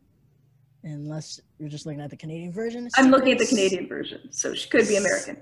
Unless 0.83 1.41
you're 1.57 1.67
just 1.69 1.85
looking 1.85 1.99
at 1.99 2.09
the 2.09 2.15
Canadian 2.15 2.53
version. 2.53 2.87
I'm 2.95 3.11
looking 3.11 3.33
at 3.33 3.37
the 3.37 3.45
Canadian 3.45 3.87
version, 3.87 4.31
so 4.31 4.53
she 4.53 4.69
could 4.69 4.87
be 4.87 4.95
American. 4.95 5.35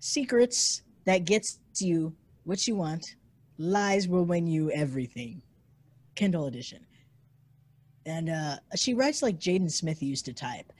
Secrets 0.00 0.82
that 1.06 1.24
gets 1.24 1.60
you 1.80 2.14
what 2.44 2.66
you 2.66 2.76
want. 2.76 3.14
Lies 3.56 4.06
will 4.06 4.24
win 4.24 4.46
you 4.46 4.70
everything. 4.70 5.40
Kindle 6.14 6.46
edition. 6.46 6.84
And 8.04 8.28
uh, 8.28 8.56
she 8.76 8.92
writes 8.92 9.22
like 9.22 9.38
Jaden 9.38 9.70
Smith 9.70 10.02
used 10.02 10.26
to 10.26 10.34
type. 10.34 10.72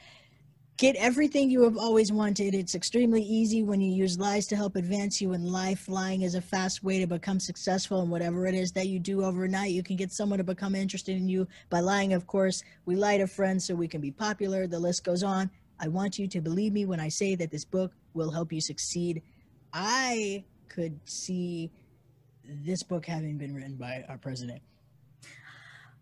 Get 0.77 0.95
everything 0.97 1.49
you 1.49 1.63
have 1.63 1.79
always 1.79 2.13
wanted. 2.13 2.55
It's 2.55 2.75
extremely 2.75 3.23
easy 3.23 3.63
when 3.63 3.81
you 3.81 3.91
use 3.91 4.19
lies 4.19 4.47
to 4.49 4.57
help 4.57 4.77
advance 4.77 5.23
you 5.23 5.33
in 5.33 5.51
life. 5.51 5.89
Lying 5.89 6.21
is 6.21 6.35
a 6.35 6.41
fast 6.43 6.85
way 6.85 6.99
to 6.99 7.07
become 7.07 7.41
successful 7.41 8.03
in 8.03 8.11
whatever 8.11 8.47
it 8.47 8.55
is 8.55 8.73
that 8.73 8.87
you 8.87 8.99
do 8.99 9.25
overnight. 9.25 9.71
You 9.71 9.83
can 9.83 9.97
get 9.97 10.13
someone 10.13 10.37
to 10.37 10.45
become 10.45 10.75
interested 10.75 11.17
in 11.17 11.31
you 11.31 11.49
by 11.71 11.81
lying, 11.81 12.13
of 12.13 12.27
course. 12.27 12.63
We 12.85 12.95
lie 12.95 13.17
to 13.17 13.27
friends 13.27 13.65
so 13.65 13.75
we 13.75 13.89
can 13.89 14.03
be 14.03 14.11
popular. 14.11 14.67
The 14.67 14.79
list 14.79 15.03
goes 15.03 15.23
on. 15.23 15.51
I 15.81 15.89
want 15.89 16.19
you 16.19 16.29
to 16.29 16.43
believe 16.43 16.75
me 16.75 16.85
when 16.85 17.01
I 17.01 17.09
say 17.09 17.37
that 17.37 17.51
this 17.51 17.65
book 17.65 17.93
will 18.13 18.31
help 18.31 18.53
you 18.53 18.61
succeed. 18.61 19.23
I 19.73 20.45
could 20.69 21.01
see 21.07 21.71
this 22.45 22.83
book 22.83 23.07
having 23.07 23.39
been 23.39 23.55
written 23.55 23.77
by 23.77 24.05
our 24.11 24.19
president. 24.19 24.61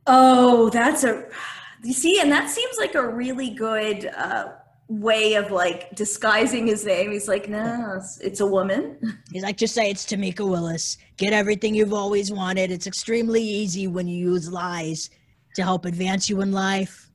Oh, 0.09 0.68
that's 0.70 1.05
a. 1.05 1.29
You 1.85 1.93
see, 1.93 2.20
and 2.20 2.33
that 2.33 2.51
seems 2.51 2.77
like 2.79 2.95
a 2.95 3.07
really 3.07 3.51
good 3.51 4.07
uh, 4.07 4.53
way 4.89 5.35
of 5.35 5.51
like 5.51 5.95
disguising 5.95 6.66
his 6.66 6.85
name. 6.85 7.12
He's 7.12 7.28
like, 7.28 7.49
no, 7.49 7.95
it's, 7.97 8.20
it's 8.20 8.41
a 8.41 8.47
woman. 8.47 9.18
He's 9.32 9.43
like, 9.43 9.57
just 9.57 9.74
say 9.74 9.91
it's 9.91 10.05
Tamika 10.05 10.49
Willis. 10.49 10.99
Get 11.16 11.32
everything 11.32 11.74
you've 11.74 11.95
always 11.95 12.30
wanted. 12.30 12.70
It's 12.70 12.87
extremely 12.87 13.43
easy 13.43 13.87
when 13.87 14.07
you 14.07 14.32
use 14.32 14.51
lies 14.51 15.11
to 15.57 15.62
help 15.62 15.85
advance 15.85 16.28
you 16.28 16.41
in 16.43 16.53
life. 16.53 17.11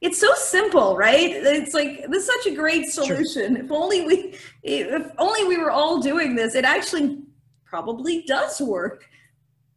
It's 0.00 0.18
so 0.18 0.32
simple, 0.34 0.96
right? 0.96 1.30
It's 1.30 1.74
like 1.74 2.06
this 2.08 2.24
is 2.24 2.26
such 2.26 2.52
a 2.52 2.56
great 2.56 2.90
solution. 2.90 3.56
If 3.56 3.70
only 3.70 4.04
we, 4.04 4.34
if 4.62 5.10
only 5.18 5.44
we 5.44 5.56
were 5.58 5.70
all 5.70 6.00
doing 6.00 6.34
this. 6.34 6.54
It 6.54 6.64
actually 6.64 7.18
probably 7.64 8.22
does 8.22 8.60
work, 8.60 9.04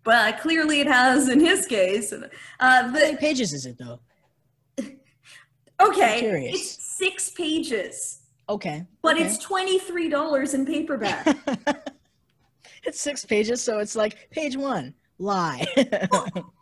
but 0.04 0.40
clearly 0.40 0.80
it 0.80 0.88
has 0.88 1.30
in 1.30 1.40
his 1.40 1.68
case. 1.68 2.12
Uh, 2.12 2.28
How 2.60 2.88
many 2.88 3.12
the, 3.12 3.18
pages 3.18 3.54
is 3.54 3.66
it 3.66 3.78
though? 3.78 4.00
okay, 5.82 6.20
curious. 6.20 6.56
it's 6.56 6.85
six 6.98 7.30
pages, 7.32 8.22
Okay. 8.50 8.86
but 9.02 9.16
okay. 9.16 9.26
it's 9.26 9.38
twenty 9.38 9.80
three 9.80 10.10
dollars 10.10 10.54
in 10.54 10.66
paperback. 10.66 11.38
it's 12.84 13.00
six 13.00 13.26
pages, 13.26 13.62
so 13.62 13.80
it's 13.80 13.96
like 13.96 14.30
page 14.32 14.56
one, 14.56 14.94
lie. 15.18 15.66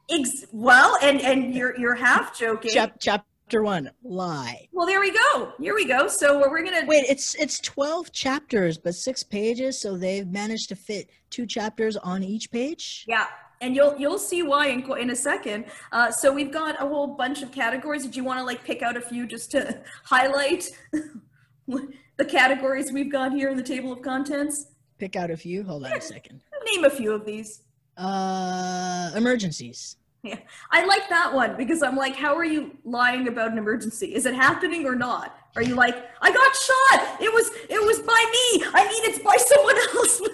Ex- 0.09 0.45
well, 0.51 0.97
and 1.01 1.21
and 1.21 1.53
you're 1.53 1.77
you're 1.79 1.95
half 1.95 2.37
joking. 2.37 2.71
Chap- 2.71 2.97
chapter 2.99 3.63
one, 3.63 3.89
lie. 4.03 4.67
Well, 4.71 4.87
there 4.87 4.99
we 4.99 5.11
go. 5.11 5.53
Here 5.59 5.75
we 5.75 5.85
go. 5.85 6.07
So 6.07 6.39
what 6.39 6.49
we're 6.49 6.63
gonna 6.63 6.85
Wait, 6.87 7.05
it's 7.07 7.35
it's 7.35 7.59
twelve 7.59 8.11
chapters, 8.11 8.77
but 8.77 8.95
six 8.95 9.23
pages, 9.23 9.79
so 9.79 9.97
they've 9.97 10.27
managed 10.27 10.69
to 10.69 10.75
fit 10.75 11.09
two 11.29 11.45
chapters 11.45 11.95
on 11.97 12.23
each 12.23 12.51
page. 12.51 13.05
Yeah, 13.07 13.27
and 13.63 13.75
you'll 13.77 13.97
you'll 13.97 14.19
see 14.19 14.43
why 14.43 14.67
in 14.67 14.83
in 14.97 15.09
a 15.09 15.15
second. 15.15 15.65
Uh, 15.91 16.11
so 16.11 16.31
we've 16.31 16.51
got 16.51 16.75
a 16.83 16.87
whole 16.87 17.07
bunch 17.07 17.41
of 17.41 17.51
categories. 17.51 18.03
Did 18.03 18.15
you 18.15 18.23
want 18.23 18.39
to 18.39 18.43
like 18.43 18.63
pick 18.63 18.81
out 18.81 18.97
a 18.97 19.01
few 19.01 19.25
just 19.25 19.51
to 19.51 19.81
highlight 20.03 20.69
the 21.67 22.25
categories 22.27 22.91
we've 22.91 23.11
got 23.11 23.31
here 23.31 23.49
in 23.49 23.57
the 23.57 23.63
table 23.63 23.91
of 23.93 24.01
contents? 24.01 24.67
Pick 24.99 25.15
out 25.15 25.31
a 25.31 25.37
few. 25.37 25.63
Hold 25.63 25.85
on 25.85 25.93
a 25.93 26.01
second. 26.01 26.41
Name 26.73 26.83
a 26.83 26.89
few 26.89 27.13
of 27.13 27.25
these. 27.25 27.61
Uh, 27.97 29.11
emergencies. 29.15 29.97
Yeah, 30.23 30.39
I 30.71 30.85
like 30.85 31.09
that 31.09 31.33
one 31.33 31.57
because 31.57 31.83
I'm 31.83 31.97
like, 31.97 32.15
how 32.15 32.33
are 32.35 32.45
you 32.45 32.77
lying 32.85 33.27
about 33.27 33.51
an 33.51 33.57
emergency? 33.57 34.15
Is 34.15 34.25
it 34.25 34.33
happening 34.33 34.85
or 34.85 34.95
not? 34.95 35.35
Are 35.55 35.61
you 35.61 35.75
like, 35.75 35.95
I 36.21 36.31
got 36.31 36.55
shot. 36.55 37.21
It 37.21 37.31
was 37.31 37.49
it 37.69 37.81
was 37.81 37.99
by 37.99 38.23
me. 38.37 38.65
I 38.73 38.87
mean, 38.89 39.03
it's 39.05 39.19
by 39.19 39.35
someone 39.37 39.75
else. 39.95 40.19
but 40.19 40.31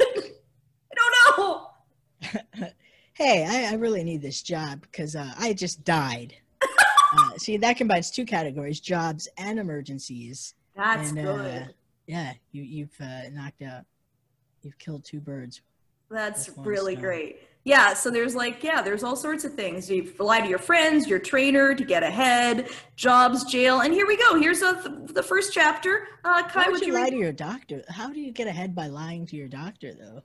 I 0.91 0.95
don't 0.95 1.37
know. 1.37 1.69
Hey, 3.19 3.45
I, 3.67 3.71
I 3.71 3.75
really 3.75 4.03
need 4.03 4.21
this 4.21 4.41
job 4.41 4.81
because 4.81 5.15
uh, 5.15 5.31
I 5.37 5.53
just 5.53 5.83
died. 5.83 6.33
uh, 7.17 7.31
see, 7.37 7.57
that 7.57 7.77
combines 7.77 8.09
two 8.09 8.25
categories: 8.25 8.79
jobs 8.79 9.27
and 9.37 9.59
emergencies. 9.59 10.55
That's 10.75 11.11
And, 11.11 11.19
uh, 11.19 11.37
good. 11.37 11.75
Yeah, 12.07 12.33
you 12.53 12.63
you've 12.63 12.95
uh, 12.99 13.29
knocked 13.31 13.61
out, 13.61 13.83
you've 14.63 14.79
killed 14.79 15.03
two 15.03 15.19
birds. 15.19 15.61
That's 16.09 16.49
really 16.57 16.93
stone. 16.93 17.03
great. 17.03 17.41
Yeah, 17.65 17.93
so 17.93 18.09
there's 18.09 18.33
like, 18.33 18.63
yeah, 18.63 18.81
there's 18.81 19.03
all 19.03 19.17
sorts 19.17 19.43
of 19.43 19.53
things. 19.53 19.91
You 19.91 20.11
lie 20.17 20.39
to 20.39 20.47
your 20.47 20.57
friends, 20.57 21.07
your 21.07 21.19
trainer 21.19 21.75
to 21.75 21.83
get 21.83 22.01
ahead, 22.03 22.69
jobs, 22.95 23.43
jail, 23.43 23.81
and 23.81 23.93
here 23.93 24.07
we 24.07 24.17
go. 24.17 24.39
Here's 24.39 24.61
a, 24.63 25.03
the 25.13 25.21
first 25.21 25.53
chapter. 25.53 26.07
Uh, 26.23 26.47
Kai, 26.47 26.61
Why 26.61 26.65
would 26.67 26.71
would 26.71 26.81
you 26.81 26.87
you 26.87 26.93
lie 26.93 27.03
read? 27.03 27.11
to 27.11 27.17
your 27.17 27.33
doctor? 27.33 27.83
How 27.89 28.09
do 28.11 28.19
you 28.21 28.31
get 28.31 28.47
ahead 28.47 28.73
by 28.73 28.87
lying 28.87 29.27
to 29.27 29.35
your 29.35 29.49
doctor, 29.49 29.93
though? 29.93 30.23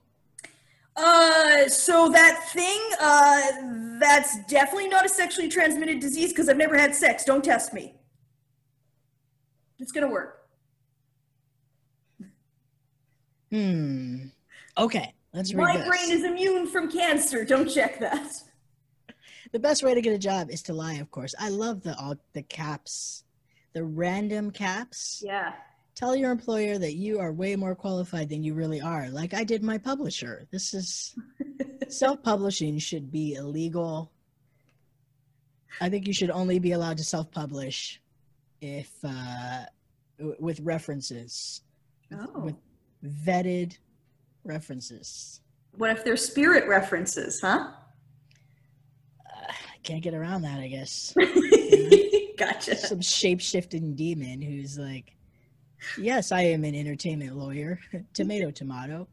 Uh, 0.95 1.67
so 1.67 2.07
that 2.09 2.47
thing, 2.53 2.79
uh, 3.01 3.99
that's 3.99 4.37
definitely 4.45 4.87
not 4.87 5.05
a 5.05 5.09
sexually 5.09 5.49
transmitted 5.49 5.99
disease 5.99 6.29
because 6.29 6.47
I've 6.47 6.57
never 6.57 6.77
had 6.77 6.95
sex. 6.95 7.25
Don't 7.25 7.43
test 7.43 7.73
me. 7.73 7.95
It's 9.79 9.91
gonna 9.91 10.09
work. 10.09 10.47
Hmm. 13.51 14.27
Okay, 14.77 15.13
let's 15.33 15.53
read 15.53 15.63
My 15.63 15.77
this. 15.77 15.87
brain 15.87 16.11
is 16.11 16.23
immune 16.23 16.67
from 16.67 16.89
cancer. 16.91 17.43
Don't 17.45 17.69
check 17.69 17.99
that. 17.99 18.31
the 19.51 19.59
best 19.59 19.83
way 19.83 19.93
to 19.93 20.01
get 20.01 20.13
a 20.13 20.17
job 20.17 20.49
is 20.49 20.61
to 20.63 20.73
lie, 20.73 20.95
of 20.95 21.11
course. 21.11 21.35
I 21.39 21.49
love 21.49 21.83
the 21.83 21.97
all 21.97 22.15
the 22.33 22.41
caps, 22.43 23.23
the 23.73 23.83
random 23.83 24.49
caps. 24.51 25.21
Yeah. 25.25 25.53
Tell 25.95 26.13
your 26.15 26.31
employer 26.31 26.77
that 26.77 26.95
you 26.95 27.19
are 27.19 27.31
way 27.31 27.55
more 27.55 27.73
qualified 27.73 28.27
than 28.29 28.43
you 28.43 28.53
really 28.53 28.81
are. 28.81 29.09
Like 29.09 29.33
I 29.33 29.43
did 29.45 29.63
my 29.63 29.77
publisher. 29.77 30.45
This 30.51 30.73
is 30.73 31.15
self-publishing 31.87 32.79
should 32.79 33.11
be 33.11 33.35
illegal. 33.35 34.11
I 35.79 35.89
think 35.89 36.05
you 36.07 36.13
should 36.13 36.31
only 36.31 36.59
be 36.59 36.73
allowed 36.73 36.97
to 36.97 37.03
self-publish 37.03 38.01
if 38.61 38.91
uh, 39.03 39.63
w- 40.17 40.35
with 40.39 40.59
references, 40.61 41.61
Oh. 42.13 42.39
with 42.41 42.55
vetted 43.25 43.77
references. 44.43 45.41
What 45.77 45.91
if 45.91 46.03
they're 46.03 46.17
spirit 46.17 46.67
references, 46.67 47.39
huh? 47.41 47.71
Uh, 49.25 49.47
I 49.49 49.77
can't 49.83 50.01
get 50.03 50.13
around 50.13 50.41
that, 50.43 50.59
I 50.59 50.67
guess. 50.67 51.13
gotcha. 52.37 52.75
Some 52.77 53.01
shape-shifting 53.01 53.95
demon 53.95 54.41
who's 54.41 54.77
like, 54.77 55.15
"Yes, 55.97 56.31
I 56.31 56.41
am 56.41 56.63
an 56.63 56.75
entertainment 56.75 57.35
lawyer." 57.35 57.79
tomato, 58.13 58.51
tomato. 58.51 59.07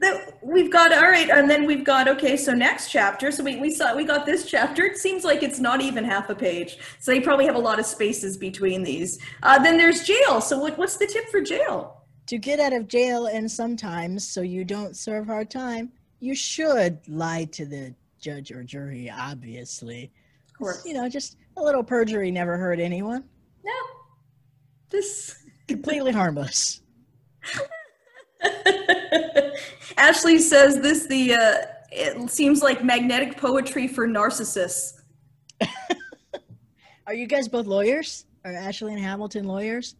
That- 0.00 0.38
we've 0.42 0.72
got 0.72 0.92
all 0.92 1.02
right, 1.10 1.28
and 1.28 1.50
then 1.50 1.66
we've 1.66 1.84
got 1.84 2.08
okay. 2.08 2.36
So 2.36 2.54
next 2.54 2.90
chapter. 2.90 3.30
So 3.30 3.42
we 3.44 3.56
we 3.56 3.70
saw 3.70 3.94
we 3.94 4.04
got 4.04 4.24
this 4.24 4.46
chapter. 4.46 4.84
It 4.84 4.96
seems 4.96 5.24
like 5.24 5.42
it's 5.42 5.58
not 5.58 5.80
even 5.82 6.04
half 6.04 6.30
a 6.30 6.34
page. 6.34 6.78
So 7.00 7.10
they 7.10 7.20
probably 7.20 7.44
have 7.44 7.56
a 7.56 7.58
lot 7.60 7.78
of 7.78 7.84
spaces 7.84 8.36
between 8.38 8.82
these. 8.82 9.18
Uh, 9.42 9.58
then 9.62 9.76
there's 9.76 10.04
jail. 10.04 10.40
So 10.40 10.58
what 10.58 10.78
what's 10.78 10.96
the 10.96 11.06
tip 11.06 11.28
for 11.28 11.40
jail? 11.42 12.02
To 12.28 12.38
get 12.38 12.60
out 12.60 12.72
of 12.72 12.88
jail, 12.88 13.26
and 13.26 13.50
sometimes 13.50 14.26
so 14.26 14.40
you 14.40 14.64
don't 14.64 14.96
serve 14.96 15.26
hard 15.26 15.50
time, 15.50 15.90
you 16.20 16.34
should 16.34 16.98
lie 17.08 17.44
to 17.52 17.66
the 17.66 17.94
judge 18.20 18.50
or 18.52 18.62
jury. 18.62 19.10
Obviously, 19.10 20.10
Of 20.46 20.54
course. 20.58 20.82
you 20.86 20.94
know, 20.94 21.08
just 21.08 21.36
a 21.56 21.62
little 21.62 21.82
perjury 21.82 22.30
never 22.30 22.56
hurt 22.56 22.80
anyone. 22.80 23.24
This. 24.90 25.44
Completely 25.66 26.12
harmless. 26.12 26.80
Ashley 29.96 30.38
says 30.38 30.80
this 30.80 31.06
the 31.06 31.34
uh, 31.34 31.54
it 31.90 32.30
seems 32.30 32.62
like 32.62 32.84
magnetic 32.84 33.36
poetry 33.36 33.88
for 33.88 34.06
narcissists. 34.06 35.00
Are 37.06 37.14
you 37.14 37.26
guys 37.26 37.48
both 37.48 37.66
lawyers? 37.66 38.26
Are 38.44 38.52
Ashley 38.52 38.92
and 38.92 39.02
Hamilton 39.02 39.44
lawyers? 39.44 39.86
Is 39.88 39.96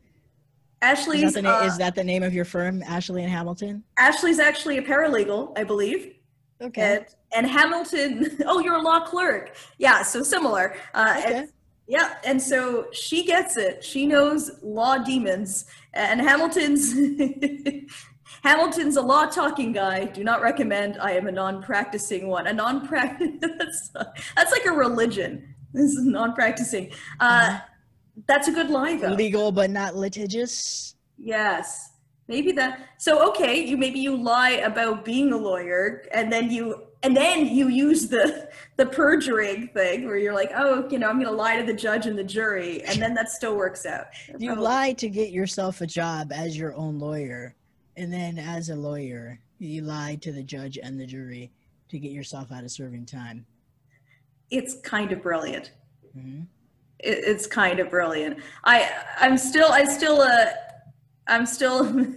Ashley's 0.82 1.34
that, 1.34 1.42
na- 1.42 1.58
uh, 1.60 1.64
is 1.64 1.76
that 1.78 1.94
the 1.94 2.04
name 2.04 2.22
of 2.22 2.32
your 2.32 2.44
firm, 2.44 2.82
Ashley 2.84 3.22
and 3.22 3.32
Hamilton? 3.32 3.82
Ashley's 3.98 4.38
actually 4.38 4.78
a 4.78 4.82
paralegal, 4.82 5.52
I 5.58 5.64
believe. 5.64 6.14
Okay. 6.60 6.98
And, 6.98 7.06
and 7.34 7.46
Hamilton, 7.50 8.38
oh, 8.46 8.60
you're 8.60 8.76
a 8.76 8.82
law 8.82 9.00
clerk. 9.00 9.56
Yeah, 9.78 10.02
so 10.02 10.22
similar. 10.22 10.76
Uh, 10.94 11.16
Okay. 11.24 11.46
Yeah, 11.88 12.16
and 12.22 12.40
so 12.40 12.88
she 12.92 13.24
gets 13.24 13.56
it. 13.56 13.82
She 13.82 14.06
knows 14.06 14.50
law 14.62 14.98
demons, 14.98 15.64
and 15.94 16.20
Hamilton's 16.20 16.92
Hamilton's 18.42 18.96
a 18.96 19.02
law 19.02 19.24
talking 19.26 19.72
guy. 19.72 20.04
Do 20.04 20.22
not 20.22 20.42
recommend. 20.42 20.98
I 21.00 21.12
am 21.12 21.26
a 21.26 21.32
non-practicing 21.32 22.28
one. 22.28 22.46
A 22.46 22.52
non-practice. 22.52 23.30
that's, 23.40 23.90
that's 24.36 24.52
like 24.52 24.66
a 24.66 24.72
religion. 24.72 25.54
This 25.72 25.92
is 25.92 26.04
non-practicing. 26.04 26.92
Uh, 27.20 27.58
That's 28.26 28.48
a 28.48 28.52
good 28.52 28.70
lie, 28.70 28.96
though. 28.96 29.08
Legal 29.08 29.52
but 29.52 29.70
not 29.70 29.94
litigious. 29.94 30.94
Yes. 31.18 31.92
Maybe 32.26 32.52
that. 32.52 32.88
So 32.98 33.28
okay, 33.30 33.64
you 33.64 33.76
maybe 33.76 34.00
you 34.00 34.16
lie 34.16 34.50
about 34.50 35.04
being 35.04 35.32
a 35.32 35.36
lawyer, 35.36 36.04
and 36.12 36.30
then 36.30 36.50
you 36.50 36.87
and 37.02 37.16
then 37.16 37.46
you 37.46 37.68
use 37.68 38.08
the 38.08 38.48
the 38.76 38.86
perjuring 38.86 39.68
thing 39.68 40.06
where 40.06 40.16
you're 40.16 40.34
like, 40.34 40.50
oh, 40.56 40.88
you 40.90 40.98
know, 40.98 41.08
I'm 41.08 41.16
going 41.20 41.26
to 41.30 41.32
lie 41.36 41.56
to 41.56 41.64
the 41.64 41.72
judge 41.72 42.06
and 42.06 42.18
the 42.18 42.24
jury, 42.24 42.82
and 42.84 43.00
then 43.00 43.14
that 43.14 43.28
still 43.30 43.56
works 43.56 43.86
out. 43.86 44.06
You 44.38 44.48
Probably- 44.48 44.64
lie 44.64 44.92
to 44.94 45.08
get 45.08 45.30
yourself 45.30 45.80
a 45.80 45.86
job 45.86 46.32
as 46.32 46.56
your 46.56 46.74
own 46.74 46.98
lawyer, 46.98 47.54
and 47.96 48.12
then 48.12 48.38
as 48.38 48.68
a 48.70 48.76
lawyer, 48.76 49.40
you 49.58 49.82
lie 49.82 50.16
to 50.22 50.32
the 50.32 50.42
judge 50.42 50.78
and 50.80 50.98
the 51.00 51.06
jury 51.06 51.50
to 51.88 51.98
get 51.98 52.12
yourself 52.12 52.52
out 52.52 52.62
of 52.64 52.70
serving 52.70 53.06
time. 53.06 53.46
It's 54.50 54.76
kind 54.80 55.10
of 55.12 55.22
brilliant. 55.22 55.72
hmm 56.14 56.42
It, 57.00 57.18
it's 57.26 57.46
kind 57.46 57.80
of 57.80 57.90
brilliant. 57.90 58.38
I 58.64 58.90
I'm 59.20 59.36
still 59.38 59.70
I 59.72 59.84
still 59.84 60.20
uh 60.20 60.46
I'm 61.26 61.46
still. 61.46 62.06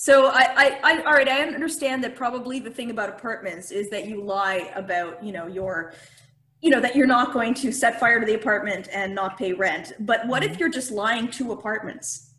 so 0.00 0.28
I, 0.28 0.46
I 0.56 0.80
I 0.82 1.02
all 1.02 1.12
right. 1.12 1.28
I 1.28 1.42
understand 1.42 2.02
that 2.04 2.16
probably 2.16 2.58
the 2.58 2.70
thing 2.70 2.90
about 2.90 3.10
apartments 3.10 3.70
is 3.70 3.90
that 3.90 4.06
you 4.06 4.22
lie 4.22 4.72
about 4.74 5.22
you 5.22 5.30
know 5.30 5.46
your 5.46 5.92
you 6.62 6.70
know 6.70 6.80
that 6.80 6.96
you're 6.96 7.06
not 7.06 7.34
going 7.34 7.52
to 7.56 7.70
set 7.70 8.00
fire 8.00 8.18
to 8.18 8.24
the 8.24 8.32
apartment 8.32 8.88
and 8.94 9.14
not 9.14 9.36
pay 9.36 9.52
rent. 9.52 9.92
But 10.00 10.26
what 10.26 10.42
if 10.42 10.52
mm-hmm. 10.52 10.60
you're 10.60 10.70
just 10.70 10.90
lying 10.90 11.30
to 11.32 11.52
apartments? 11.52 12.29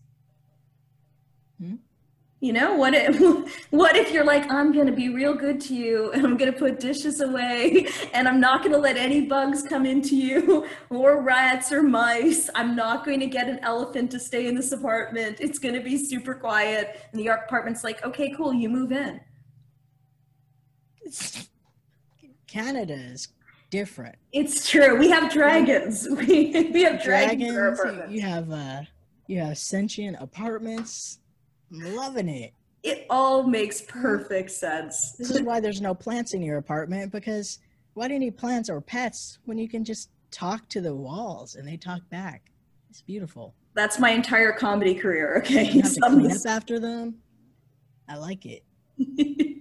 You 2.42 2.54
know 2.54 2.74
what? 2.74 2.96
If, 2.96 3.20
what 3.70 3.96
if 3.96 4.12
you're 4.12 4.26
like, 4.26 4.52
I'm 4.52 4.72
gonna 4.72 4.92
be 4.92 5.10
real 5.10 5.36
good 5.36 5.62
to 5.62 5.76
you, 5.76 6.12
and 6.12 6.26
I'm 6.26 6.38
gonna 6.38 6.52
put 6.52 6.80
dishes 6.80 7.22
away, 7.22 7.88
and 8.14 8.28
I'm 8.28 8.40
not 8.40 8.64
gonna 8.64 8.80
let 8.80 8.98
any 8.98 9.22
bugs 9.28 9.62
come 9.62 9.86
into 9.86 10.16
you, 10.16 10.68
or 10.90 11.22
rats 11.22 11.72
or 11.72 11.84
mice. 11.84 12.50
I'm 12.56 12.76
not 12.76 13.06
going 13.06 13.20
to 13.20 13.28
get 13.28 13.48
an 13.48 13.60
elephant 13.60 14.10
to 14.12 14.20
stay 14.20 14.48
in 14.48 14.56
this 14.56 14.72
apartment. 14.72 15.38
It's 15.40 15.60
gonna 15.60 15.82
be 15.82 16.04
super 16.04 16.34
quiet. 16.34 17.00
And 17.12 17.22
the 17.22 17.28
apartment's 17.28 17.84
like, 17.84 18.04
okay, 18.04 18.34
cool, 18.36 18.54
you 18.54 18.70
move 18.70 18.92
in. 18.92 19.22
Canada 22.48 22.96
is 22.96 23.28
different. 23.70 24.16
It's 24.34 24.68
true. 24.68 24.98
We 24.98 25.12
have 25.12 25.32
dragons. 25.32 26.08
We, 26.10 26.70
we 26.74 26.84
have 26.84 27.04
dragons, 27.04 27.78
Dragons. 27.78 28.12
You 28.12 28.22
have 28.22 28.52
uh, 28.52 28.82
you 29.28 29.40
have 29.42 29.60
sentient 29.60 30.18
apartments. 30.20 31.20
I'm 31.72 31.96
loving 31.96 32.30
it. 32.30 32.54
It 32.84 33.06
all 33.10 33.44
makes 33.44 33.82
perfect 33.82 34.52
sense. 34.52 35.14
This 35.14 35.30
is 35.30 35.42
why 35.42 35.60
there's 35.60 35.82
no 35.82 35.94
plants 35.94 36.34
in 36.34 36.42
your 36.42 36.58
apartment 36.58 37.12
because 37.12 37.60
why 37.94 38.08
do 38.08 38.14
you 38.14 38.20
need 38.20 38.38
plants 38.38 38.70
or 38.70 38.82
pets 38.82 39.40
when 39.46 39.58
you 39.58 39.70
can 39.70 39.84
just 39.84 40.10
talk 40.32 40.68
to 40.70 40.82
the 40.82 40.96
walls 40.96 41.56
and 41.56 41.68
they 41.68 41.78
talk 41.78 42.02
back? 42.10 42.52
It's 42.90 43.02
beautiful. 43.02 43.54
That's 43.74 44.00
my 44.00 44.12
entire 44.12 44.52
comedy 44.52 44.96
career. 44.96 45.38
Okay. 45.38 45.70
You 45.72 45.82
have 45.82 45.94
to 45.94 46.00
clean 46.10 46.32
up 46.32 46.38
after 46.46 46.80
them. 46.80 47.16
I 48.10 48.18
like 48.18 48.46
it. 48.46 48.64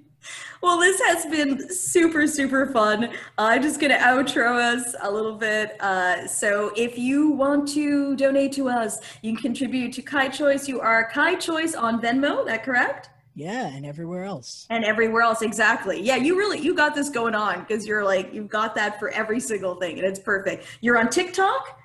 well, 0.63 0.79
this 0.79 1.01
has 1.07 1.27
been 1.27 1.73
super, 1.73 2.27
super 2.27 2.67
fun. 2.67 3.11
I'm 3.39 3.63
just 3.63 3.81
going 3.81 3.93
to 3.93 3.99
outro 3.99 4.57
us 4.57 4.95
a 5.01 5.11
little 5.11 5.37
bit. 5.37 5.81
Uh, 5.81 6.27
so, 6.27 6.73
if 6.77 6.99
you 6.99 7.31
want 7.31 7.69
to 7.69 8.15
donate 8.17 8.53
to 8.53 8.69
us, 8.69 9.01
you 9.23 9.33
can 9.35 9.43
contribute 9.43 9.93
to 9.95 10.03
Kai 10.03 10.29
Choyce. 10.29 10.69
You 10.69 10.81
are 10.81 11.11
Kai 11.11 11.37
Choyce 11.37 11.75
on 11.75 12.01
Venmo, 12.01 12.45
that 12.47 12.63
correct? 12.63 13.11
Yeah, 13.35 13.69
and 13.69 13.87
everywhere 13.87 14.25
else. 14.25 14.67
And 14.71 14.85
everywhere 14.85 15.23
else, 15.23 15.41
exactly. 15.41 16.01
Yeah, 16.03 16.17
you 16.17 16.37
really 16.37 16.59
you 16.59 16.75
got 16.75 16.95
this 16.95 17.09
going 17.09 17.35
on 17.35 17.61
because 17.61 17.87
you're 17.87 18.05
like 18.05 18.35
you've 18.35 18.51
got 18.51 18.75
that 18.75 18.99
for 18.99 19.09
every 19.11 19.41
single 19.41 19.77
thing, 19.77 19.99
and 19.99 20.07
it's 20.07 20.19
perfect. 20.19 20.67
You're 20.81 20.99
on 20.99 21.09
TikTok. 21.09 21.79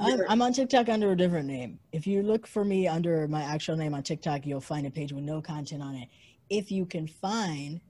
I'm, 0.00 0.20
I'm 0.28 0.42
on 0.42 0.52
TikTok 0.52 0.88
under 0.88 1.10
a 1.10 1.16
different 1.16 1.48
name. 1.48 1.78
If 1.90 2.06
you 2.06 2.22
look 2.22 2.46
for 2.46 2.64
me 2.64 2.86
under 2.86 3.26
my 3.26 3.42
actual 3.42 3.76
name 3.76 3.94
on 3.94 4.02
TikTok, 4.02 4.46
you'll 4.46 4.60
find 4.60 4.86
a 4.86 4.90
page 4.90 5.12
with 5.12 5.24
no 5.24 5.40
content 5.40 5.82
on 5.82 5.94
it. 5.96 6.08
If 6.50 6.70
you 6.70 6.86
can 6.86 7.06
find 7.06 7.80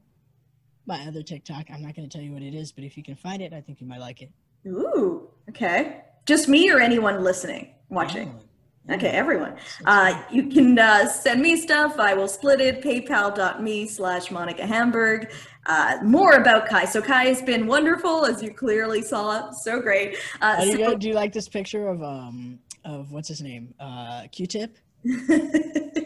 my 0.86 1.06
other 1.06 1.22
TikTok, 1.22 1.66
I'm 1.72 1.82
not 1.82 1.94
going 1.94 2.09
to 2.09 2.16
tell 2.16 2.24
you 2.24 2.32
what 2.32 2.42
it 2.42 2.54
is, 2.54 2.72
but 2.72 2.84
if 2.84 2.96
you 2.96 3.02
can 3.02 3.14
find 3.14 3.42
it, 3.42 3.52
I 3.52 3.61
think 3.61 3.80
you 3.80 3.86
might 3.86 4.00
like 4.00 4.22
it. 4.22 4.30
Ooh, 4.66 5.28
okay. 5.48 6.02
Just 6.26 6.48
me 6.48 6.70
or 6.70 6.80
anyone 6.80 7.22
listening, 7.22 7.74
watching? 7.88 8.22
Everyone. 8.28 8.44
Okay, 8.90 9.09
everyone. 9.09 9.54
Uh, 9.84 10.22
you 10.32 10.48
can 10.48 10.78
uh, 10.78 11.06
send 11.06 11.42
me 11.42 11.56
stuff. 11.56 11.98
I 11.98 12.14
will 12.14 12.26
split 12.26 12.59
it. 12.62 12.82
PayPal.me 12.82 13.86
slash 13.86 14.30
Monica 14.30 14.66
Hamburg. 14.66 15.30
uh, 15.66 15.98
more 16.02 16.32
about 16.36 16.66
Kai. 16.66 16.86
So 16.86 17.02
Kai 17.02 17.26
has 17.26 17.42
been 17.42 17.66
wonderful, 17.66 18.24
as 18.24 18.42
you 18.42 18.50
clearly 18.50 19.02
saw. 19.02 19.50
So 19.50 19.80
great. 19.82 20.16
Uh, 20.40 20.62
do, 20.62 20.68
you, 20.68 20.76
so- 20.78 20.96
do 20.96 21.09
you 21.09 21.14
like 21.14 21.34
this 21.34 21.48
picture 21.50 21.88
of 21.88 22.02
um 22.02 22.59
of 22.86 23.12
what's 23.12 23.28
his 23.28 23.42
name? 23.42 23.74
Uh, 23.78 24.26
Q-Tip. 24.32 24.78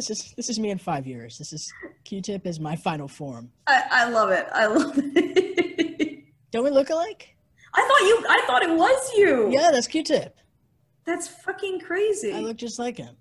This 0.00 0.08
is 0.08 0.32
this 0.34 0.48
is 0.48 0.58
me 0.58 0.70
in 0.70 0.78
five 0.78 1.06
years. 1.06 1.36
This 1.36 1.52
is 1.52 1.70
Q-Tip 2.04 2.46
is 2.46 2.58
my 2.58 2.74
final 2.74 3.06
form. 3.06 3.50
I, 3.66 3.82
I 3.90 4.08
love 4.08 4.30
it. 4.30 4.46
I 4.50 4.64
love 4.64 4.94
it. 4.96 6.24
Don't 6.50 6.64
we 6.64 6.70
look 6.70 6.88
alike? 6.88 7.36
I 7.74 7.82
thought 7.82 8.00
you. 8.00 8.24
I 8.26 8.42
thought 8.46 8.62
it 8.62 8.70
was 8.70 9.12
you. 9.14 9.50
Yeah, 9.52 9.70
that's 9.70 9.86
Q-Tip. 9.86 10.38
That's 11.04 11.28
fucking 11.28 11.80
crazy. 11.80 12.32
I 12.32 12.40
look 12.40 12.56
just 12.56 12.78
like 12.78 12.96
him. 12.96 13.14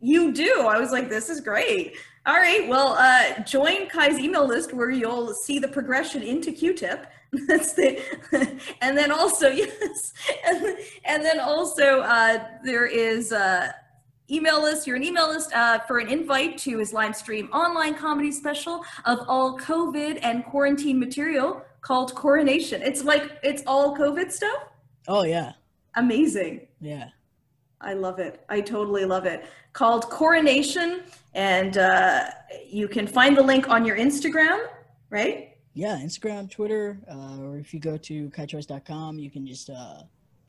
You 0.00 0.32
do. 0.32 0.66
I 0.68 0.80
was 0.80 0.90
like, 0.90 1.08
this 1.08 1.28
is 1.28 1.40
great. 1.40 1.94
All 2.26 2.34
right. 2.34 2.68
Well, 2.68 2.96
uh, 2.98 3.44
join 3.44 3.88
Kai's 3.88 4.18
email 4.18 4.48
list 4.48 4.72
where 4.72 4.90
you'll 4.90 5.32
see 5.32 5.60
the 5.60 5.68
progression 5.68 6.24
into 6.24 6.50
Q-tip. 6.50 7.06
That's 7.46 7.74
the, 7.74 8.00
and 8.80 8.98
then 8.98 9.12
also 9.12 9.48
yes, 9.48 10.12
and, 10.44 10.76
and 11.04 11.24
then 11.24 11.38
also 11.38 12.00
uh, 12.00 12.44
there 12.64 12.86
is 12.86 13.32
uh, 13.32 13.70
email 14.30 14.62
list. 14.62 14.86
You're 14.86 14.96
an 14.96 15.02
email 15.04 15.28
list 15.28 15.52
uh, 15.54 15.80
for 15.80 15.98
an 15.98 16.08
invite 16.08 16.58
to 16.58 16.78
his 16.78 16.92
live 16.92 17.14
stream 17.16 17.48
online 17.52 17.94
comedy 17.94 18.32
special 18.32 18.84
of 19.04 19.20
all 19.28 19.58
COVID 19.58 20.20
and 20.22 20.44
quarantine 20.44 20.98
material 20.98 21.62
called 21.80 22.14
Coronation. 22.14 22.82
It's 22.82 23.04
like 23.04 23.38
it's 23.42 23.62
all 23.66 23.96
COVID 23.96 24.30
stuff. 24.32 24.64
Oh 25.08 25.24
yeah, 25.24 25.52
Amazing. 25.96 26.66
yeah. 26.80 27.08
I 27.80 27.92
love 27.92 28.18
it. 28.18 28.42
I 28.48 28.62
totally 28.62 29.04
love 29.04 29.26
it. 29.26 29.44
Called 29.74 30.08
Coronation, 30.08 31.02
and 31.34 31.76
uh, 31.76 32.30
you 32.66 32.88
can 32.88 33.06
find 33.06 33.36
the 33.36 33.42
link 33.42 33.68
on 33.68 33.84
your 33.84 33.98
Instagram, 33.98 34.66
right? 35.10 35.50
Yeah, 35.74 35.98
Instagram, 35.98 36.50
Twitter, 36.50 36.98
uh, 37.10 37.42
or 37.42 37.58
if 37.58 37.74
you 37.74 37.80
go 37.80 37.98
to 37.98 38.30
kaichoyce.com, 38.30 39.18
you 39.18 39.30
can 39.30 39.46
just 39.46 39.68
uh, 39.68 40.02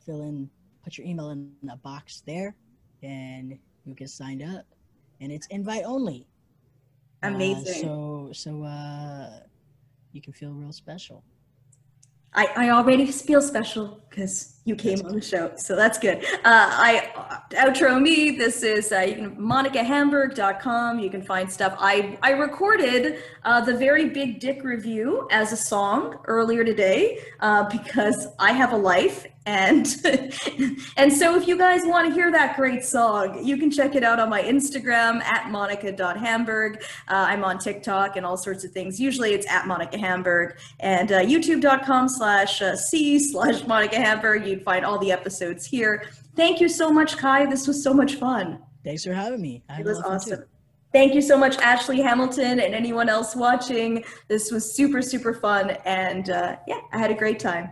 fill 0.05 0.21
in, 0.21 0.49
put 0.83 0.97
your 0.97 1.05
email 1.05 1.31
in 1.31 1.51
the 1.63 1.75
box 1.77 2.21
there, 2.25 2.55
and 3.03 3.57
you 3.85 3.93
get 3.93 4.09
signed 4.09 4.43
up. 4.43 4.65
And 5.21 5.31
it's 5.31 5.47
invite 5.47 5.83
only. 5.85 6.27
Uh, 7.23 7.27
Amazing. 7.27 7.81
so, 7.81 8.29
so 8.33 8.63
uh, 8.63 9.39
you 10.11 10.21
can 10.21 10.33
feel 10.33 10.51
real 10.51 10.73
special. 10.73 11.23
I, 12.35 12.49
I 12.57 12.69
already 12.71 13.05
feel 13.05 13.41
special 13.41 14.01
because 14.09 14.59
you 14.65 14.75
came 14.75 14.99
on 15.05 15.15
the 15.15 15.21
show, 15.21 15.53
so 15.55 15.73
that's 15.73 15.97
good. 15.97 16.17
Uh, 16.17 16.39
I 16.43 17.11
uh, 17.15 17.65
outro 17.65 18.01
me. 18.01 18.31
This 18.31 18.61
is 18.61 18.91
uh, 18.91 18.99
you 18.99 19.15
can 19.15 19.35
monicahamburg.com. 19.37 20.99
You 20.99 21.09
can 21.09 21.21
find 21.21 21.49
stuff. 21.49 21.77
I 21.79 22.17
I 22.21 22.31
recorded 22.31 23.19
uh, 23.45 23.61
the 23.61 23.73
very 23.73 24.09
big 24.09 24.41
dick 24.41 24.65
review 24.65 25.29
as 25.31 25.53
a 25.53 25.57
song 25.57 26.17
earlier 26.25 26.65
today 26.65 27.19
uh, 27.39 27.69
because 27.69 28.27
I 28.37 28.51
have 28.51 28.73
a 28.73 28.77
life 28.77 29.25
and 29.45 29.87
and 30.97 31.11
so 31.11 31.35
if 31.35 31.47
you 31.47 31.57
guys 31.57 31.81
want 31.85 32.07
to 32.07 32.13
hear 32.13 32.31
that 32.31 32.55
great 32.55 32.83
song, 32.83 33.45
you 33.45 33.57
can 33.57 33.69
check 33.69 33.95
it 33.95 34.03
out 34.03 34.19
on 34.19 34.29
my 34.29 34.41
Instagram 34.41 35.21
at 35.23 35.51
monica.hamburg. 35.51 36.81
Uh, 36.81 36.83
I'm 37.07 37.43
on 37.43 37.59
TikTok 37.59 38.17
and 38.17 38.25
all 38.25 38.37
sorts 38.37 38.63
of 38.63 38.71
things. 38.71 38.99
Usually 38.99 39.33
it's 39.33 39.47
at 39.49 39.67
Monica 39.67 39.97
Hamburg 39.97 40.57
and 40.79 41.11
uh, 41.11 41.19
youtube.com 41.21 42.09
slash 42.09 42.61
uh, 42.61 42.75
C 42.75 43.19
slash 43.19 43.65
Monica 43.67 43.97
Hamburg. 43.97 44.47
You'd 44.47 44.63
find 44.63 44.85
all 44.85 44.97
the 44.99 45.11
episodes 45.11 45.65
here. 45.65 46.05
Thank 46.35 46.59
you 46.59 46.67
so 46.67 46.89
much, 46.91 47.17
Kai. 47.17 47.45
This 47.45 47.67
was 47.67 47.83
so 47.83 47.93
much 47.93 48.15
fun. 48.15 48.59
Thanks 48.83 49.03
for 49.05 49.13
having 49.13 49.41
me. 49.41 49.63
I 49.69 49.79
It 49.79 49.85
was 49.85 49.99
a 49.99 50.01
lot 50.01 50.15
of 50.15 50.19
fun, 50.19 50.19
too. 50.19 50.33
awesome. 50.33 50.45
Thank 50.91 51.13
you 51.13 51.21
so 51.21 51.37
much, 51.37 51.57
Ashley 51.57 52.01
Hamilton, 52.01 52.61
and 52.61 52.73
anyone 52.73 53.09
else 53.09 53.35
watching. 53.35 54.03
This 54.29 54.49
was 54.49 54.75
super, 54.75 55.01
super 55.01 55.33
fun. 55.33 55.71
And 55.85 56.29
uh, 56.29 56.55
yeah, 56.67 56.79
I 56.93 56.97
had 56.97 57.11
a 57.11 57.15
great 57.15 57.39
time. 57.39 57.69